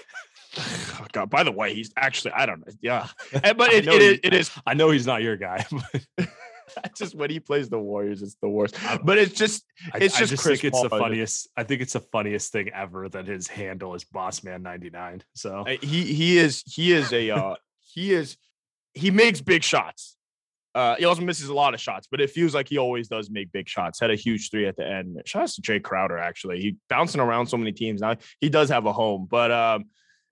Oh, 0.57 1.05
God, 1.13 1.29
by 1.29 1.43
the 1.43 1.51
way, 1.51 1.73
he's 1.73 1.93
actually 1.95 2.33
I 2.33 2.45
don't 2.45 2.59
know. 2.59 2.73
Yeah, 2.81 3.07
but 3.31 3.71
it, 3.71 3.87
it, 3.87 4.19
it 4.21 4.33
is 4.33 4.51
i 4.65 4.73
know 4.73 4.91
he's 4.91 5.07
not 5.07 5.21
your 5.21 5.37
guy 5.37 5.65
but 6.17 6.95
just 6.95 7.15
when 7.15 7.29
he 7.29 7.39
plays 7.39 7.69
the 7.69 7.79
Warriors, 7.79 8.21
it's 8.21 8.35
the 8.41 8.49
worst. 8.49 8.77
But 9.03 9.17
it's 9.17 9.33
just 9.33 9.65
it's 9.87 9.95
I, 9.95 9.99
just, 9.99 10.15
I 10.17 10.25
just 10.25 10.43
Chris 10.43 10.61
think 10.61 10.73
it's 10.73 10.81
the 10.81 10.89
Paul. 10.89 10.99
funniest. 10.99 11.49
I 11.57 11.63
think 11.63 11.81
it's 11.81 11.93
the 11.93 11.99
funniest 11.99 12.51
thing 12.51 12.69
ever 12.73 13.09
that 13.09 13.27
his 13.27 13.47
handle 13.47 13.93
is 13.95 14.03
Bossman99. 14.05 15.21
So 15.35 15.63
Uh, 15.67 15.75
He 15.81 16.13
he 16.13 16.37
is 16.37 16.63
he 16.65 16.93
is 16.93 17.11
a 17.13 17.31
uh 17.31 17.55
he 17.93 18.13
is 18.13 18.37
he 18.93 19.11
makes 19.11 19.41
big 19.41 19.63
shots. 19.63 20.17
Uh, 20.73 20.95
he 20.95 21.05
also 21.05 21.21
misses 21.21 21.49
a 21.49 21.53
lot 21.53 21.73
of 21.73 21.81
shots, 21.81 22.07
but 22.09 22.21
it 22.21 22.29
feels 22.29 22.55
like 22.55 22.69
he 22.69 22.77
always 22.77 23.09
does 23.09 23.29
make 23.29 23.51
big 23.51 23.67
shots. 23.67 23.99
Had 23.99 24.09
a 24.09 24.15
huge 24.15 24.49
three 24.49 24.67
at 24.67 24.77
the 24.77 24.87
end. 24.87 25.21
Shout 25.25 25.43
out 25.43 25.49
to 25.49 25.61
Jae 25.61 25.83
Crowder, 25.83 26.17
actually. 26.17 26.61
He 26.61 26.77
bouncing 26.87 27.19
around 27.19 27.47
so 27.47 27.57
many 27.57 27.73
teams 27.73 27.99
now. 27.99 28.15
He 28.39 28.49
does 28.49 28.69
have 28.69 28.85
a 28.85 28.93
home, 28.93 29.27
but 29.29 29.51
um, 29.51 29.85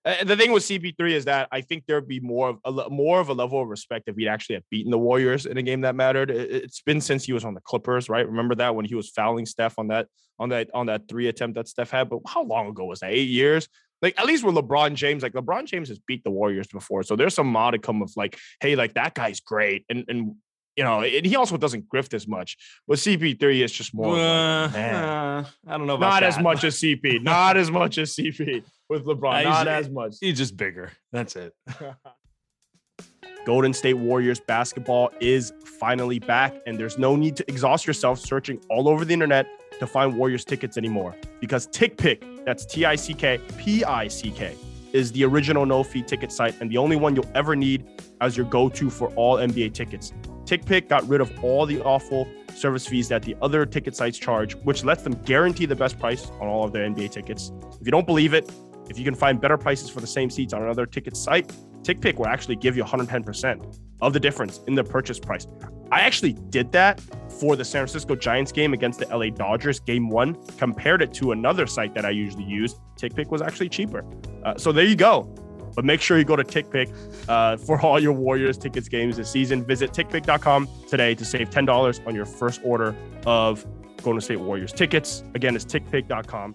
the 0.04 0.36
thing 0.36 0.52
with 0.52 0.62
CP3 0.62 1.10
is 1.10 1.24
that 1.26 1.48
I 1.52 1.60
think 1.60 1.84
there'd 1.86 2.08
be 2.08 2.20
more 2.20 2.58
of 2.64 2.86
a 2.86 2.88
more 2.88 3.20
of 3.20 3.28
a 3.28 3.34
level 3.34 3.60
of 3.60 3.68
respect 3.68 4.08
if 4.08 4.16
he'd 4.16 4.28
actually 4.28 4.54
have 4.54 4.64
beaten 4.70 4.90
the 4.90 4.98
Warriors 4.98 5.44
in 5.44 5.58
a 5.58 5.62
game 5.62 5.82
that 5.82 5.94
mattered. 5.94 6.30
It, 6.30 6.50
it's 6.50 6.80
been 6.80 7.02
since 7.02 7.24
he 7.24 7.34
was 7.34 7.44
on 7.44 7.52
the 7.52 7.60
Clippers, 7.60 8.08
right? 8.08 8.26
Remember 8.26 8.54
that 8.54 8.74
when 8.74 8.86
he 8.86 8.94
was 8.94 9.10
fouling 9.10 9.44
Steph 9.44 9.78
on 9.78 9.88
that 9.88 10.06
on 10.38 10.48
that 10.50 10.70
on 10.72 10.86
that 10.86 11.06
three 11.06 11.28
attempt 11.28 11.56
that 11.56 11.68
Steph 11.68 11.90
had. 11.90 12.08
But 12.08 12.20
how 12.26 12.44
long 12.44 12.68
ago 12.68 12.86
was 12.86 13.00
that? 13.00 13.10
Eight 13.10 13.28
years. 13.28 13.68
Like 14.02 14.18
at 14.18 14.26
least 14.26 14.44
with 14.44 14.54
LeBron 14.54 14.94
James, 14.94 15.22
like 15.22 15.32
LeBron 15.32 15.66
James 15.66 15.88
has 15.88 15.98
beat 15.98 16.24
the 16.24 16.30
Warriors 16.30 16.66
before, 16.66 17.02
so 17.02 17.16
there's 17.16 17.34
some 17.34 17.46
modicum 17.46 18.02
of 18.02 18.12
like, 18.16 18.38
hey, 18.60 18.76
like 18.76 18.94
that 18.94 19.14
guy's 19.14 19.40
great, 19.40 19.84
and 19.88 20.04
and 20.08 20.34
you 20.76 20.84
know, 20.84 21.02
and 21.02 21.26
he 21.26 21.36
also 21.36 21.56
doesn't 21.56 21.88
grift 21.88 22.14
as 22.14 22.26
much. 22.26 22.56
With 22.86 23.00
CP3, 23.00 23.62
it's 23.62 23.72
just 23.72 23.92
more. 23.92 24.16
Uh, 24.16 24.62
like, 24.62 24.72
man. 24.72 24.94
uh, 24.94 25.44
I 25.66 25.76
don't 25.76 25.86
know 25.86 25.96
about 25.96 26.08
not 26.08 26.22
as 26.22 26.38
much 26.38 26.64
as 26.64 26.76
CP, 26.76 27.22
not 27.22 27.56
as 27.56 27.70
much 27.70 27.98
as 27.98 28.14
CP 28.14 28.62
with 28.88 29.04
LeBron, 29.04 29.44
not 29.44 29.68
as 29.68 29.90
much. 29.90 30.16
He's 30.20 30.38
just 30.38 30.56
bigger. 30.56 30.92
That's 31.12 31.36
it. 31.36 31.52
Golden 33.46 33.72
State 33.72 33.94
Warriors 33.94 34.38
basketball 34.38 35.10
is 35.20 35.52
finally 35.64 36.18
back, 36.18 36.54
and 36.66 36.78
there's 36.78 36.98
no 36.98 37.16
need 37.16 37.36
to 37.36 37.44
exhaust 37.48 37.86
yourself 37.86 38.18
searching 38.18 38.60
all 38.68 38.88
over 38.88 39.04
the 39.04 39.12
internet 39.12 39.46
to 39.80 39.86
find 39.86 40.16
Warriors 40.16 40.44
tickets 40.44 40.76
anymore 40.76 41.16
because 41.40 41.66
TickPick, 41.66 42.44
that's 42.44 42.64
T 42.64 42.84
I 42.84 42.94
C 42.94 43.14
K 43.14 43.40
P 43.58 43.82
I 43.82 44.08
C 44.08 44.30
K, 44.30 44.54
is 44.92 45.10
the 45.12 45.24
original 45.24 45.66
no 45.66 45.82
fee 45.82 46.02
ticket 46.02 46.30
site 46.30 46.60
and 46.60 46.70
the 46.70 46.76
only 46.76 46.96
one 46.96 47.16
you'll 47.16 47.30
ever 47.34 47.56
need 47.56 47.86
as 48.20 48.36
your 48.36 48.46
go 48.46 48.68
to 48.68 48.90
for 48.90 49.08
all 49.14 49.36
NBA 49.36 49.74
tickets. 49.74 50.12
TickPick 50.44 50.88
got 50.88 51.06
rid 51.08 51.20
of 51.20 51.44
all 51.44 51.64
the 51.64 51.80
awful 51.82 52.28
service 52.54 52.86
fees 52.86 53.08
that 53.08 53.22
the 53.22 53.36
other 53.40 53.64
ticket 53.64 53.94
sites 53.94 54.18
charge, 54.18 54.54
which 54.56 54.84
lets 54.84 55.02
them 55.02 55.14
guarantee 55.24 55.66
the 55.66 55.76
best 55.76 55.98
price 55.98 56.26
on 56.40 56.48
all 56.48 56.64
of 56.64 56.72
their 56.72 56.88
NBA 56.88 57.10
tickets. 57.10 57.52
If 57.80 57.86
you 57.86 57.92
don't 57.92 58.06
believe 58.06 58.34
it, 58.34 58.50
if 58.88 58.98
you 58.98 59.04
can 59.04 59.14
find 59.14 59.40
better 59.40 59.56
prices 59.56 59.88
for 59.88 60.00
the 60.00 60.06
same 60.06 60.28
seats 60.28 60.52
on 60.52 60.62
another 60.62 60.86
ticket 60.86 61.16
site, 61.16 61.50
TickPick 61.82 62.16
will 62.16 62.26
actually 62.26 62.56
give 62.56 62.76
you 62.76 62.84
110% 62.84 63.78
of 64.00 64.12
the 64.12 64.20
difference 64.20 64.60
in 64.66 64.74
the 64.74 64.84
purchase 64.84 65.18
price. 65.18 65.46
I 65.92 66.00
actually 66.00 66.32
did 66.32 66.72
that 66.72 67.00
for 67.40 67.56
the 67.56 67.64
San 67.64 67.80
Francisco 67.80 68.14
Giants 68.14 68.52
game 68.52 68.72
against 68.72 69.00
the 69.00 69.06
LA 69.06 69.30
Dodgers, 69.30 69.80
game 69.80 70.08
one, 70.08 70.34
compared 70.56 71.02
it 71.02 71.12
to 71.14 71.32
another 71.32 71.66
site 71.66 71.94
that 71.94 72.04
I 72.04 72.10
usually 72.10 72.44
use. 72.44 72.76
TickPick 72.96 73.28
was 73.30 73.42
actually 73.42 73.68
cheaper. 73.68 74.04
Uh, 74.44 74.56
so 74.56 74.72
there 74.72 74.84
you 74.84 74.96
go. 74.96 75.22
But 75.74 75.84
make 75.84 76.00
sure 76.00 76.18
you 76.18 76.24
go 76.24 76.36
to 76.36 76.44
TickPick 76.44 76.92
uh, 77.28 77.56
for 77.56 77.80
all 77.80 78.00
your 78.00 78.12
Warriors 78.12 78.58
tickets 78.58 78.88
games 78.88 79.16
this 79.16 79.30
season. 79.30 79.64
Visit 79.64 79.92
tickpick.com 79.92 80.68
today 80.88 81.14
to 81.14 81.24
save 81.24 81.50
$10 81.50 82.06
on 82.06 82.14
your 82.14 82.26
first 82.26 82.60
order 82.64 82.94
of 83.26 83.64
Golden 84.02 84.20
State 84.20 84.40
Warriors 84.40 84.72
tickets. 84.72 85.22
Again, 85.34 85.54
it's 85.54 85.64
tickpick.com. 85.64 86.54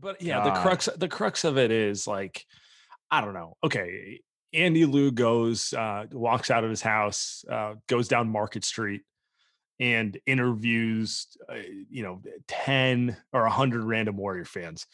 But 0.00 0.22
yeah, 0.22 0.42
the 0.42 0.52
crux 0.52 0.88
the 0.96 1.08
crux 1.08 1.44
of 1.44 1.58
it 1.58 1.70
is 1.70 2.06
like, 2.06 2.46
I 3.10 3.20
don't 3.20 3.34
know. 3.34 3.56
Okay, 3.62 4.20
Andy 4.52 4.84
Liu 4.86 5.10
goes, 5.12 5.72
uh, 5.72 6.06
walks 6.12 6.50
out 6.50 6.64
of 6.64 6.70
his 6.70 6.82
house, 6.82 7.44
uh, 7.50 7.74
goes 7.86 8.08
down 8.08 8.28
Market 8.28 8.64
Street, 8.64 9.02
and 9.78 10.18
interviews, 10.26 11.26
uh, 11.48 11.56
you 11.90 12.02
know, 12.02 12.22
ten 12.48 13.16
or 13.32 13.46
hundred 13.46 13.84
random 13.84 14.16
Warrior 14.16 14.44
fans. 14.44 14.86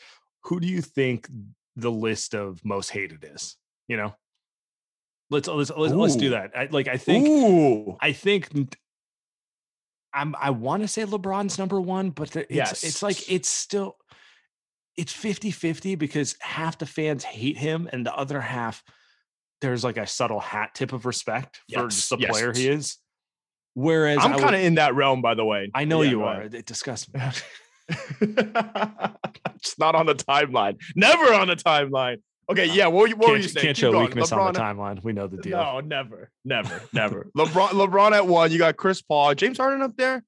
Who 0.45 0.61
do 0.61 0.67
you 0.67 0.83
think 0.83 1.29
the 1.77 1.91
list 1.91 2.35
of 2.35 2.65
most 2.65 2.91
hated 2.91 3.29
is? 3.35 3.57
You 3.89 3.97
know, 3.97 4.15
let's 5.31 5.49
let's 5.49 5.71
let's, 5.71 5.95
let's 5.95 6.17
do 6.17 6.31
that. 6.31 6.51
I, 6.57 6.69
like 6.71 6.89
I 6.89 6.97
think 6.97 7.29
Ooh. 7.29 7.97
I 8.01 8.13
think 8.13 8.49
I'm 10.13 10.35
I 10.41 10.51
want 10.51 10.83
to 10.83 10.89
say 10.89 11.05
LeBron's 11.05 11.59
number 11.59 11.81
one, 11.81 12.11
but 12.11 12.31
the- 12.31 12.53
it's 12.53 12.83
it's 12.83 13.03
like 13.03 13.31
it's 13.31 13.49
still 13.49 13.97
it's 14.97 15.13
50-50 15.13 15.99
because 15.99 16.37
half 16.41 16.79
the 16.79 16.87
fans 16.87 17.25
hate 17.25 17.57
him 17.57 17.89
and 17.93 18.05
the 18.07 18.15
other 18.15 18.41
half 18.41 18.83
there's 19.61 19.85
like 19.85 19.97
a 19.97 20.07
subtle 20.07 20.41
hat 20.41 20.75
tip 20.75 20.93
of 20.93 21.07
respect 21.07 21.61
for 21.73 21.89
just 21.89 22.11
the 22.11 22.19
yes. 22.19 22.31
player 22.31 22.53
he 22.53 22.69
is. 22.69 22.99
Whereas 23.75 24.19
I'm 24.21 24.39
kind 24.39 24.55
of 24.55 24.61
in 24.61 24.77
that 24.77 24.95
realm, 24.95 25.21
by 25.23 25.35
the 25.35 25.45
way. 25.45 25.71
I 25.75 25.85
know 25.85 26.03
Yeah, 26.03 26.11
you 26.11 26.25
are. 26.25 26.41
ahead. 26.41 26.55
It 26.55 26.67
disgusts 26.67 27.13
me. 27.13 27.21
Just 29.63 29.79
not 29.79 29.95
on 29.95 30.07
the 30.07 30.15
timeline. 30.15 30.77
Never 30.95 31.33
on 31.35 31.49
the 31.49 31.57
timeline. 31.57 32.19
Okay, 32.51 32.69
uh, 32.71 32.75
yeah. 32.75 32.87
What, 32.87 33.03
were 33.03 33.07
you- 33.09 33.17
what 33.17 33.29
were 33.29 33.35
can't 33.35 33.43
you 33.43 33.49
saying? 33.49 33.67
can't 33.67 33.77
Keep 33.77 33.81
show 33.83 33.93
going. 33.93 34.07
weakness 34.07 34.33
on 34.33 34.53
the 34.53 34.59
timeline. 34.59 35.03
We 35.03 35.13
know 35.13 35.27
the 35.27 35.39
deal. 35.39 35.59
No, 35.59 35.81
never, 35.81 36.31
never, 36.45 36.83
never. 36.93 37.31
LeBron, 37.37 37.69
LeBron 37.71 38.13
at 38.13 38.27
one. 38.27 38.51
You 38.53 38.59
got 38.59 38.77
Chris 38.77 39.03
Paul, 39.03 39.35
James 39.35 39.59
Harden 39.59 39.83
up 39.83 39.97
there. 39.97 40.23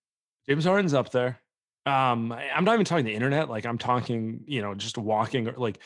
James 0.49 0.65
Harden's 0.65 0.95
up 0.95 1.11
there. 1.11 1.39
Um, 1.88 2.33
I'm 2.33 2.64
not 2.64 2.74
even 2.74 2.85
talking 2.85 3.05
the 3.05 3.14
internet. 3.14 3.48
Like 3.48 3.64
I'm 3.66 3.79
talking, 3.79 4.42
you 4.46 4.62
know, 4.62 4.74
just 4.74 4.98
walking 4.98 5.48
or 5.48 5.53
like 5.57 5.79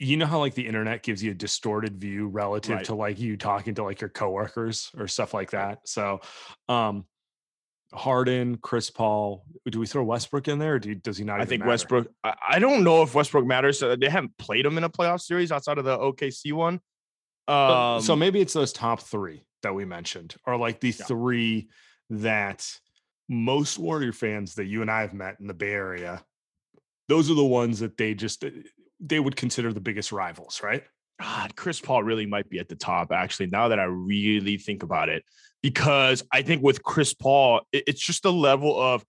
you 0.00 0.16
know 0.16 0.26
how 0.26 0.40
like 0.40 0.54
the 0.54 0.66
internet 0.66 1.04
gives 1.04 1.22
you 1.22 1.30
a 1.30 1.34
distorted 1.34 2.00
view 2.00 2.26
relative 2.26 2.76
Right. 2.76 2.84
to 2.86 2.96
like 2.96 3.18
you 3.20 3.36
talking 3.36 3.76
to 3.76 3.84
like 3.84 4.00
your 4.00 4.10
coworkers 4.10 4.90
or 4.98 5.06
stuff 5.06 5.32
like 5.32 5.52
that. 5.52 5.86
So 5.86 6.20
um 6.68 7.04
Harden, 7.94 8.56
Chris 8.58 8.90
Paul, 8.90 9.44
do 9.70 9.80
we 9.80 9.86
throw 9.86 10.02
Westbrook 10.04 10.46
in 10.48 10.58
there 10.58 10.74
or 10.74 10.78
do, 10.78 10.94
does 10.94 11.16
he 11.16 11.24
not? 11.24 11.40
I 11.40 11.46
think 11.46 11.60
matter? 11.60 11.70
Westbrook. 11.70 12.08
I, 12.22 12.58
don't 12.58 12.84
know 12.84 13.02
if 13.02 13.14
Westbrook 13.14 13.46
matters. 13.46 13.82
Uh, 13.82 13.96
they 13.98 14.10
haven't 14.10 14.36
played 14.36 14.66
him 14.66 14.76
in 14.76 14.84
a 14.84 14.90
playoff 14.90 15.22
series 15.22 15.50
outside 15.50 15.78
of 15.78 15.86
the 15.86 15.96
OKC 15.96 16.52
one. 16.52 16.80
So- 17.48 17.54
Um, 17.54 18.02
so 18.02 18.14
maybe 18.14 18.40
it's 18.42 18.52
those 18.52 18.74
top 18.74 19.00
three 19.00 19.44
that 19.62 19.74
we 19.74 19.86
mentioned, 19.86 20.34
or 20.46 20.58
like 20.58 20.80
the 20.80 20.88
Yeah. 20.90 21.04
three 21.06 21.68
that 22.10 22.68
most 23.28 23.78
Warrior 23.78 24.12
fans 24.12 24.54
that 24.54 24.66
you 24.66 24.82
and 24.82 24.90
I 24.90 25.02
have 25.02 25.14
met 25.14 25.36
in 25.40 25.46
the 25.46 25.54
Bay 25.54 25.72
Area, 25.72 26.22
those 27.08 27.30
are 27.30 27.34
the 27.34 27.44
ones 27.44 27.80
that 27.80 27.96
they 27.96 28.14
just 28.14 28.44
uh, 28.44 28.50
they 29.00 29.20
would 29.20 29.36
consider 29.36 29.72
the 29.72 29.80
biggest 29.80 30.12
rivals, 30.12 30.60
right? 30.62 30.84
God, 31.20 31.56
Chris 31.56 31.80
Paul 31.80 32.04
really 32.04 32.26
might 32.26 32.48
be 32.48 32.58
at 32.58 32.68
the 32.68 32.76
top, 32.76 33.10
actually, 33.12 33.46
now 33.48 33.68
that 33.68 33.80
I 33.80 33.84
really 33.84 34.56
think 34.56 34.82
about 34.82 35.08
it. 35.08 35.24
Because 35.62 36.22
I 36.32 36.42
think 36.42 36.62
with 36.62 36.82
Chris 36.82 37.12
Paul, 37.12 37.62
it's 37.72 38.00
just 38.00 38.24
a 38.24 38.30
level 38.30 38.80
of 38.80 39.04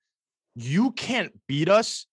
you 0.56 0.92
can't 0.92 1.32
beat 1.48 1.70
us, 1.70 2.08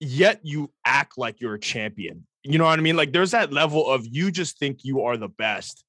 yet 0.00 0.40
you 0.42 0.72
act 0.84 1.16
like 1.16 1.40
you're 1.40 1.54
a 1.54 1.60
champion. 1.60 2.26
You 2.42 2.58
know 2.58 2.64
what 2.64 2.78
I 2.78 2.82
mean? 2.82 2.96
Like 2.96 3.12
there's 3.12 3.30
that 3.30 3.52
level 3.52 3.88
of 3.88 4.06
you 4.06 4.32
just 4.32 4.58
think 4.58 4.80
you 4.82 5.02
are 5.02 5.16
the 5.16 5.28
best, 5.28 5.84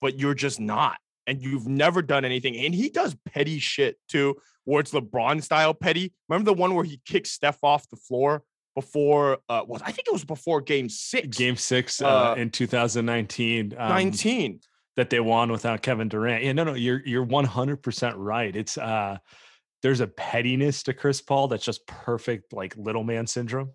but 0.00 0.18
you're 0.18 0.34
just 0.34 0.60
not. 0.60 0.98
And 1.26 1.42
you've 1.42 1.66
never 1.66 2.02
done 2.02 2.24
anything. 2.24 2.56
And 2.56 2.74
he 2.74 2.90
does 2.90 3.16
petty 3.24 3.58
shit 3.58 3.96
too, 4.08 4.36
where 4.64 4.80
it's 4.80 4.92
LeBron 4.92 5.42
style 5.42 5.74
petty. 5.74 6.12
Remember 6.28 6.50
the 6.50 6.56
one 6.58 6.74
where 6.74 6.84
he 6.84 7.00
kicked 7.06 7.26
Steph 7.26 7.58
off 7.62 7.88
the 7.90 7.96
floor 7.96 8.42
before 8.74 9.38
uh 9.48 9.62
well, 9.66 9.80
I 9.84 9.92
think 9.92 10.08
it 10.08 10.12
was 10.12 10.24
before 10.24 10.60
game 10.60 10.88
six. 10.88 11.36
Game 11.36 11.56
six 11.56 12.02
uh, 12.02 12.32
Uh, 12.32 12.34
in 12.36 12.50
2019. 12.50 13.74
Um, 13.78 13.88
19. 13.88 14.60
that 14.96 15.10
they 15.10 15.20
won 15.20 15.50
without 15.52 15.82
Kevin 15.82 16.08
Durant. 16.08 16.42
Yeah, 16.44 16.52
no, 16.52 16.64
no, 16.64 16.74
you're 16.74 17.00
you're 17.06 17.22
100 17.24 17.82
percent 17.82 18.16
right. 18.16 18.54
It's 18.54 18.76
uh, 18.78 19.18
there's 19.82 20.00
a 20.00 20.06
pettiness 20.06 20.82
to 20.84 20.94
Chris 20.94 21.20
Paul 21.20 21.48
that's 21.48 21.64
just 21.64 21.86
perfect, 21.86 22.52
like 22.52 22.74
little 22.76 23.04
man 23.04 23.26
syndrome. 23.26 23.72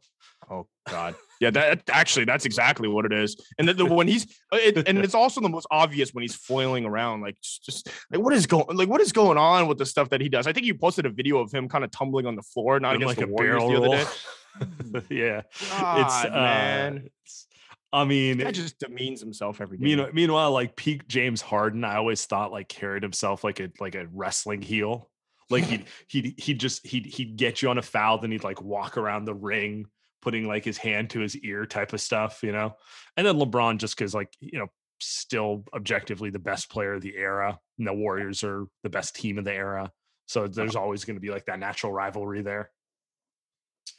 Oh 0.50 0.68
God, 0.90 1.16
yeah. 1.40 1.52
That 1.52 1.84
actually, 1.90 2.26
that's 2.26 2.46
exactly 2.46 2.88
what 2.88 3.06
it 3.06 3.14
is. 3.14 3.36
And 3.58 3.68
the, 3.68 3.74
the 3.74 3.86
when 3.86 4.08
he's, 4.08 4.26
uh, 4.52 4.58
it, 4.58 4.88
and 4.88 5.00
it's 5.00 5.16
also 5.16 5.42
the 5.42 5.50
most 5.50 5.68
obvious 5.72 6.14
when 6.14 6.22
he's 6.22 6.36
flailing 6.36 6.86
around, 6.86 7.22
like 7.22 7.38
just, 7.42 7.90
like 8.12 8.22
what 8.22 8.34
is 8.34 8.46
going, 8.46 8.66
like 8.76 8.90
what 8.90 9.02
is 9.02 9.12
going 9.12 9.38
on 9.38 9.68
with 9.68 9.78
the 9.78 9.86
stuff 9.86 10.10
that 10.10 10.22
he 10.22 10.30
does. 10.30 10.48
I 10.48 10.54
think 10.54 10.66
you 10.66 10.76
posted 10.76 11.06
a 11.06 11.10
video 11.10 11.40
of 11.40 11.52
him 11.52 11.70
kind 11.70 11.84
of 11.84 11.92
tumbling 11.92 12.26
on 12.26 12.36
the 12.36 12.44
floor, 12.44 12.80
not 12.80 12.96
against 12.96 13.18
like 13.18 13.26
the 13.26 13.32
a 13.32 13.36
Warriors 13.36 13.64
barrel 13.64 13.82
the 13.82 13.88
other 13.88 13.98
day. 13.98 15.06
yeah, 15.10 15.42
God, 15.70 16.02
it's 16.02 16.26
uh, 16.26 16.30
man. 16.32 16.98
it's- 16.98 17.46
I 17.92 18.06
mean, 18.06 18.38
That 18.38 18.54
just 18.54 18.80
demeans 18.80 19.20
himself 19.20 19.62
every 19.62 19.78
day. 19.78 19.84
Meanwhile, 19.84 20.10
meanwhile, 20.14 20.52
like 20.52 20.76
peak 20.76 21.08
James 21.08 21.42
Harden, 21.42 21.84
I 21.84 21.96
always 21.96 22.24
thought 22.26 22.52
like 22.52 22.68
carried 22.68 23.02
himself 23.02 23.44
like 23.44 23.60
a 23.60 23.72
like 23.80 23.96
a 23.96 24.08
wrestling 24.14 24.62
heel. 24.62 25.10
Like 25.50 25.64
he'd 25.64 25.86
he'd 26.08 26.36
he'd 26.38 26.60
just 26.60 26.86
he'd 26.86 27.08
he'd 27.08 27.36
get 27.36 27.62
you 27.62 27.70
on 27.70 27.78
a 27.78 27.82
foul, 27.82 28.20
then 28.20 28.32
he'd 28.32 28.44
like 28.44 28.62
walk 28.62 28.98
around 28.98 29.26
the 29.26 29.34
ring, 29.34 29.88
putting 30.22 30.48
like 30.48 30.66
his 30.66 30.78
hand 30.78 31.10
to 31.12 31.20
his 31.20 31.38
ear 31.38 31.66
type 31.66 31.94
of 31.94 32.02
stuff, 32.02 32.40
you 32.44 32.52
know. 32.52 32.76
And 33.18 33.26
then 33.26 33.36
LeBron 33.38 33.78
just 33.78 33.98
because 33.98 34.14
like 34.14 34.34
you 34.40 34.60
know 34.60 34.68
still 35.00 35.64
objectively 35.74 36.30
the 36.30 36.40
best 36.40 36.70
player 36.70 36.94
of 36.94 37.02
the 37.02 37.16
era, 37.16 37.60
and 37.78 37.88
the 37.88 37.94
Warriors 37.94 38.44
are 38.44 38.66
the 38.84 38.90
best 38.90 39.16
team 39.16 39.38
of 39.38 39.46
the 39.46 39.54
era. 39.54 39.92
So 40.28 40.48
there's 40.48 40.76
uh-huh. 40.76 40.84
always 40.84 41.06
going 41.06 41.16
to 41.16 41.22
be 41.22 41.32
like 41.32 41.46
that 41.46 41.60
natural 41.60 41.92
rivalry 41.92 42.42
there. 42.42 42.70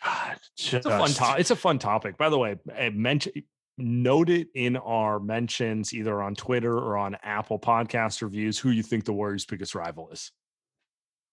God, 0.05 0.39
It's 0.57 0.73
a 0.73 0.83
fun 0.83 1.07
just- 1.09 1.19
topic. 1.19 1.41
It's 1.41 1.51
a 1.51 1.57
fun 1.57 1.79
topic. 1.79 2.17
By 2.17 2.29
the 2.29 2.39
way, 2.39 2.57
eh, 2.73 2.87
I 2.87 2.91
mention 2.91 3.33
eh, 3.37 3.41
note 3.79 4.31
it 4.31 4.49
in 4.55 4.77
our 4.77 5.19
mentions 5.19 5.93
either 5.93 6.23
on 6.23 6.35
Twitter 6.35 6.77
or 6.77 6.97
on 6.97 7.17
Apple 7.23 7.59
Podcast 7.59 8.23
reviews 8.23 8.59
who 8.59 8.71
you 8.71 8.83
think 8.83 9.05
the 9.05 9.13
Warriors' 9.13 9.45
biggest 9.45 9.75
rival 9.75 10.11
is. 10.11 10.31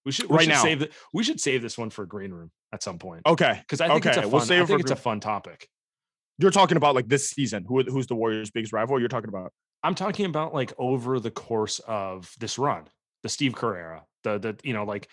We 0.07 0.11
should 0.13 0.29
we 0.29 0.37
Right 0.37 0.43
should 0.45 0.53
now. 0.53 0.61
save 0.63 0.79
the, 0.79 0.89
we 1.13 1.23
should 1.23 1.39
save 1.41 1.61
this 1.61 1.77
one 1.77 1.89
for 1.89 2.03
a 2.03 2.07
green 2.07 2.31
room 2.31 2.49
at 2.73 2.81
some 2.81 2.97
point 2.97 3.21
Okay, 3.27 3.59
because 3.59 3.81
I 3.81 3.89
think 3.89 4.05
it's 4.05 4.17
a 4.17 4.21
fun. 4.23 4.31
we'll 4.31 4.41
save 4.41 4.63
I 4.63 4.65
think 4.65 4.79
it's 4.81 4.91
a 4.91 4.95
fun 4.95 5.19
topic. 5.19 5.67
you're 6.39 6.51
talking 6.51 6.77
about 6.77 6.95
like 6.95 7.07
this 7.09 7.29
season. 7.29 7.65
Who 7.67 7.83
who's 7.83 8.07
the 8.07 8.15
Warriors' 8.15 8.49
biggest 8.49 8.71
rival? 8.73 8.99
You're 8.99 9.09
talking 9.09 9.29
about 9.29 9.51
I'm 9.83 9.95
talking 9.95 10.25
about 10.25 10.53
like 10.53 10.73
over 10.77 11.19
the 11.19 11.29
course 11.31 11.79
of 11.87 12.31
this 12.39 12.57
run, 12.57 12.83
the 13.23 13.29
Steve 13.29 13.53
Kerr 13.53 13.75
era, 13.75 14.03
the 14.23 14.39
the 14.39 14.57
you 14.63 14.73
know 14.73 14.85
like 14.85 15.07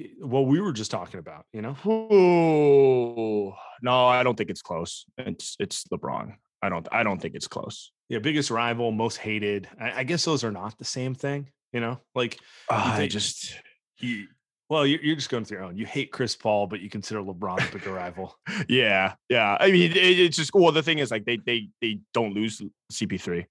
eh, 0.00 0.06
what 0.20 0.46
we 0.46 0.60
were 0.60 0.72
just 0.72 0.90
talking 0.90 1.20
about. 1.20 1.44
You 1.52 1.62
know, 1.62 1.76
Ooh, 1.86 3.52
no, 3.82 4.06
I 4.06 4.22
don't 4.22 4.36
think 4.36 4.50
it's 4.50 4.62
close. 4.62 5.04
It's 5.18 5.56
it's 5.58 5.84
LeBron. 5.92 6.34
I 6.62 6.68
don't 6.68 6.86
I 6.92 7.02
don't 7.02 7.20
think 7.20 7.34
it's 7.34 7.48
close. 7.48 7.90
yeah, 8.08 8.18
biggest 8.18 8.50
rival, 8.50 8.92
most 8.92 9.16
hated. 9.18 9.68
I, 9.80 10.00
I 10.00 10.04
guess 10.04 10.24
those 10.24 10.44
are 10.44 10.52
not 10.52 10.78
the 10.78 10.84
same 10.84 11.14
thing. 11.14 11.48
You 11.72 11.80
know, 11.80 12.00
like 12.14 12.38
I 12.70 12.96
think- 12.96 13.12
just 13.12 13.54
you, 14.02 14.26
well, 14.68 14.86
you're, 14.86 15.00
you're 15.00 15.16
just 15.16 15.28
going 15.28 15.44
through 15.44 15.58
your 15.58 15.66
own. 15.66 15.76
You 15.76 15.86
hate 15.86 16.12
Chris 16.12 16.34
Paul, 16.34 16.66
but 16.66 16.80
you 16.80 16.88
consider 16.88 17.20
LeBron 17.20 17.68
a 17.68 17.72
bigger 17.72 17.92
rival. 17.92 18.36
yeah 18.68 19.14
yeah. 19.28 19.56
I 19.60 19.70
mean, 19.70 19.90
it, 19.90 19.96
it's 19.96 20.36
just 20.36 20.50
well. 20.54 20.72
The 20.72 20.82
thing 20.82 20.98
is, 20.98 21.10
like 21.10 21.24
they 21.24 21.36
they 21.36 21.68
they 21.80 22.00
don't 22.14 22.32
lose 22.34 22.62
CP3. 22.92 23.44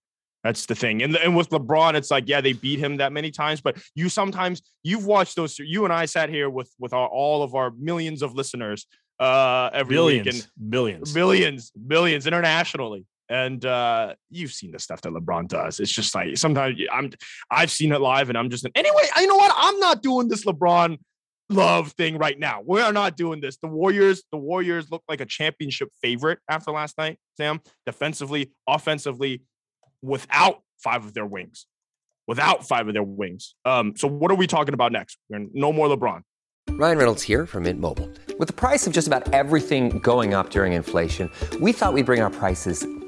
That's 0.43 0.65
the 0.65 0.73
thing. 0.73 1.03
And 1.03 1.15
and 1.17 1.35
with 1.35 1.49
LeBron, 1.49 1.93
it's 1.93 2.09
like 2.09 2.27
yeah, 2.27 2.41
they 2.41 2.53
beat 2.53 2.79
him 2.79 2.97
that 2.97 3.13
many 3.13 3.29
times, 3.29 3.61
but 3.61 3.77
you 3.93 4.09
sometimes 4.09 4.61
you've 4.83 5.05
watched 5.05 5.35
those. 5.35 5.59
You 5.59 5.83
and 5.83 5.93
I 5.93 6.05
sat 6.05 6.29
here 6.29 6.49
with 6.49 6.71
with 6.79 6.93
our, 6.93 7.07
all 7.07 7.43
of 7.43 7.53
our 7.53 7.71
millions 7.77 8.21
of 8.21 8.33
listeners 8.33 8.87
uh 9.19 9.69
every 9.71 10.01
week 10.01 10.25
and 10.25 10.47
billions. 10.69 11.13
billions, 11.13 11.71
billions 11.71 12.25
internationally. 12.25 13.05
And 13.31 13.65
uh, 13.65 14.15
you've 14.29 14.51
seen 14.51 14.71
the 14.71 14.79
stuff 14.79 14.99
that 15.01 15.13
LeBron 15.13 15.47
does. 15.47 15.79
It's 15.79 15.91
just 15.91 16.13
like 16.13 16.37
sometimes 16.37 16.77
I'm 16.91 17.11
I've 17.49 17.71
seen 17.71 17.93
it 17.93 18.01
live 18.01 18.27
and 18.27 18.37
I'm 18.37 18.49
just 18.49 18.67
anyway, 18.75 19.03
you 19.17 19.25
know 19.25 19.37
what? 19.37 19.53
I'm 19.55 19.79
not 19.79 20.03
doing 20.03 20.27
this 20.27 20.43
LeBron 20.43 20.97
love 21.49 21.93
thing 21.93 22.17
right 22.17 22.37
now. 22.37 22.61
We 22.65 22.81
are 22.81 22.91
not 22.91 23.15
doing 23.15 23.39
this. 23.39 23.55
The 23.55 23.69
Warriors, 23.69 24.23
the 24.33 24.37
Warriors 24.37 24.91
look 24.91 25.01
like 25.07 25.21
a 25.21 25.25
championship 25.25 25.87
favorite 26.01 26.39
after 26.49 26.71
last 26.71 26.97
night, 26.97 27.19
Sam. 27.37 27.61
Defensively, 27.85 28.51
offensively, 28.67 29.43
without 30.01 30.61
five 30.83 31.05
of 31.05 31.13
their 31.13 31.25
wings. 31.25 31.67
Without 32.27 32.67
five 32.67 32.89
of 32.89 32.93
their 32.93 33.03
wings. 33.03 33.55
Um, 33.63 33.95
so 33.95 34.09
what 34.09 34.29
are 34.29 34.35
we 34.35 34.45
talking 34.45 34.73
about 34.73 34.91
next? 34.91 35.17
We're 35.29 35.47
no 35.53 35.71
more 35.71 35.87
LeBron. 35.87 36.23
Ryan 36.71 36.97
Reynolds 36.97 37.21
here 37.21 37.45
from 37.45 37.63
Mint 37.63 37.79
Mobile. 37.79 38.09
With 38.39 38.47
the 38.47 38.53
price 38.53 38.87
of 38.87 38.93
just 38.93 39.07
about 39.07 39.33
everything 39.33 39.99
going 39.99 40.33
up 40.33 40.49
during 40.49 40.73
inflation, 40.73 41.29
we 41.61 41.71
thought 41.71 41.93
we'd 41.93 42.05
bring 42.05 42.21
our 42.21 42.29
prices 42.29 42.85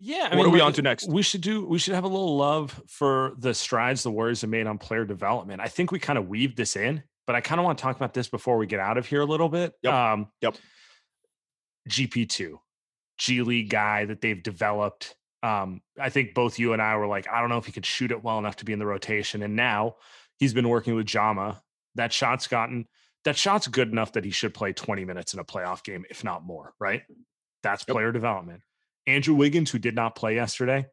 Yeah, 0.00 0.28
I 0.30 0.36
What 0.36 0.46
are 0.46 0.50
we 0.50 0.60
on 0.60 0.72
to 0.74 0.82
next? 0.82 1.08
We 1.08 1.22
should 1.22 1.40
do. 1.40 1.66
We 1.66 1.78
should 1.78 1.94
have 1.94 2.04
a 2.04 2.08
little 2.08 2.36
love 2.36 2.80
for 2.86 3.32
the 3.38 3.52
strides 3.52 4.02
the 4.04 4.10
Warriors 4.12 4.42
have 4.42 4.50
made 4.50 4.66
on 4.66 4.78
player 4.78 5.04
development. 5.04 5.60
I 5.60 5.66
think 5.68 5.90
we 5.90 5.98
kind 5.98 6.18
of 6.18 6.28
weaved 6.28 6.56
this 6.56 6.76
in, 6.76 7.02
but 7.26 7.34
I 7.34 7.40
kind 7.40 7.58
of 7.60 7.64
want 7.64 7.78
to 7.78 7.82
talk 7.82 7.96
about 7.96 8.14
this 8.14 8.28
before 8.28 8.58
we 8.58 8.66
get 8.66 8.78
out 8.78 8.96
of 8.96 9.06
here 9.06 9.20
a 9.22 9.26
little 9.26 9.48
bit. 9.48 9.72
Yep, 9.82 9.92
Um, 9.92 10.28
yep. 10.40 10.56
GP 11.88 12.28
two, 12.28 12.60
G 13.18 13.42
League 13.42 13.70
guy 13.70 14.04
that 14.04 14.20
they've 14.20 14.42
developed. 14.42 15.16
Um, 15.42 15.80
I 15.98 16.10
think 16.10 16.34
both 16.34 16.58
you 16.58 16.72
and 16.72 16.82
I 16.82 16.96
were 16.96 17.06
like, 17.06 17.28
I 17.28 17.40
don't 17.40 17.48
know 17.48 17.58
if 17.58 17.66
he 17.66 17.72
could 17.72 17.86
shoot 17.86 18.10
it 18.10 18.22
well 18.22 18.38
enough 18.38 18.56
to 18.56 18.64
be 18.64 18.72
in 18.72 18.78
the 18.78 18.86
rotation, 18.86 19.42
and 19.42 19.56
now 19.56 19.96
he's 20.38 20.54
been 20.54 20.68
working 20.68 20.94
with 20.94 21.06
Jama. 21.06 21.62
That 21.94 22.12
shot's 22.12 22.46
gotten. 22.46 22.86
That 23.24 23.36
shot's 23.36 23.66
good 23.66 23.90
enough 23.90 24.12
that 24.12 24.24
he 24.24 24.30
should 24.30 24.54
play 24.54 24.72
20 24.72 25.04
minutes 25.04 25.34
in 25.34 25.40
a 25.40 25.44
playoff 25.44 25.82
game, 25.82 26.04
if 26.08 26.22
not 26.22 26.44
more. 26.44 26.72
Right? 26.78 27.02
That's 27.62 27.84
Yep. 27.88 27.94
player 27.94 28.12
development. 28.12 28.62
Andrew 29.08 29.34
Wiggins, 29.34 29.70
who 29.70 29.78
did 29.78 29.94
not 29.94 30.14
play 30.14 30.34
yesterday, 30.34 30.86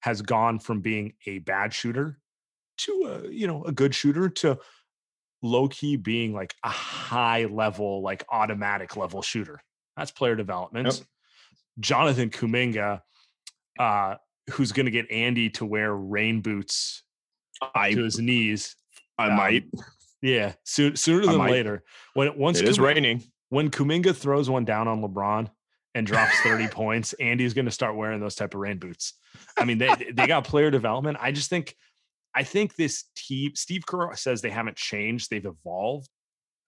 has 0.00 0.20
gone 0.20 0.58
from 0.58 0.80
being 0.80 1.14
a 1.26 1.38
bad 1.38 1.72
shooter 1.72 2.18
to 2.78 3.22
a, 3.24 3.28
you 3.30 3.46
know 3.46 3.64
a 3.64 3.72
good 3.72 3.94
shooter 3.94 4.28
to 4.28 4.58
low 5.42 5.68
key 5.68 5.96
being 5.96 6.34
like 6.34 6.54
a 6.64 6.68
high 6.68 7.44
level, 7.44 8.02
like 8.02 8.24
automatic 8.28 8.96
level 8.96 9.22
shooter. 9.22 9.60
That's 9.96 10.10
player 10.10 10.34
development. 10.34 11.02
Jonathan 11.78 12.30
Kuminga, 12.30 13.00
uh, 13.78 14.16
who's 14.50 14.72
going 14.72 14.86
to 14.86 14.92
get 14.92 15.10
Andy 15.10 15.50
to 15.50 15.64
wear 15.64 15.94
rain 15.94 16.40
boots 16.40 17.02
I 17.74 17.92
to 17.92 18.02
his 18.02 18.18
knees. 18.18 18.74
I 19.16 19.28
um, 19.28 19.36
might. 19.36 19.64
Yeah, 20.22 20.54
soon, 20.64 20.96
sooner 20.96 21.24
than 21.24 21.38
later. 21.38 21.82
When 22.14 22.26
it 22.26 22.36
once 22.36 22.60
It 22.60 22.68
is 22.68 22.78
Kumin- 22.78 22.82
raining. 22.82 23.22
when 23.48 23.70
Kuminga 23.70 24.14
throws 24.14 24.50
one 24.50 24.64
down 24.64 24.88
on 24.88 25.00
LeBron 25.00 25.50
and 25.94 26.06
drops 26.06 26.38
30 26.40 26.68
points, 26.70 27.12
Andy's 27.14 27.54
going 27.54 27.64
to 27.64 27.70
start 27.70 27.96
wearing 27.96 28.20
those 28.20 28.34
type 28.34 28.54
of 28.54 28.60
rain 28.60 28.78
boots. 28.78 29.14
I 29.56 29.64
mean, 29.64 29.78
they 29.78 29.94
they 30.12 30.26
got 30.26 30.44
player 30.44 30.70
development. 30.70 31.18
I 31.20 31.32
just 31.32 31.50
think 31.50 31.74
I 32.34 32.42
think 32.42 32.76
this 32.76 33.04
team 33.16 33.52
Steve 33.54 33.86
Kerr 33.86 34.14
says 34.14 34.40
they 34.40 34.50
haven't 34.50 34.76
changed, 34.76 35.30
they've 35.30 35.44
evolved. 35.44 36.08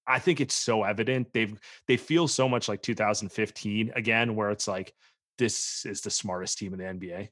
I 0.06 0.18
think 0.18 0.40
it's 0.40 0.54
so 0.54 0.82
evident. 0.82 1.28
They've 1.32 1.58
they 1.86 1.96
feel 1.96 2.26
so 2.28 2.48
much 2.48 2.68
like 2.68 2.82
2015 2.82 3.92
again 3.94 4.34
where 4.34 4.50
it's 4.50 4.66
like 4.66 4.92
this 5.38 5.84
is 5.86 6.00
the 6.00 6.10
smartest 6.10 6.58
team 6.58 6.74
in 6.74 6.78
the 6.78 6.84
NBA. 6.84 7.28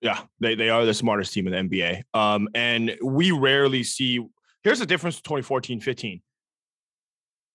Yeah, 0.00 0.20
they, 0.40 0.54
they 0.54 0.68
are 0.68 0.84
the 0.84 0.94
smartest 0.94 1.32
team 1.32 1.46
in 1.46 1.68
the 1.68 1.76
NBA. 1.76 2.02
Um, 2.14 2.48
and 2.54 2.96
we 3.02 3.30
rarely 3.30 3.82
see. 3.82 4.24
Here's 4.62 4.78
the 4.78 4.86
difference: 4.86 5.20
2014, 5.20 5.80
15. 5.80 6.22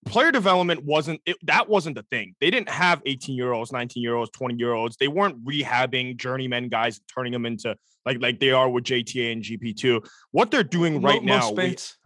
Player 0.06 0.32
development 0.32 0.84
wasn't 0.84 1.22
it, 1.26 1.38
that 1.44 1.70
wasn't 1.70 1.96
the 1.96 2.04
thing. 2.04 2.36
They 2.42 2.50
didn't 2.50 2.70
have 2.70 3.02
18 3.06 3.36
year 3.36 3.52
olds, 3.54 3.72
19 3.72 4.02
year 4.02 4.16
olds, 4.16 4.32
20 4.32 4.56
year 4.56 4.74
olds. 4.74 4.98
They 4.98 5.08
weren't 5.08 5.44
rehabbing 5.46 6.18
journeyman 6.18 6.70
guys, 6.70 7.00
turning 7.14 7.32
them 7.34 7.46
into 7.46 7.76
like 8.06 8.20
like 8.20 8.40
they 8.40 8.52
are 8.52 8.68
with 8.68 8.84
JTA 8.86 9.32
and 9.32 9.44
GP2. 9.44 10.04
What 10.32 10.50
they're 10.50 10.64
doing 10.64 11.02
right 11.02 11.24
Mo- 11.24 11.28
now, 11.38 11.40
most 11.50 11.56
we- 11.58 11.64
Spates. 11.68 11.98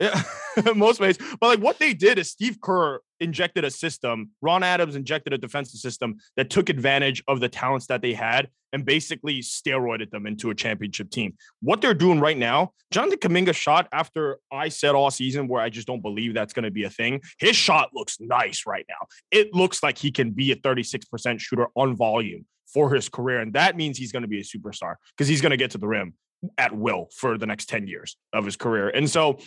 Yeah, 0.00 0.22
most 0.74 0.98
ways. 0.98 1.18
But 1.18 1.46
like 1.46 1.60
what 1.60 1.78
they 1.78 1.92
did 1.92 2.18
is 2.18 2.30
Steve 2.30 2.58
Kerr 2.60 3.00
injected 3.20 3.64
a 3.64 3.70
system. 3.70 4.30
Ron 4.40 4.62
Adams 4.62 4.96
injected 4.96 5.34
a 5.34 5.38
defensive 5.38 5.78
system 5.78 6.16
that 6.36 6.48
took 6.48 6.70
advantage 6.70 7.22
of 7.28 7.40
the 7.40 7.50
talents 7.50 7.86
that 7.88 8.00
they 8.00 8.14
had 8.14 8.48
and 8.72 8.86
basically 8.86 9.40
steroided 9.40 10.10
them 10.10 10.26
into 10.26 10.48
a 10.50 10.54
championship 10.54 11.10
team. 11.10 11.34
What 11.60 11.82
they're 11.82 11.92
doing 11.92 12.18
right 12.18 12.38
now, 12.38 12.72
Jonathan 12.90 13.18
Kuminga 13.18 13.54
shot 13.54 13.88
after 13.92 14.38
I 14.50 14.70
said 14.70 14.94
all 14.94 15.10
season 15.10 15.48
where 15.48 15.60
I 15.60 15.68
just 15.68 15.86
don't 15.86 16.00
believe 16.00 16.32
that's 16.32 16.54
going 16.54 16.64
to 16.64 16.70
be 16.70 16.84
a 16.84 16.90
thing. 16.90 17.20
His 17.38 17.56
shot 17.56 17.90
looks 17.92 18.18
nice 18.20 18.64
right 18.66 18.86
now. 18.88 19.06
It 19.30 19.52
looks 19.52 19.82
like 19.82 19.98
he 19.98 20.10
can 20.10 20.30
be 20.30 20.52
a 20.52 20.56
36% 20.56 21.40
shooter 21.40 21.68
on 21.74 21.94
volume 21.94 22.46
for 22.72 22.94
his 22.94 23.08
career. 23.08 23.40
And 23.40 23.52
that 23.52 23.76
means 23.76 23.98
he's 23.98 24.12
going 24.12 24.22
to 24.22 24.28
be 24.28 24.40
a 24.40 24.44
superstar 24.44 24.94
because 25.16 25.28
he's 25.28 25.40
going 25.40 25.50
to 25.50 25.56
get 25.56 25.72
to 25.72 25.78
the 25.78 25.88
rim 25.88 26.14
at 26.56 26.74
will 26.74 27.08
for 27.14 27.36
the 27.36 27.46
next 27.46 27.68
10 27.68 27.86
years 27.86 28.16
of 28.32 28.44
his 28.44 28.56
career. 28.56 28.88
And 28.88 29.08
so 29.08 29.38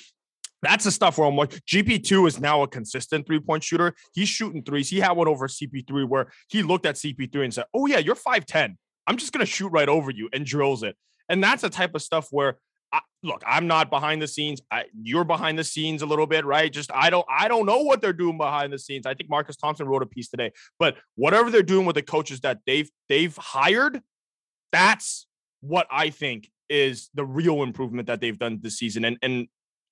that's 0.64 0.86
the 0.86 0.92
stuff 0.92 1.18
where 1.18 1.28
I'm 1.28 1.36
like, 1.36 1.52
GP2 1.52 2.28
is 2.28 2.40
now 2.40 2.64
a 2.64 2.68
consistent 2.68 3.28
three 3.28 3.40
point 3.40 3.64
shooter. 3.64 3.94
He's 4.14 4.30
shooting 4.30 4.64
threes. 4.64 4.90
He 4.90 5.00
had 5.00 5.12
one 5.12 5.28
over 5.28 5.48
CP3 5.48 6.08
where 6.08 6.32
he 6.48 6.64
looked 6.64 6.86
at 6.86 6.96
CP3 6.96 7.44
and 7.44 7.54
said, 7.54 7.66
Oh, 7.74 7.86
yeah, 7.86 8.00
you're 8.00 8.16
5'10. 8.16 8.76
I'm 9.06 9.18
just 9.18 9.34
going 9.34 9.46
to 9.46 9.52
shoot 9.52 9.70
right 9.70 9.90
over 9.90 10.12
you 10.12 10.30
and 10.34 10.46
drills 10.46 10.84
it. 10.84 10.96
And 11.30 11.44
that's 11.44 11.62
the 11.62 11.70
type 11.70 11.96
of 11.96 12.02
stuff 12.02 12.28
where 12.32 12.58
I, 12.94 13.00
look, 13.24 13.44
I'm 13.46 13.68
not 13.68 13.90
behind 13.90 14.22
the 14.22 14.28
scenes. 14.28 14.62
I, 14.70 14.86
you're 14.94 15.24
behind 15.24 15.58
the 15.58 15.64
scenes 15.64 16.02
a 16.02 16.06
little 16.06 16.28
bit, 16.28 16.46
right? 16.46 16.72
Just 16.72 16.92
I 16.94 17.10
don't 17.10 17.26
I 17.30 17.48
don't 17.48 17.66
know 17.66 17.82
what 17.82 18.02
they're 18.02 18.14
doing 18.14 18.38
behind 18.38 18.72
the 18.72 18.80
scenes. 18.80 19.06
I 19.06 19.16
think 19.16 19.30
Marcus 19.30 19.58
Thompson 19.58 19.88
wrote 19.88 20.04
a 20.04 20.06
piece 20.06 20.30
today, 20.30 20.52
but 20.78 20.98
whatever 21.16 21.50
they're 21.50 21.64
doing 21.64 21.86
with 21.86 21.96
the 21.96 22.04
coaches 22.04 22.42
that 22.42 22.60
they've 22.68 22.90
they've 23.10 23.36
hired, 23.36 24.02
that's 24.72 25.26
what 25.62 25.88
I 25.90 26.12
think 26.12 26.52
is 26.70 27.10
the 27.16 27.26
real 27.26 27.64
improvement 27.64 28.08
that 28.08 28.22
they've 28.22 28.38
done 28.38 28.60
this 28.62 28.78
season. 28.78 29.06
And 29.06 29.18
and 29.24 29.48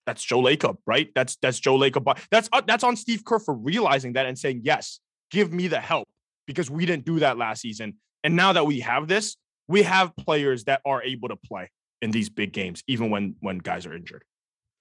that's 0.05 0.23
Joe 0.23 0.41
Lacob, 0.41 0.77
right? 0.85 1.09
That's 1.13 1.35
that's 1.37 1.59
Joe 1.59 1.77
Lacob. 1.77 2.19
That's 2.31 2.49
uh, 2.51 2.61
that's 2.65 2.83
on 2.83 2.95
Steve 2.95 3.23
Kerr 3.23 3.39
for 3.39 3.53
realizing 3.53 4.13
that 4.13 4.25
and 4.25 4.37
saying, 4.37 4.61
yes, 4.63 4.99
give 5.29 5.53
me 5.53 5.67
the 5.67 5.79
help 5.79 6.07
because 6.47 6.69
we 6.69 6.85
didn't 6.85 7.05
do 7.05 7.19
that 7.19 7.37
last 7.37 7.61
season. 7.61 7.95
And 8.23 8.35
now 8.35 8.53
that 8.53 8.65
we 8.65 8.81
have 8.81 9.07
this, 9.07 9.37
we 9.67 9.83
have 9.83 10.15
players 10.15 10.65
that 10.65 10.81
are 10.85 11.01
able 11.03 11.29
to 11.29 11.35
play 11.35 11.69
in 12.01 12.11
these 12.11 12.29
big 12.29 12.51
games, 12.51 12.83
even 12.87 13.09
when 13.09 13.35
when 13.39 13.59
guys 13.59 13.85
are 13.85 13.95
injured. 13.95 14.23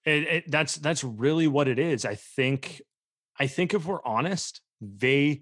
It, 0.05 0.23
it, 0.23 0.51
that's 0.51 0.75
that's 0.75 1.03
really 1.03 1.47
what 1.47 1.67
it 1.67 1.77
is. 1.77 2.05
I 2.05 2.15
think 2.15 2.81
I 3.39 3.47
think 3.47 3.73
if 3.73 3.85
we're 3.85 4.03
honest, 4.03 4.61
they 4.81 5.41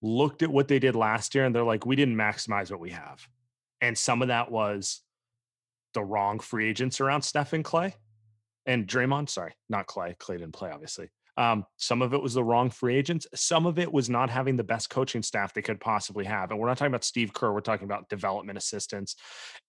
looked 0.00 0.42
at 0.42 0.50
what 0.50 0.66
they 0.66 0.80
did 0.80 0.96
last 0.96 1.34
year 1.34 1.44
and 1.44 1.54
they're 1.54 1.62
like, 1.62 1.86
we 1.86 1.94
didn't 1.94 2.16
maximize 2.16 2.70
what 2.70 2.80
we 2.80 2.90
have, 2.90 3.26
and 3.80 3.96
some 3.96 4.20
of 4.20 4.28
that 4.28 4.50
was 4.50 5.02
the 5.94 6.02
wrong 6.02 6.40
free 6.40 6.68
agents 6.68 7.00
around 7.00 7.22
Stephen 7.22 7.62
Klay 7.62 7.92
and 8.66 8.86
Draymond. 8.86 9.28
Sorry, 9.28 9.52
not 9.68 9.86
Klay. 9.86 10.16
Klay 10.16 10.38
didn't 10.38 10.52
play, 10.52 10.70
obviously. 10.70 11.10
Um, 11.36 11.64
some 11.78 12.02
of 12.02 12.12
it 12.12 12.22
was 12.22 12.34
the 12.34 12.44
wrong 12.44 12.68
free 12.70 12.96
agents. 12.96 13.26
Some 13.34 13.64
of 13.64 13.78
it 13.78 13.90
was 13.90 14.10
not 14.10 14.28
having 14.28 14.56
the 14.56 14.64
best 14.64 14.90
coaching 14.90 15.22
staff 15.22 15.54
they 15.54 15.62
could 15.62 15.80
possibly 15.80 16.24
have. 16.26 16.50
And 16.50 16.60
we're 16.60 16.68
not 16.68 16.76
talking 16.76 16.92
about 16.92 17.04
Steve 17.04 17.32
Kerr. 17.32 17.52
We're 17.52 17.60
talking 17.60 17.86
about 17.86 18.08
development 18.08 18.58
assistants 18.58 19.16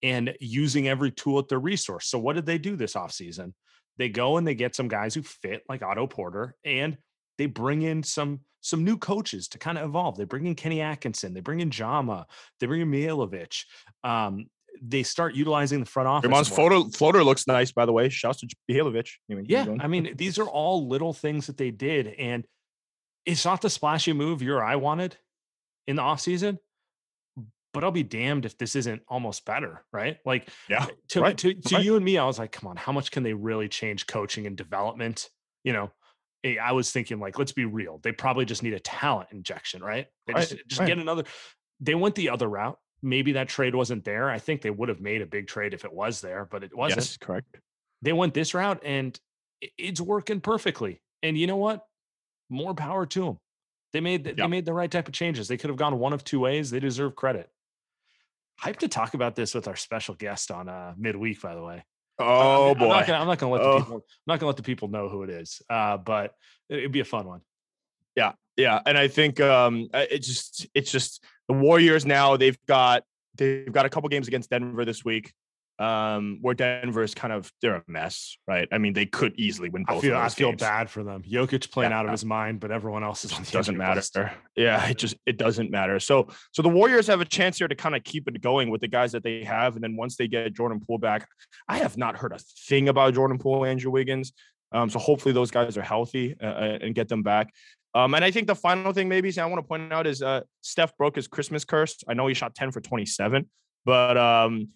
and 0.01 0.35
using 0.41 0.87
every 0.89 1.11
tool 1.11 1.39
at 1.39 1.47
their 1.47 1.59
resource. 1.59 2.07
So 2.07 2.19
what 2.19 2.35
did 2.35 2.45
they 2.45 2.57
do 2.57 2.75
this 2.75 2.95
offseason? 2.95 3.53
They 3.97 4.09
go 4.09 4.37
and 4.37 4.45
they 4.45 4.55
get 4.55 4.75
some 4.75 4.87
guys 4.87 5.13
who 5.13 5.21
fit 5.21 5.63
like 5.69 5.83
Otto 5.83 6.07
Porter 6.07 6.55
and 6.65 6.97
they 7.37 7.45
bring 7.45 7.81
in 7.81 8.03
some 8.03 8.41
some 8.61 8.85
new 8.85 8.97
coaches 8.97 9.49
to 9.49 9.59
kind 9.59 9.77
of 9.77 9.83
evolve. 9.83 10.15
They 10.17 10.23
bring 10.23 10.47
in 10.47 10.55
Kenny 10.55 10.79
Atkinson, 10.79 11.33
they 11.33 11.41
bring 11.41 11.59
in 11.59 11.69
Jama, 11.69 12.25
they 12.59 12.65
bring 12.65 12.79
in 12.79 12.89
Milojevic. 12.89 13.65
Um, 14.05 14.47
they 14.81 15.03
start 15.03 15.35
utilizing 15.35 15.79
the 15.79 15.85
front 15.85 16.07
office. 16.07 16.29
Ramon's 16.29 16.49
floater, 16.49 16.89
floater 16.89 17.23
looks 17.23 17.47
nice, 17.47 17.71
by 17.71 17.85
the 17.85 17.91
way. 17.93 18.09
Shouts 18.09 18.39
to 18.41 18.47
Milojevic. 18.69 19.09
yeah, 19.45 19.65
I 19.79 19.87
mean, 19.87 20.13
these 20.15 20.39
are 20.39 20.47
all 20.47 20.87
little 20.87 21.13
things 21.13 21.47
that 21.47 21.57
they 21.57 21.71
did, 21.71 22.07
and 22.07 22.45
it's 23.25 23.45
not 23.45 23.61
the 23.61 23.69
splashy 23.69 24.13
move 24.13 24.41
you 24.41 24.53
or 24.53 24.63
I 24.63 24.75
wanted 24.75 25.17
in 25.87 25.95
the 25.95 26.01
offseason, 26.01 26.57
but 27.73 27.83
I'll 27.83 27.91
be 27.91 28.03
damned 28.03 28.45
if 28.45 28.57
this 28.57 28.75
isn't 28.75 29.01
almost 29.07 29.45
better, 29.45 29.83
right? 29.91 30.17
Like, 30.25 30.49
yeah, 30.69 30.85
to 31.09 31.21
right, 31.21 31.37
to, 31.37 31.53
to 31.53 31.75
right. 31.75 31.83
you 31.83 31.95
and 31.95 32.03
me, 32.05 32.17
I 32.17 32.25
was 32.25 32.39
like, 32.39 32.51
come 32.51 32.69
on, 32.69 32.75
how 32.75 32.91
much 32.91 33.11
can 33.11 33.23
they 33.23 33.33
really 33.33 33.67
change 33.67 34.07
coaching 34.07 34.45
and 34.45 34.55
development? 34.55 35.29
You 35.63 35.73
know, 35.73 35.91
I 36.61 36.73
was 36.73 36.91
thinking 36.91 37.19
like, 37.19 37.39
let's 37.39 37.53
be 37.53 37.65
real. 37.65 37.99
They 38.03 38.11
probably 38.11 38.45
just 38.45 38.63
need 38.63 38.73
a 38.73 38.79
talent 38.79 39.29
injection, 39.31 39.81
right? 39.81 40.07
They 40.27 40.33
just, 40.33 40.51
Right, 40.51 40.61
just 40.67 40.79
right. 40.81 40.87
get 40.87 40.97
another. 40.97 41.23
They 41.79 41.95
went 41.95 42.15
the 42.15 42.29
other 42.29 42.47
route. 42.47 42.77
Maybe 43.03 43.33
that 43.33 43.49
trade 43.49 43.75
wasn't 43.75 44.05
there. 44.05 44.29
I 44.29 44.39
think 44.39 44.61
they 44.61 44.69
would 44.71 44.89
have 44.89 45.01
made 45.01 45.21
a 45.21 45.25
big 45.25 45.47
trade 45.47 45.73
if 45.73 45.83
it 45.85 45.93
was 45.93 46.21
there, 46.21 46.47
but 46.49 46.63
it 46.63 46.75
wasn't. 46.75 47.01
Yes, 47.01 47.17
correct. 47.17 47.57
They 48.01 48.13
went 48.13 48.33
this 48.33 48.53
route 48.53 48.81
and 48.83 49.19
it's 49.77 50.01
working 50.01 50.39
perfectly. 50.41 51.01
And 51.21 51.37
you 51.37 51.45
know 51.47 51.57
what? 51.57 51.85
More 52.49 52.73
power 52.73 53.05
to 53.05 53.25
them. 53.25 53.39
They 53.91 53.99
made 53.99 54.23
the, 54.23 54.29
Yeah. 54.31 54.45
they 54.45 54.47
made 54.47 54.65
the 54.65 54.73
right 54.73 54.89
type 54.89 55.07
of 55.07 55.13
changes. 55.13 55.47
They 55.47 55.57
could 55.57 55.69
have 55.69 55.77
gone 55.77 55.99
one 55.99 56.13
of 56.13 56.23
two 56.23 56.39
ways. 56.39 56.71
They 56.71 56.79
deserve 56.79 57.15
credit. 57.15 57.49
Hype 58.59 58.79
to 58.79 58.87
talk 58.87 59.13
about 59.13 59.35
this 59.35 59.53
with 59.53 59.67
our 59.67 59.75
special 59.75 60.15
guest 60.15 60.49
on 60.49 60.69
uh, 60.69 60.93
midweek, 60.97 61.41
by 61.41 61.55
the 61.55 61.63
way. 61.63 61.83
Oh 62.19 62.71
I'm, 62.71 62.77
boy. 62.77 62.85
I'm 62.85 62.89
not 62.89 63.07
gonna, 63.07 63.19
I'm 63.19 63.27
not 63.27 63.37
gonna 63.39 63.51
let 63.53 63.61
Oh. 63.61 63.73
the 63.73 63.79
people. 63.79 63.95
I'm 63.97 64.01
not 64.27 64.39
gonna 64.39 64.47
let 64.47 64.57
the 64.57 64.63
people 64.63 64.87
know 64.87 65.09
who 65.09 65.23
it 65.23 65.29
is. 65.29 65.61
Uh, 65.69 65.97
but 65.97 66.35
it, 66.69 66.77
it'd 66.79 66.91
be 66.91 66.99
a 66.99 67.05
fun 67.05 67.27
one. 67.27 67.41
Yeah, 68.15 68.33
yeah, 68.55 68.79
and 68.85 68.95
I 68.97 69.07
think 69.07 69.39
um, 69.41 69.89
it 69.93 70.19
just 70.19 70.67
it's 70.75 70.91
just 70.91 71.23
the 71.47 71.53
Warriors 71.53 72.05
now. 72.05 72.37
They've 72.37 72.57
got 72.67 73.03
they've 73.35 73.71
got 73.71 73.85
a 73.85 73.89
couple 73.89 74.09
games 74.09 74.27
against 74.27 74.49
Denver 74.49 74.85
this 74.85 75.03
week, 75.03 75.33
um, 75.79 76.37
where 76.41 76.53
Denver 76.53 77.01
is 77.03 77.15
kind 77.15 77.33
of 77.33 77.51
they're 77.61 77.75
a 77.75 77.83
mess, 77.87 78.37
right? 78.47 78.67
I 78.71 78.77
mean, 78.77 78.93
they 78.93 79.05
could 79.05 79.33
easily 79.37 79.69
win 79.69 79.83
both. 79.83 79.97
I 79.97 80.01
feel 80.01 80.17
I 80.17 80.29
feel 80.29 80.49
games. 80.51 80.61
bad 80.61 80.89
for 80.89 81.03
them. 81.03 81.23
Jokic 81.23 81.71
playing 81.71 81.91
Yeah. 81.91 81.99
out 81.99 82.05
of 82.05 82.11
his 82.11 82.23
mind, 82.23 82.59
but 82.59 82.71
everyone 82.71 83.03
else 83.03 83.25
is 83.25 83.33
on 83.33 83.43
the 83.43 83.51
doesn't 83.51 83.75
matter. 83.77 83.95
list. 83.95 84.17
Yeah, 84.55 84.87
it 84.87 84.97
just 84.97 85.15
it 85.25 85.37
doesn't 85.37 85.71
matter. 85.71 85.99
So 85.99 86.27
so 86.51 86.61
the 86.61 86.69
Warriors 86.69 87.07
have 87.07 87.21
a 87.21 87.25
chance 87.25 87.57
here 87.57 87.67
to 87.67 87.75
kind 87.75 87.95
of 87.95 88.03
keep 88.03 88.27
it 88.27 88.39
going 88.41 88.69
with 88.69 88.81
the 88.81 88.87
guys 88.87 89.11
that 89.13 89.23
they 89.23 89.43
have, 89.43 89.75
and 89.75 89.83
then 89.83 89.95
once 89.95 90.15
they 90.15 90.27
get 90.27 90.53
Jordan 90.53 90.79
Poole 90.79 90.99
back, 90.99 91.27
I 91.67 91.77
have 91.79 91.97
not 91.97 92.15
heard 92.17 92.33
a 92.33 92.39
thing 92.67 92.87
about 92.89 93.13
Jordan 93.15 93.37
Poole, 93.39 93.65
Andrew 93.65 93.91
Wiggins. 93.91 94.31
Um, 94.71 94.89
so 94.89 94.97
hopefully 94.97 95.33
those 95.33 95.51
guys 95.51 95.77
are 95.77 95.83
healthy 95.83 96.35
uh, 96.41 96.45
uh, 96.45 96.77
and 96.81 96.95
get 96.95 97.07
them 97.07 97.21
back. 97.21 97.53
Um, 97.95 98.13
and 98.15 98.25
I 98.25 98.31
think 98.31 98.47
the 98.47 98.55
final 98.55 98.91
thing 98.93 99.07
maybe 99.07 99.37
I 99.39 99.45
want 99.45 99.59
to 99.63 99.67
point 99.67 99.93
out 99.93 100.07
is 100.07 100.21
uh, 100.21 100.41
Steph 100.61 100.97
broke 100.97 101.15
his 101.15 101.27
Christmas 101.27 101.63
curse. 101.65 101.97
I 102.07 102.13
know 102.15 102.27
he 102.27 102.33
shot 102.33 102.55
ten 102.55 102.71
for 102.71 102.81
twenty 102.81 103.05
seven, 103.05 103.49
but 103.85 104.17
um, 104.17 104.69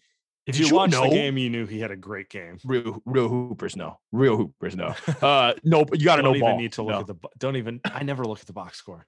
If 0.46 0.56
did 0.58 0.70
you 0.70 0.76
watched 0.76 0.94
know- 0.94 1.04
the 1.04 1.10
game, 1.10 1.38
you 1.38 1.50
knew 1.50 1.66
he 1.66 1.80
had 1.80 1.92
a 1.92 1.96
great 1.96 2.30
game. 2.30 2.58
real 2.64 3.02
real 3.06 3.28
hoopers 3.28 3.76
no. 3.76 3.98
real 4.12 4.38
hoopers 4.38 4.76
no. 4.76 4.94
Uh, 5.22 5.54
no, 5.64 5.86
you 5.94 6.06
got 6.06 6.18
to 6.18 6.22
don't 6.22 6.36
even 6.36 6.48
ball. 6.48 6.58
need 6.60 6.74
to 6.74 6.84
look 6.84 6.92
No. 6.92 7.00
at 7.02 7.08
the. 7.08 7.16
Don't 7.40 7.56
even. 7.56 7.80
I 7.86 8.04
never 8.04 8.24
look 8.24 8.40
at 8.40 8.46
the 8.46 8.54
box 8.54 8.78
score. 8.78 9.08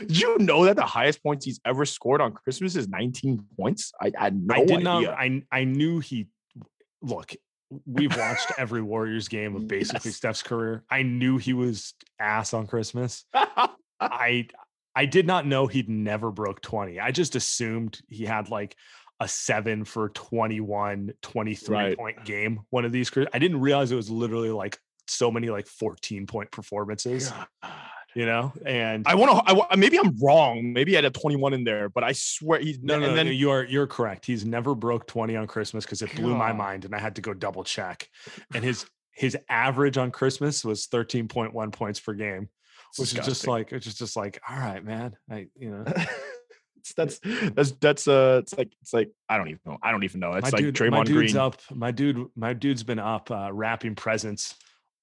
Did 0.00 0.18
you 0.20 0.38
know 0.38 0.64
that 0.64 0.76
the 0.76 0.84
highest 0.86 1.22
points 1.22 1.44
he's 1.44 1.60
ever 1.64 1.84
scored 1.84 2.20
on 2.20 2.32
Christmas 2.32 2.76
is 2.76 2.88
19 2.88 3.44
points? 3.58 3.92
I, 4.00 4.10
I 4.18 4.24
had 4.24 4.36
no 4.42 4.54
I 4.54 4.58
did 4.64 4.70
idea. 4.72 4.84
not. 4.84 5.04
I 5.10 5.42
I 5.52 5.64
knew 5.64 6.00
he. 6.00 6.28
Look, 7.02 7.32
we've 7.84 8.16
watched 8.16 8.52
every 8.58 8.82
Warriors 8.82 9.28
game 9.28 9.56
of 9.56 9.66
basically 9.66 10.10
Yes. 10.10 10.16
Steph's 10.16 10.42
career. 10.42 10.84
I 10.90 11.02
knew 11.02 11.36
he 11.38 11.52
was 11.52 11.94
ass 12.18 12.54
on 12.54 12.66
Christmas. 12.66 13.24
I 14.00 14.48
I 14.94 15.06
did 15.06 15.26
not 15.26 15.46
know 15.46 15.66
he'd 15.66 15.88
never 15.88 16.30
broke 16.30 16.60
20. 16.62 17.00
I 17.00 17.10
just 17.10 17.36
assumed 17.36 18.00
he 18.08 18.24
had 18.24 18.48
like 18.50 18.76
a 19.20 19.26
7 19.28 19.84
for 19.84 20.10
21 20.10 21.12
23 21.22 21.74
Right. 21.76 21.96
point 21.96 22.24
game 22.24 22.60
one 22.70 22.84
of 22.84 22.92
these 22.92 23.10
I 23.32 23.38
didn't 23.38 23.60
realize 23.60 23.90
it 23.90 23.96
was 23.96 24.10
literally 24.10 24.50
like 24.50 24.78
so 25.08 25.30
many 25.30 25.48
like 25.50 25.66
14 25.66 26.26
point 26.26 26.50
performances, 26.50 27.32
you 28.16 28.24
know? 28.24 28.52
And 28.64 29.06
I 29.06 29.14
want 29.14 29.46
to. 29.46 29.66
I, 29.70 29.76
maybe 29.76 29.98
I'm 29.98 30.16
wrong. 30.16 30.72
Maybe 30.72 30.96
I 30.96 30.98
had 30.98 31.04
a 31.04 31.10
21 31.10 31.52
in 31.52 31.64
there, 31.64 31.90
but 31.90 32.02
I 32.02 32.12
swear 32.12 32.58
he's 32.58 32.78
no, 32.80 32.98
no, 32.98 33.06
And 33.06 33.16
then 33.16 33.26
no, 33.26 33.32
you 33.32 33.50
are 33.50 33.62
you're 33.62 33.86
correct. 33.86 34.24
He's 34.24 34.44
never 34.44 34.74
broke 34.74 35.06
20 35.06 35.36
on 35.36 35.46
Christmas 35.46 35.84
because 35.84 36.02
it 36.02 36.14
blew 36.16 36.34
my 36.34 36.52
mind 36.52 36.86
and 36.86 36.94
I 36.94 36.98
had 36.98 37.14
to 37.16 37.22
go 37.22 37.34
double 37.34 37.62
check. 37.62 38.08
And 38.54 38.64
his 38.64 38.86
his 39.12 39.36
average 39.48 39.98
on 39.98 40.10
Christmas 40.10 40.64
was 40.64 40.86
13.1 40.86 41.72
points 41.72 42.00
per 42.00 42.14
game, 42.14 42.48
It's 42.90 42.98
which 42.98 43.18
is 43.18 43.26
just 43.26 43.46
like 43.46 43.72
it's 43.72 43.94
just 43.94 44.16
like, 44.16 44.40
all 44.48 44.56
right, 44.56 44.82
man. 44.82 45.14
I 45.30 45.48
you 45.54 45.70
know 45.70 45.84
that's 46.96 47.18
that's 47.18 47.72
that's 47.72 48.08
uh 48.08 48.40
it's 48.42 48.56
like 48.56 48.72
it's 48.80 48.94
like 48.94 49.10
I 49.28 49.36
don't 49.36 49.48
even 49.48 49.60
know. 49.66 49.76
I 49.82 49.90
don't 49.90 50.04
even 50.04 50.20
know. 50.20 50.32
It's 50.32 50.50
my 50.50 50.56
like 50.56 50.64
dude, 50.64 50.74
Draymond 50.74 50.90
my 50.90 51.04
dude's 51.04 51.32
Green. 51.32 51.36
up. 51.36 51.60
My 51.70 51.90
dude, 51.90 52.28
my 52.34 52.54
dude's 52.54 52.82
been 52.82 52.98
up 52.98 53.30
uh, 53.30 53.50
wrapping 53.52 53.94
presents 53.94 54.54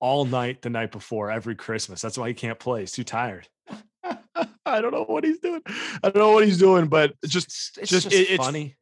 all 0.03 0.25
night 0.25 0.61
the 0.61 0.69
night 0.69 0.91
before 0.91 1.31
every 1.31 1.55
Christmas. 1.55 2.01
That's 2.01 2.17
why 2.17 2.27
he 2.27 2.33
can't 2.33 2.59
play. 2.59 2.81
He's 2.81 2.91
too 2.91 3.05
tired. 3.05 3.47
I 4.65 4.81
don't 4.81 4.91
know 4.91 5.05
what 5.05 5.23
he's 5.23 5.39
doing. 5.39 5.61
I 5.65 6.09
don't 6.09 6.17
know 6.17 6.33
what 6.33 6.43
he's 6.43 6.57
doing, 6.57 6.87
but 6.87 7.13
just 7.25 7.47
It's, 7.47 7.77
it's 7.77 7.89
just- 7.89 8.03
just, 8.09 8.15
it- 8.15 8.29
it's- 8.33 8.45
funny. 8.45 8.75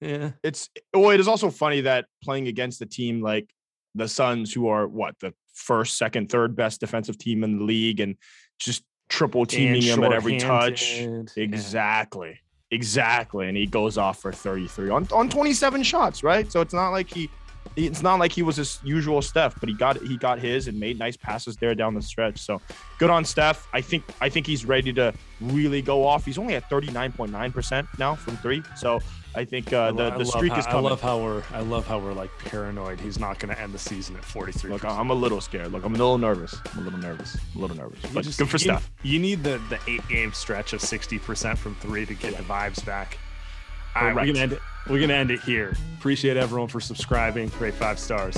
Yeah. 0.00 0.30
it's 0.44 0.70
well, 0.94 1.10
it 1.10 1.18
is 1.18 1.26
also 1.26 1.50
funny 1.50 1.80
that 1.80 2.06
playing 2.22 2.46
against 2.46 2.80
a 2.80 2.86
team 2.86 3.20
like 3.20 3.50
the 3.96 4.06
Suns, 4.06 4.52
who 4.52 4.68
are 4.68 4.86
what 4.86 5.16
the 5.18 5.34
first, 5.54 5.98
second, 5.98 6.30
third 6.30 6.54
best 6.54 6.78
defensive 6.78 7.18
team 7.18 7.42
in 7.42 7.58
the 7.58 7.64
league, 7.64 7.98
and 7.98 8.14
just 8.60 8.84
triple 9.08 9.44
teaming 9.44 9.82
him 9.82 10.04
at 10.04 10.12
every 10.12 10.38
touch. 10.38 10.78
shorthanded. 10.78 11.32
Yeah. 11.36 11.42
Exactly. 11.42 12.38
Exactly. 12.70 13.48
And 13.48 13.56
he 13.56 13.66
goes 13.66 13.98
off 13.98 14.20
for 14.22 14.30
33 14.32 14.90
on, 14.90 15.08
on 15.10 15.28
27 15.28 15.82
shots, 15.82 16.22
right? 16.22 16.52
So 16.52 16.60
it's 16.60 16.74
not 16.74 16.90
like 16.90 17.12
he 17.12 17.28
it's 17.86 18.02
not 18.02 18.18
like 18.18 18.32
he 18.32 18.42
was 18.42 18.56
his 18.56 18.80
usual 18.82 19.22
Steph, 19.22 19.58
but 19.60 19.68
he 19.68 19.74
got 19.74 20.00
he 20.02 20.16
got 20.16 20.38
his 20.38 20.68
and 20.68 20.78
made 20.78 20.98
nice 20.98 21.16
passes 21.16 21.56
there 21.56 21.74
down 21.74 21.94
the 21.94 22.02
stretch. 22.02 22.38
So 22.38 22.60
good 22.98 23.10
on 23.10 23.24
Steph. 23.24 23.68
I 23.72 23.80
think 23.80 24.04
I 24.20 24.28
think 24.28 24.46
he's 24.46 24.64
ready 24.64 24.92
to 24.94 25.14
really 25.40 25.82
go 25.82 26.04
off. 26.04 26.24
He's 26.24 26.38
only 26.38 26.54
at 26.54 26.68
39.9% 26.68 27.98
now 27.98 28.14
from 28.14 28.36
three. 28.38 28.62
So 28.76 29.00
I 29.34 29.44
think 29.44 29.72
uh, 29.72 29.92
the, 29.92 30.10
the 30.10 30.24
streak 30.24 30.52
how, 30.52 30.58
is 30.58 30.66
coming. 30.66 30.86
I 30.86 30.90
love 30.90 31.00
how 31.00 31.22
we're 31.22 31.42
I 31.52 31.60
love 31.60 31.86
how 31.86 31.98
we're 31.98 32.12
like 32.12 32.30
paranoid. 32.38 33.00
He's 33.00 33.18
not 33.18 33.38
going 33.38 33.54
to 33.54 33.60
end 33.60 33.72
the 33.72 33.78
season 33.78 34.16
at 34.16 34.24
43. 34.24 34.70
Look, 34.70 34.84
I'm 34.84 35.10
a 35.10 35.14
little 35.14 35.40
scared. 35.40 35.70
Look, 35.70 35.84
I'm 35.84 35.94
a 35.94 35.98
little 35.98 36.18
nervous. 36.18 36.56
I'm 36.72 36.80
a 36.80 36.82
little 36.82 36.98
nervous. 36.98 37.36
A 37.54 37.58
little 37.58 37.76
nervous. 37.76 38.00
But 38.12 38.24
just, 38.24 38.38
good 38.38 38.48
for 38.48 38.56
you, 38.56 38.64
Steph. 38.64 38.90
You 39.02 39.18
need 39.18 39.44
the 39.44 39.60
the 39.68 39.78
eight 39.86 40.06
game 40.08 40.32
stretch 40.32 40.72
of 40.72 40.80
60% 40.80 41.56
from 41.56 41.74
three 41.76 42.06
to 42.06 42.14
get 42.14 42.36
the 42.36 42.42
vibes 42.42 42.84
back. 42.84 43.18
All 43.96 44.04
right, 44.04 44.14
we're 44.14 44.26
gonna 44.26 44.38
end 44.38 44.52
it. 44.52 44.62
We're 44.88 45.00
gonna 45.00 45.14
end 45.14 45.30
it 45.30 45.40
here. 45.40 45.74
Appreciate 45.98 46.36
everyone 46.36 46.68
for 46.68 46.80
subscribing. 46.80 47.50
Rate 47.58 47.74
five 47.74 47.98
stars. 47.98 48.36